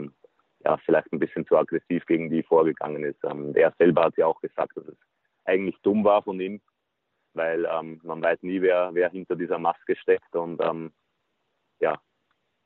[0.63, 3.23] ja, vielleicht ein bisschen zu aggressiv gegen die vorgegangen ist.
[3.23, 4.97] Ähm, er selber hat ja auch gesagt, dass es
[5.45, 6.61] eigentlich dumm war von ihm,
[7.33, 10.35] weil ähm, man weiß nie, wer, wer hinter dieser Maske steckt.
[10.35, 10.91] Und ähm,
[11.79, 11.99] ja,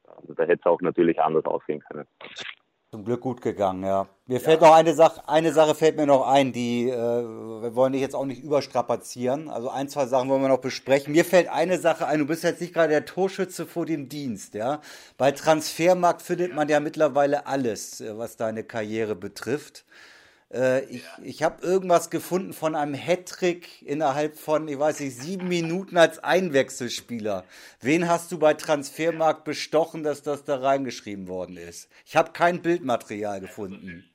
[0.04, 2.08] also da hätte es auch natürlich anders ausgehen können.
[2.94, 4.08] Zum Glück gut gegangen, ja.
[4.28, 4.40] Mir ja.
[4.40, 8.04] fällt noch eine Sache, eine Sache fällt mir noch ein, die äh, wir wollen dich
[8.04, 9.50] jetzt auch nicht überstrapazieren.
[9.50, 11.12] Also ein, zwei Sachen wollen wir noch besprechen.
[11.12, 14.54] Mir fällt eine Sache ein, du bist jetzt nicht gerade der Torschütze vor dem Dienst,
[14.54, 14.80] ja.
[15.18, 19.86] Bei Transfermarkt findet man ja mittlerweile alles, äh, was deine Karriere betrifft.
[20.54, 25.48] Äh, ich ich habe irgendwas gefunden von einem Hattrick innerhalb von, ich weiß nicht, sieben
[25.48, 27.44] Minuten als Einwechselspieler.
[27.82, 31.92] Wen hast du bei Transfermarkt bestochen, dass das da reingeschrieben worden ist?
[32.06, 34.10] Ich habe kein Bildmaterial gefunden.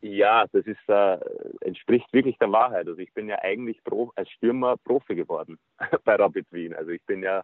[0.00, 1.18] Ja, das ist, äh,
[1.62, 2.86] entspricht wirklich der Wahrheit.
[2.86, 5.58] Also ich bin ja eigentlich Pro, als Stürmer Profi geworden
[6.04, 6.74] bei Rapid Wien.
[6.74, 7.42] Also ich bin ja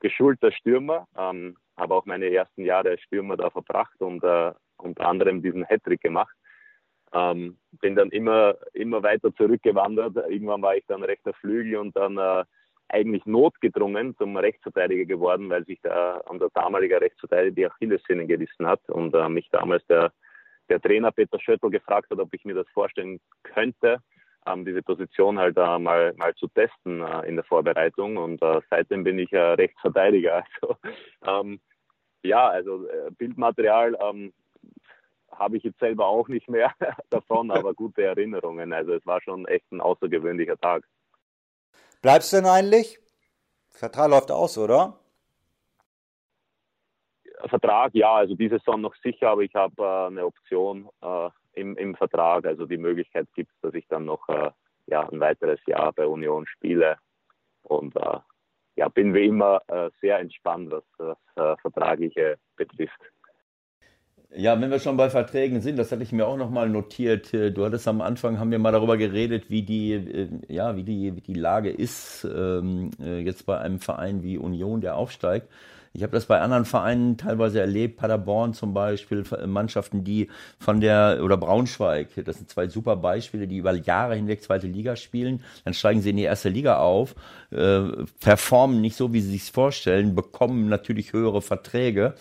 [0.00, 5.06] geschulter Stürmer, ähm, habe auch meine ersten Jahre als Stürmer da verbracht und äh, unter
[5.06, 6.34] anderem diesen Hattrick gemacht.
[7.12, 10.16] Ähm, bin dann immer, immer weiter zurückgewandert.
[10.28, 12.44] Irgendwann war ich dann rechter Flügel und dann äh,
[12.88, 18.66] eigentlich notgedrungen zum Rechtsverteidiger geworden, weil sich da an der damalige Rechtsverteidiger die Achillessehnen gerissen
[18.66, 20.12] hat und äh, mich damals der,
[20.68, 23.98] der Trainer Peter Schöttl gefragt hat, ob ich mir das vorstellen könnte,
[24.46, 28.60] ähm, diese Position halt äh, mal, mal zu testen äh, in der Vorbereitung und äh,
[28.70, 30.44] seitdem bin ich Rechtsverteidiger.
[30.62, 30.76] Also
[31.26, 31.60] ähm,
[32.22, 34.32] ja, also äh, Bildmaterial ähm,
[35.30, 36.72] habe ich jetzt selber auch nicht mehr
[37.10, 38.72] davon, aber gute Erinnerungen.
[38.72, 40.84] Also es war schon echt ein außergewöhnlicher Tag.
[42.02, 42.98] Bleibst du denn eigentlich?
[43.70, 44.98] Vertrag läuft aus, oder?
[47.48, 51.76] Vertrag, ja, also diese Saison noch sicher, aber ich habe äh, eine Option äh, im,
[51.76, 52.44] im Vertrag.
[52.44, 54.50] Also die Möglichkeit gibt es, dass ich dann noch äh,
[54.86, 56.98] ja, ein weiteres Jahr bei Union spiele.
[57.62, 58.18] Und äh,
[58.76, 63.00] ja, bin wie immer äh, sehr entspannt, was das äh, Vertragliche betrifft.
[64.36, 67.32] Ja, wenn wir schon bei Verträgen sind, das hatte ich mir auch nochmal notiert.
[67.32, 71.16] Du hattest am Anfang, haben wir mal darüber geredet, wie die, äh, ja, wie die,
[71.16, 75.48] wie die Lage ist, ähm, äh, jetzt bei einem Verein wie Union, der aufsteigt.
[75.92, 80.28] Ich habe das bei anderen Vereinen teilweise erlebt, Paderborn zum Beispiel, Mannschaften, die
[80.60, 84.94] von der, oder Braunschweig, das sind zwei super Beispiele, die über Jahre hinweg zweite Liga
[84.94, 87.16] spielen, dann steigen sie in die erste Liga auf,
[87.50, 87.80] äh,
[88.20, 92.14] performen nicht so, wie sie sich vorstellen, bekommen natürlich höhere Verträge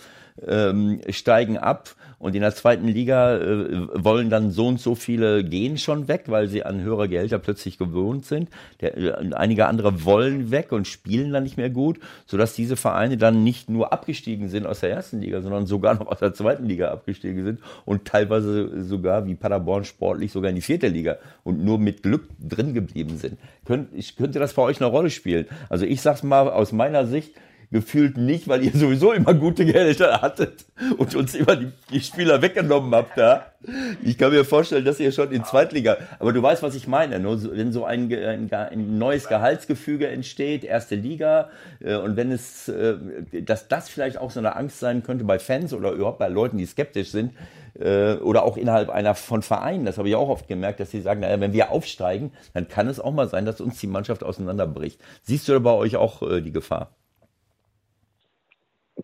[0.48, 5.44] ähm, steigen ab und in der zweiten Liga äh, wollen dann so und so viele
[5.44, 8.50] gehen schon weg, weil sie an höhere Gehälter plötzlich gewohnt sind.
[8.82, 13.16] Der, äh, einige andere wollen weg und spielen dann nicht mehr gut, sodass diese Vereine
[13.16, 16.66] dann nicht nur abgestiegen sind aus der ersten Liga, sondern sogar noch aus der zweiten
[16.66, 21.64] Liga abgestiegen sind und teilweise sogar wie Paderborn sportlich sogar in die vierte Liga und
[21.64, 23.38] nur mit Glück drin geblieben sind.
[23.66, 25.46] Könnt, ich, könnte das bei euch eine Rolle spielen?
[25.70, 27.34] Also ich sag's mal aus meiner Sicht,
[27.72, 30.66] gefühlt nicht, weil ihr sowieso immer gute Gehälter hattet
[30.98, 33.54] und uns immer die, die Spieler weggenommen habt da.
[34.02, 37.20] Ich kann mir vorstellen, dass ihr schon in Zweitliga, aber du weißt, was ich meine,
[37.20, 37.38] ne?
[37.52, 41.50] wenn so ein, ein, ein neues Gehaltsgefüge entsteht, erste Liga,
[41.80, 42.96] äh, und wenn es, äh,
[43.42, 46.58] dass das vielleicht auch so eine Angst sein könnte bei Fans oder überhaupt bei Leuten,
[46.58, 47.34] die skeptisch sind,
[47.78, 51.02] äh, oder auch innerhalb einer von Vereinen, das habe ich auch oft gemerkt, dass sie
[51.02, 54.24] sagen, naja, wenn wir aufsteigen, dann kann es auch mal sein, dass uns die Mannschaft
[54.24, 55.00] auseinanderbricht.
[55.24, 56.96] Siehst du da bei euch auch die Gefahr?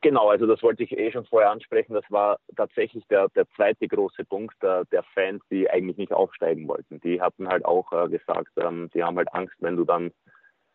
[0.06, 1.96] Genau, also das wollte ich eh schon vorher ansprechen.
[1.96, 6.68] Das war tatsächlich der, der zweite große Punkt der, der Fans, die eigentlich nicht aufsteigen
[6.68, 7.00] wollten.
[7.00, 10.12] Die hatten halt auch äh, gesagt, ähm, die haben halt Angst, wenn du dann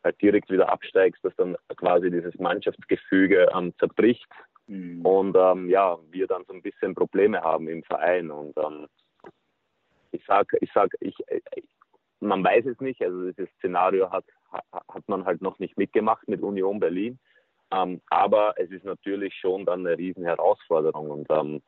[0.02, 4.27] halt direkt wieder absteigst, dass dann quasi dieses Mannschaftsgefüge ähm, zerbricht
[4.66, 5.07] mhm.
[5.07, 8.32] und ähm, ja, wir dann so ein bisschen Probleme haben im Verein.
[8.32, 8.89] Und ähm,
[10.11, 11.15] ich sag, ich sag, ich,
[12.19, 13.01] man weiß es nicht.
[13.01, 17.20] Also dieses Szenario hat, hat man halt noch nicht mitgemacht mit Union Berlin.
[17.72, 21.62] Ähm, aber es ist natürlich schon dann eine riesen Herausforderung und ähm,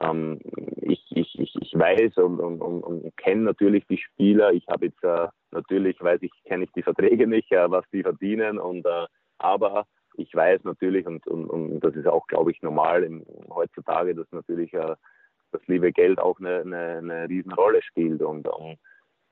[0.00, 0.40] ähm,
[0.82, 4.52] ich, ich, ich, ich weiß und, und, und, und kenne natürlich die Spieler.
[4.52, 8.02] Ich habe jetzt äh, natürlich, weiß ich, kenne ich die Verträge nicht, äh, was die
[8.02, 9.06] verdienen und äh,
[9.38, 9.86] aber
[10.16, 14.30] ich weiß natürlich und, und, und das ist auch, glaube ich, normal im, heutzutage, dass
[14.32, 14.94] natürlich äh,
[15.52, 18.78] das liebe Geld auch eine, eine, eine Riesenrolle spielt und, und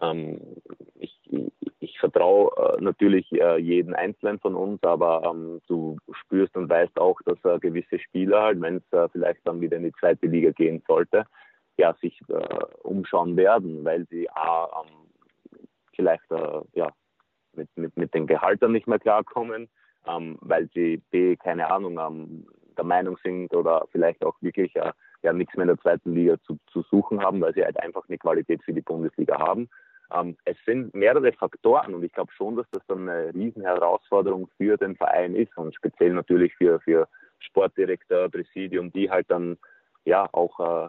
[0.01, 0.41] ähm,
[0.99, 1.19] ich,
[1.81, 6.99] ich, vertraue äh, natürlich äh, jeden Einzelnen von uns, aber ähm, du spürst und weißt
[6.99, 10.27] auch, dass äh, gewisse Spieler halt, wenn es äh, vielleicht dann wieder in die zweite
[10.27, 11.25] Liga gehen sollte,
[11.77, 15.11] ja, sich äh, umschauen werden, weil sie A, ähm,
[15.95, 16.93] vielleicht äh, ja,
[17.55, 19.69] mit, mit, mit den Gehaltern nicht mehr klarkommen,
[20.07, 22.47] ähm, weil sie B, keine Ahnung, ähm,
[22.77, 24.75] der Meinung sind oder vielleicht auch wirklich
[25.23, 28.09] ja, nichts mehr in der zweiten Liga zu, zu suchen haben, weil sie halt einfach
[28.09, 29.69] eine Qualität für die Bundesliga haben
[30.15, 34.77] ähm, es sind mehrere Faktoren und ich glaube schon, dass das dann eine Riesenherausforderung für
[34.77, 37.09] den Verein ist und speziell natürlich für, für
[37.39, 39.59] Sportdirektor, Präsidium, die halt dann
[40.05, 40.89] ja auch äh,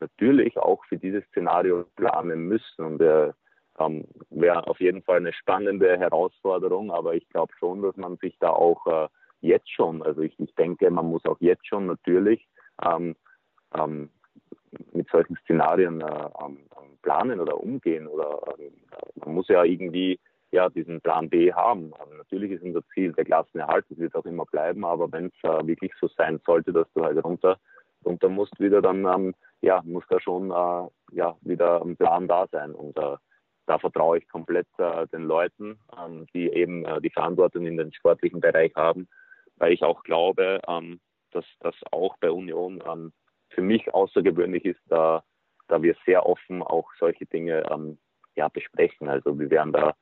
[0.00, 2.84] natürlich auch für dieses Szenario planen müssen.
[2.84, 3.32] Und äh,
[3.78, 8.36] ähm, wäre auf jeden Fall eine spannende Herausforderung, aber ich glaube schon, dass man sich
[8.38, 9.08] da auch äh,
[9.40, 12.46] jetzt schon, also ich, ich denke, man muss auch jetzt schon natürlich
[12.82, 13.14] ähm,
[13.74, 14.10] ähm,
[14.92, 16.28] mit solchen Szenarien äh,
[17.02, 18.70] planen oder umgehen oder äh,
[19.16, 20.18] man muss ja irgendwie
[20.50, 21.92] ja diesen Plan B haben.
[21.94, 25.48] Aber natürlich ist unser Ziel der Klassenerhalt, das wird auch immer bleiben, aber wenn es
[25.48, 27.58] äh, wirklich so sein sollte, dass du halt runter
[28.04, 32.46] runter musst wieder, dann ähm, ja muss da schon äh, ja wieder ein Plan da
[32.52, 33.16] sein und äh,
[33.66, 37.92] da vertraue ich komplett äh, den Leuten, ähm, die eben äh, die Verantwortung in den
[37.92, 39.08] sportlichen Bereich haben,
[39.56, 41.00] weil ich auch glaube, ähm,
[41.32, 43.12] dass das auch bei Union ähm,
[43.56, 45.24] für mich außergewöhnlich ist, da,
[45.66, 47.98] da wir sehr offen auch solche Dinge ähm,
[48.36, 49.08] ja, besprechen.
[49.08, 49.96] Also wir werden da,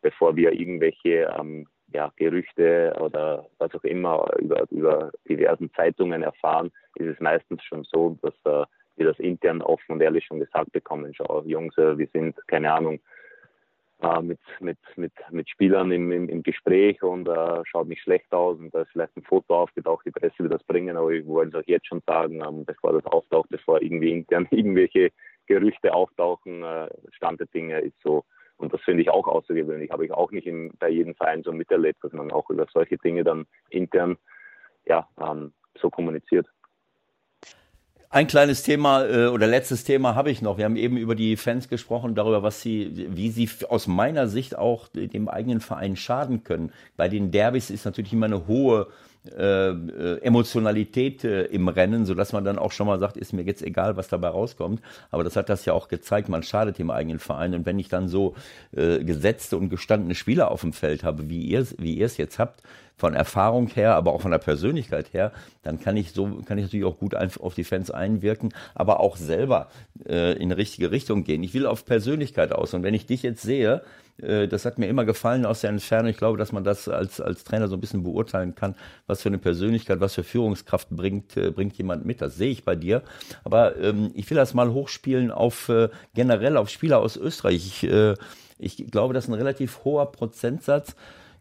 [0.00, 6.70] bevor wir irgendwelche ähm, ja, Gerüchte oder was auch immer über, über diversen Zeitungen erfahren,
[6.94, 8.64] ist es meistens schon so, dass äh,
[8.96, 11.12] wir das intern offen und ehrlich schon gesagt bekommen.
[11.12, 13.00] Schau, Jungs, äh, wir sind, keine Ahnung,
[14.02, 18.32] äh, mit, mit, mit, mit Spielern im, im, im Gespräch und äh, schaut nicht schlecht
[18.32, 21.26] aus und da ist vielleicht ein Foto aufgetaucht, die Presse will das bringen, aber ich
[21.26, 25.10] wollte es auch jetzt schon sagen, ähm, bevor das auftaucht, bevor irgendwie intern irgendwelche
[25.46, 28.24] Gerüchte auftauchen, äh, Stand der Dinge ist so.
[28.56, 31.52] Und das finde ich auch außergewöhnlich, habe ich auch nicht in, bei jedem Verein so
[31.52, 34.16] miterlebt, dass man auch über solche Dinge dann intern
[34.84, 36.46] ja, ähm, so kommuniziert.
[38.14, 40.58] Ein kleines Thema äh, oder letztes Thema habe ich noch.
[40.58, 44.58] Wir haben eben über die Fans gesprochen, darüber, was sie, wie sie aus meiner Sicht
[44.58, 46.74] auch dem eigenen Verein schaden können.
[46.98, 48.88] Bei den Derbys ist natürlich immer eine hohe
[49.24, 53.32] äh, äh, Emotionalität äh, im Rennen, so dass man dann auch schon mal sagt, ist
[53.32, 54.82] mir jetzt egal, was dabei rauskommt.
[55.12, 57.54] Aber das hat das ja auch gezeigt, man schadet dem eigenen Verein.
[57.54, 58.34] Und wenn ich dann so
[58.74, 62.62] äh, gesetzte und gestandene Spieler auf dem Feld habe, wie ihr wie es jetzt habt,
[62.96, 65.32] von Erfahrung her, aber auch von der Persönlichkeit her,
[65.62, 69.16] dann kann ich so, kann ich natürlich auch gut auf die Fans einwirken, aber auch
[69.16, 69.68] selber
[70.06, 71.42] äh, in die richtige Richtung gehen.
[71.42, 72.74] Ich will auf Persönlichkeit aus.
[72.74, 73.82] Und wenn ich dich jetzt sehe,
[74.18, 76.10] das hat mir immer gefallen aus der Entfernung.
[76.10, 78.76] Ich glaube, dass man das als, als Trainer so ein bisschen beurteilen kann,
[79.06, 82.20] was für eine Persönlichkeit, was für Führungskraft bringt, äh, bringt jemand mit.
[82.20, 83.02] Das sehe ich bei dir.
[83.44, 87.56] Aber ähm, ich will das mal hochspielen auf äh, generell auf Spieler aus Österreich.
[87.56, 88.14] Ich, äh,
[88.58, 90.94] ich glaube, das ist ein relativ hoher Prozentsatz.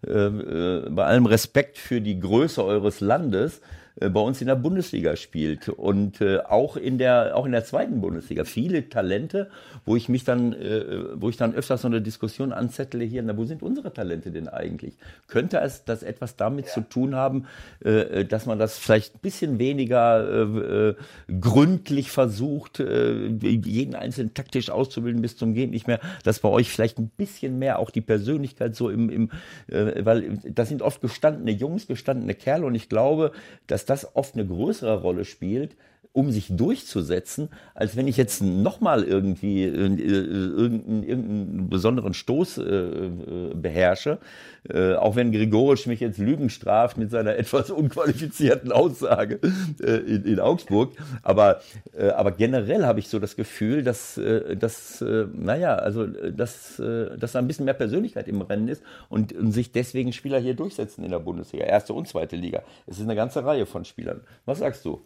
[0.05, 3.61] Äh, äh, bei allem Respekt für die Größe eures Landes, äh,
[3.99, 8.01] bei uns in der Bundesliga spielt und äh, auch in der auch in der zweiten
[8.01, 9.49] Bundesliga viele Talente,
[9.85, 10.85] wo ich mich dann äh,
[11.15, 14.47] wo ich dann öfters so eine Diskussion anzettle hier, na wo sind unsere Talente denn
[14.47, 14.95] eigentlich?
[15.27, 16.71] Könnte es das etwas damit ja.
[16.71, 17.47] zu tun haben,
[17.83, 20.95] äh, dass man das vielleicht ein bisschen weniger äh, äh,
[21.39, 26.71] gründlich versucht, äh, jeden einzelnen taktisch auszubilden bis zum Gehen nicht mehr, dass bei euch
[26.71, 29.29] vielleicht ein bisschen mehr auch die Persönlichkeit so im, im
[29.67, 33.31] äh, weil das sind oft gestandene Jungs, gestandene Kerle und ich glaube,
[33.67, 35.75] dass das oft eine größere Rolle spielt,
[36.13, 42.63] um sich durchzusetzen, als wenn ich jetzt nochmal irgendwie äh, irgendeinen, irgendeinen besonderen Stoß äh,
[42.63, 43.09] äh,
[43.53, 44.19] beherrsche.
[44.69, 49.39] Äh, auch wenn Grigorisch mich jetzt Lügen straft mit seiner etwas unqualifizierten Aussage
[49.81, 50.91] äh, in, in, Augsburg.
[51.23, 51.61] Aber,
[51.97, 56.77] äh, aber generell habe ich so das Gefühl, dass, äh, dass äh, naja, also dass,
[56.79, 60.39] äh, dass da ein bisschen mehr Persönlichkeit im Rennen ist und, und sich deswegen Spieler
[60.39, 62.63] hier durchsetzen in der Bundesliga, erste und zweite Liga.
[62.85, 64.21] Es ist eine ganze Reihe von Spielern.
[64.45, 65.01] Was sagst du?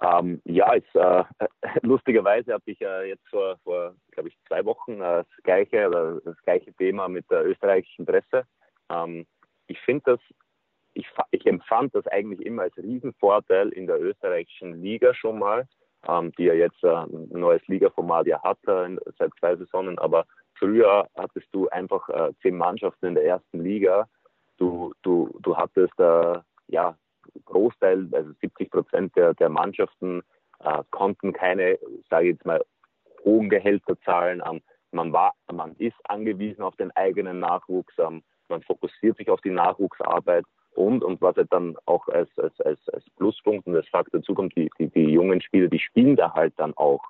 [0.00, 1.24] Ähm, ja, ist, äh,
[1.82, 6.20] lustigerweise habe ich äh, jetzt vor, vor glaube ich, zwei Wochen äh, das gleiche oder
[6.20, 8.44] das gleiche Thema mit der österreichischen Presse.
[8.90, 9.26] Ähm,
[9.68, 10.20] ich finde das,
[10.92, 15.66] ich, ich empfand das eigentlich immer als Riesenvorteil in der österreichischen Liga schon mal,
[16.06, 20.26] ähm, die ja jetzt äh, ein neues Ligaformat ja hat äh, seit zwei Saisonen, aber
[20.58, 24.08] früher hattest du einfach äh, zehn Mannschaften in der ersten Liga.
[24.58, 26.96] Du, du, du hattest ja
[27.44, 30.22] Großteil, also 70 Prozent der, der Mannschaften
[30.60, 32.64] äh, konnten keine, sage ich jetzt mal,
[33.24, 34.42] hohen Gehälter zahlen.
[34.48, 34.60] Ähm,
[34.92, 37.94] man, war, man ist angewiesen auf den eigenen Nachwuchs.
[37.98, 40.44] Ähm, man fokussiert sich auf die Nachwuchsarbeit
[40.74, 44.34] und, und was halt dann auch als, als, als, als Pluspunkt und als Faktor dazu
[44.34, 47.02] kommt, die, die, die jungen Spieler, die spielen da halt dann auch.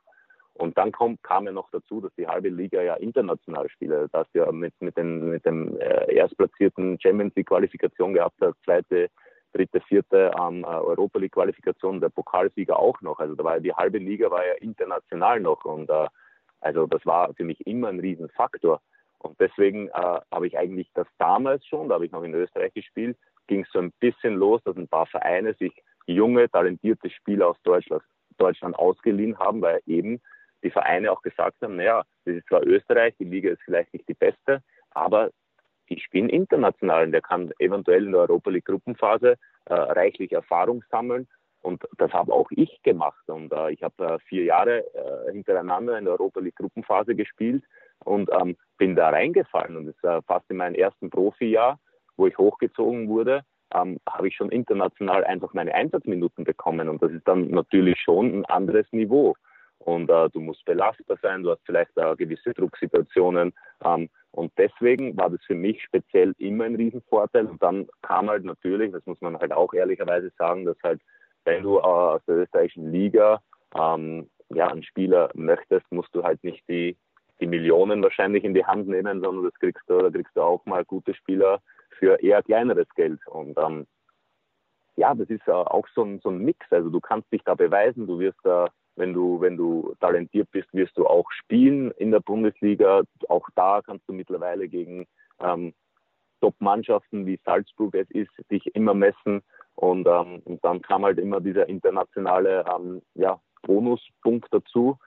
[0.55, 4.09] Und dann kommt, kam ja noch dazu, dass die halbe Liga ja international spielt.
[4.15, 9.11] Dass ja mit, mit, den, mit dem äh, erstplatzierten Champions League Qualifikation gehabt hat, zweite
[9.52, 13.18] dritte, vierte ähm, Europa League Qualifikation, der Pokalsieger auch noch.
[13.18, 16.06] Also da war ja die halbe Liga war ja international noch und äh,
[16.60, 18.81] also das war für mich immer ein Riesenfaktor.
[19.18, 22.74] Und deswegen äh, habe ich eigentlich das damals schon, da habe ich noch in Österreich
[22.74, 23.16] gespielt,
[23.47, 25.73] ging es so ein bisschen los, dass ein paar Vereine sich
[26.06, 28.02] junge, talentierte Spieler aus Deutschland,
[28.39, 30.20] Deutschland ausgeliehen haben, weil eben
[30.62, 34.09] die Vereine auch gesagt haben, naja, das ist zwar Österreich, die Liga ist vielleicht nicht
[34.09, 35.31] die beste, aber
[35.89, 39.37] die spielen international und der kann eventuell in der Europa League Gruppenphase
[39.67, 41.27] äh, reichlich Erfahrung sammeln.
[41.63, 43.29] Und das habe auch ich gemacht.
[43.29, 47.65] Und äh, ich habe äh, vier Jahre äh, hintereinander in der Europa League Gruppenphase gespielt
[48.05, 49.77] und ähm, bin da reingefallen.
[49.77, 51.81] Und das ist fast in meinem ersten Profijahr,
[52.17, 53.43] wo ich hochgezogen wurde,
[53.75, 56.89] ähm, habe ich schon international einfach meine Einsatzminuten bekommen.
[56.89, 59.35] Und das ist dann natürlich schon ein anderes Niveau.
[59.79, 63.53] Und äh, du musst belastbar sein, du hast vielleicht äh, gewisse Drucksituationen.
[63.85, 67.47] Ähm, und deswegen war das für mich speziell immer ein Riesenvorteil.
[67.47, 71.01] Und dann kam halt natürlich, das muss man halt auch ehrlicherweise sagen, dass halt,
[71.47, 73.41] wenn du äh, aus der österreichischen Liga
[73.75, 76.99] ähm, ja, einen Spieler möchtest, musst du halt nicht die,
[77.41, 80.67] die Millionen wahrscheinlich in die Hand nehmen, sondern das kriegst du, da kriegst du auch
[80.67, 81.63] mal gute Spieler
[81.99, 83.27] für eher kleineres Geld.
[83.29, 83.87] Und ähm,
[84.97, 86.67] ja, das ist äh, auch so ein, so ein Mix.
[86.71, 90.73] Also du kannst dich da beweisen, du wirst da wenn du, wenn du talentiert bist,
[90.73, 93.02] wirst du auch spielen in der Bundesliga.
[93.28, 95.06] Auch da kannst du mittlerweile gegen
[95.40, 95.74] ähm,
[96.40, 99.43] Top-Mannschaften wie Salzburg es ist, dich immer messen.
[99.74, 104.98] Und, ähm, und dann kam halt immer dieser internationale ähm, ja, Bonuspunkt dazu.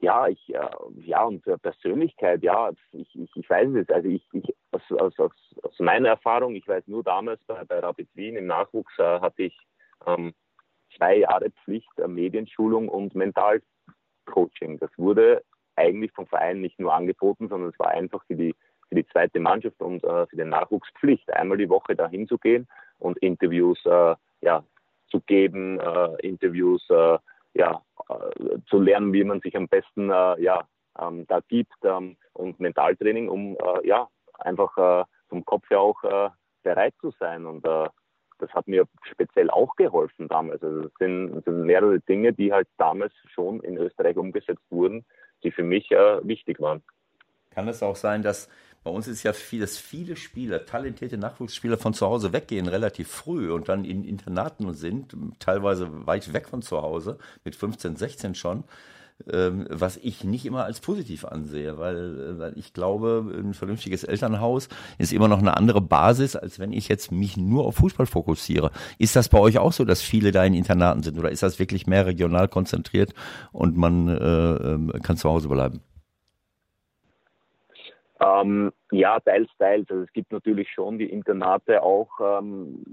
[0.00, 0.68] Ja, ich, äh,
[1.00, 3.88] ja, und Persönlichkeit, ja, ich, ich, ich weiß es.
[3.88, 5.32] Also ich, ich aus, aus, aus,
[5.62, 9.42] aus meiner Erfahrung, ich weiß nur damals bei, bei Rapid Wien im Nachwuchs äh, hatte
[9.42, 9.58] ich
[10.06, 10.34] ähm,
[10.98, 14.78] zwei Jahre Pflicht der Medienschulung und Mentalcoaching.
[14.78, 15.42] Das wurde
[15.76, 18.54] eigentlich vom Verein nicht nur angeboten, sondern es war einfach für die,
[18.88, 22.36] für die zweite Mannschaft und äh, für den Nachwuchs Pflicht, einmal die Woche dahin zu
[22.36, 22.66] gehen
[22.98, 24.64] und Interviews äh, ja,
[25.08, 27.18] zu geben, äh, Interviews äh,
[27.54, 30.66] ja, äh, zu lernen, wie man sich am besten äh, ja,
[31.00, 34.08] ähm, da gibt ähm, und Mentaltraining, um ja,
[34.38, 36.00] einfach vom Kopf her auch
[36.62, 37.46] bereit zu sein.
[37.46, 37.66] Und
[38.38, 40.62] das hat mir speziell auch geholfen damals.
[40.62, 45.04] Also es sind, sind, mehrere Dinge, die halt damals schon in Österreich umgesetzt wurden,
[45.42, 46.82] die für mich äh, wichtig waren.
[47.50, 48.48] Kann es auch sein, dass
[48.84, 53.08] bei uns ist ja viel, dass viele Spieler, talentierte Nachwuchsspieler von zu Hause weggehen, relativ
[53.08, 58.34] früh und dann in Internaten sind, teilweise weit weg von zu Hause, mit 15, 16
[58.34, 58.64] schon.
[59.32, 64.04] Ähm, was ich nicht immer als positiv ansehe, weil, äh, weil ich glaube, ein vernünftiges
[64.04, 68.06] Elternhaus ist immer noch eine andere Basis, als wenn ich jetzt mich nur auf Fußball
[68.06, 68.70] fokussiere.
[68.96, 71.58] Ist das bei euch auch so, dass viele da in Internaten sind oder ist das
[71.58, 73.12] wirklich mehr regional konzentriert
[73.50, 75.80] und man äh, ähm, kann zu Hause bleiben?
[78.20, 79.90] Ähm, ja, teils, teils.
[79.90, 82.84] Also es gibt natürlich schon die Internate auch ähm,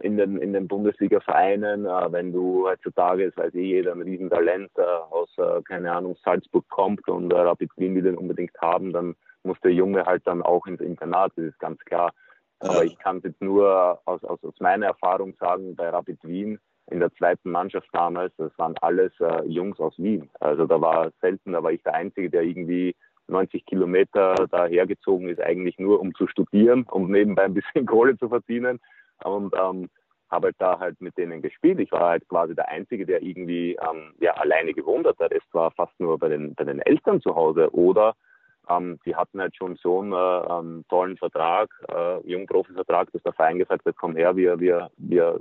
[0.00, 4.70] in den, in den Bundesliga-Vereinen, äh, wenn du heutzutage, das weiß ich, jeder ein Riesentalent
[4.76, 8.92] äh, aus, äh, keine Ahnung, Salzburg kommt und äh, Rapid Wien will den unbedingt haben,
[8.92, 12.12] dann muss der Junge halt dann auch ins Internat, das ist ganz klar.
[12.60, 16.58] Aber ich kann es jetzt nur aus, aus, aus meiner Erfahrung sagen, bei Rapid Wien
[16.90, 20.30] in der zweiten Mannschaft damals, das waren alles äh, Jungs aus Wien.
[20.40, 22.94] Also da war selten, da war ich der Einzige, der irgendwie
[23.28, 28.28] 90 Kilometer dahergezogen ist, eigentlich nur um zu studieren, um nebenbei ein bisschen Kohle zu
[28.28, 28.80] verdienen.
[29.24, 29.88] Und ähm,
[30.30, 31.80] habe halt da halt mit denen gespielt.
[31.80, 35.20] Ich war halt quasi der Einzige, der irgendwie ähm, ja, alleine gewohnt hat.
[35.20, 37.72] Der Rest war fast nur bei den, bei den Eltern zu Hause.
[37.74, 38.14] Oder
[38.68, 43.58] ähm, die hatten halt schon so einen ähm, tollen Vertrag, äh, Jungprofi-Vertrag, dass der Verein
[43.58, 45.40] gesagt hat, komm her, wir, wir, wir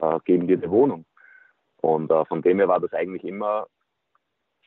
[0.00, 1.04] äh, äh, geben dir eine Wohnung.
[1.80, 3.66] Und äh, von dem her war das eigentlich immer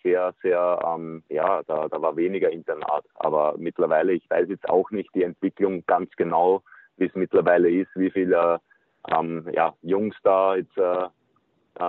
[0.04, 3.06] sehr, sehr, ähm, ja, da, da war weniger Internat.
[3.16, 6.62] Aber mittlerweile, ich weiß jetzt auch nicht die Entwicklung ganz genau,
[6.98, 8.60] wie es mittlerweile ist, wie viele
[9.12, 11.08] ähm, ja, Jungs da jetzt äh,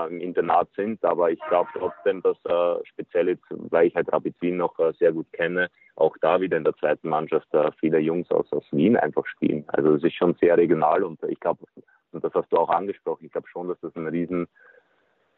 [0.09, 1.05] im Internat sind.
[1.05, 4.93] Aber ich glaube trotzdem, dass äh, speziell jetzt, weil ich halt Rapid Wien noch äh,
[4.99, 8.65] sehr gut kenne, auch da wieder in der zweiten Mannschaft äh, viele Jungs aus, aus
[8.73, 9.65] Wien einfach spielen.
[9.69, 11.65] Also es ist schon sehr regional und ich glaube,
[12.12, 14.47] und das hast du auch angesprochen, ich glaube schon, dass das ein riesen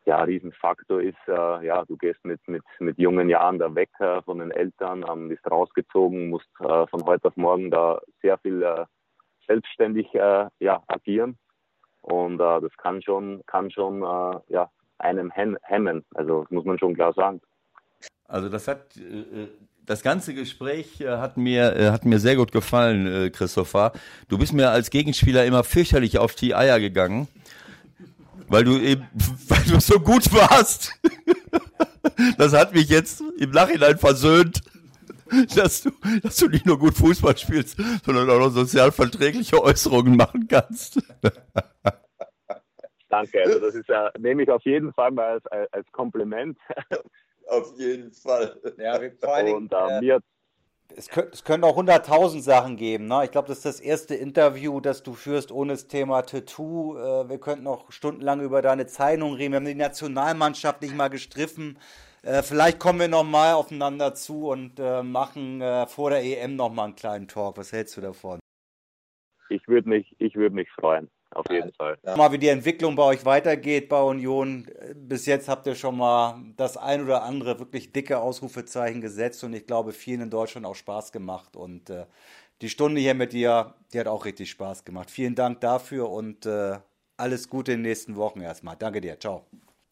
[0.08, 4.22] ja, Riesenfaktor ist, äh, ja, du gehst mit, mit, mit jungen Jahren da weg äh,
[4.22, 8.62] von den Eltern, ähm, bist rausgezogen, musst äh, von heute auf morgen da sehr viel
[8.62, 8.86] äh,
[9.48, 11.36] selbstständig äh, ja, agieren.
[12.02, 14.02] Und äh, das kann schon, kann schon
[14.48, 16.04] ja, einem hemmen.
[16.14, 17.40] Also das muss man schon klar sagen.
[18.26, 18.82] Also das hat
[19.84, 23.92] das ganze Gespräch hat mir, hat mir sehr gut gefallen, Christopher.
[24.28, 27.26] Du bist mir als Gegenspieler immer fürchterlich auf die Eier gegangen
[28.48, 29.06] weil du eben,
[29.48, 30.92] weil du so gut warst.
[32.36, 34.60] Das hat mich jetzt im Nachhinein versöhnt,
[35.54, 35.90] dass du,
[36.22, 41.00] dass du nicht nur gut Fußball spielst, sondern auch noch sozialverträgliche Äußerungen machen kannst.
[43.08, 46.58] Danke, also das ist ja, nehme ich auf jeden Fall mal als, als Kompliment.
[47.48, 48.60] Auf jeden Fall.
[48.76, 50.20] Ja, vor allen Dingen, Und äh, mir
[50.96, 53.06] es, könnt, es können auch hunderttausend Sachen geben.
[53.06, 53.24] Ne?
[53.24, 56.96] Ich glaube, das ist das erste Interview, das du führst ohne das Thema Tattoo.
[56.96, 59.52] Äh, wir könnten noch stundenlang über deine Zeichnung reden.
[59.52, 61.78] Wir haben die Nationalmannschaft nicht mal gestriffen.
[62.22, 66.56] Äh, vielleicht kommen wir noch mal aufeinander zu und äh, machen äh, vor der EM
[66.56, 67.56] noch mal einen kleinen Talk.
[67.56, 68.38] Was hältst du davon?
[69.50, 71.98] Ich würde mich, ich würde mich freuen auf jeden Fall.
[72.04, 72.16] Ja.
[72.16, 74.66] Mal, wie die Entwicklung bei euch weitergeht bei Union.
[74.94, 79.52] Bis jetzt habt ihr schon mal das ein oder andere wirklich dicke Ausrufezeichen gesetzt und
[79.52, 81.56] ich glaube, vielen in Deutschland auch Spaß gemacht.
[81.56, 82.06] Und äh,
[82.60, 85.10] die Stunde hier mit dir, die hat auch richtig Spaß gemacht.
[85.10, 86.78] Vielen Dank dafür und äh,
[87.16, 88.76] alles Gute in den nächsten Wochen erstmal.
[88.76, 89.18] Danke dir.
[89.18, 89.46] Ciao.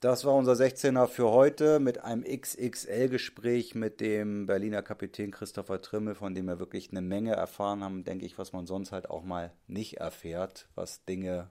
[0.07, 6.15] Das war unser 16er für heute mit einem XXL-Gespräch mit dem Berliner Kapitän Christopher Trimmel,
[6.15, 9.25] von dem wir wirklich eine Menge erfahren haben, denke ich, was man sonst halt auch
[9.25, 11.49] mal nicht erfährt, was Dinge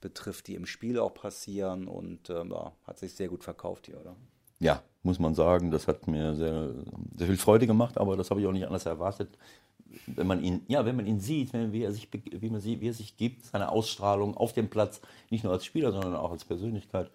[0.00, 4.00] betrifft, die im Spiel auch passieren und äh, ja, hat sich sehr gut verkauft hier,
[4.00, 4.16] oder?
[4.58, 6.74] Ja, muss man sagen, das hat mir sehr,
[7.16, 9.38] sehr viel Freude gemacht, aber das habe ich auch nicht anders erwartet.
[10.08, 12.88] Wenn man ihn, ja, wenn man ihn sieht, wie er sich, wie man sieht, wie
[12.88, 15.00] er sich gibt, seine Ausstrahlung auf dem Platz,
[15.30, 17.08] nicht nur als Spieler, sondern auch als Persönlichkeit,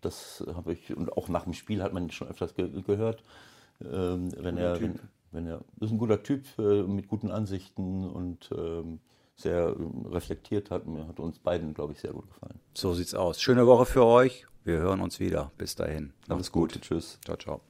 [0.00, 3.22] das habe ich, und auch nach dem Spiel hat man schon öfters ge gehört.
[3.82, 5.00] Ähm, wenn er, wenn,
[5.32, 9.00] wenn, er, ist ein guter Typ äh, mit guten Ansichten und ähm,
[9.36, 9.74] sehr
[10.10, 12.60] reflektiert hat, mir hat uns beiden, glaube ich, sehr gut gefallen.
[12.74, 13.40] So sieht's aus.
[13.40, 14.46] Schöne Woche für euch.
[14.64, 15.50] Wir hören uns wieder.
[15.56, 16.12] Bis dahin.
[16.28, 16.78] Alles gut.
[16.80, 17.18] Tschüss.
[17.24, 17.69] Ciao, ciao.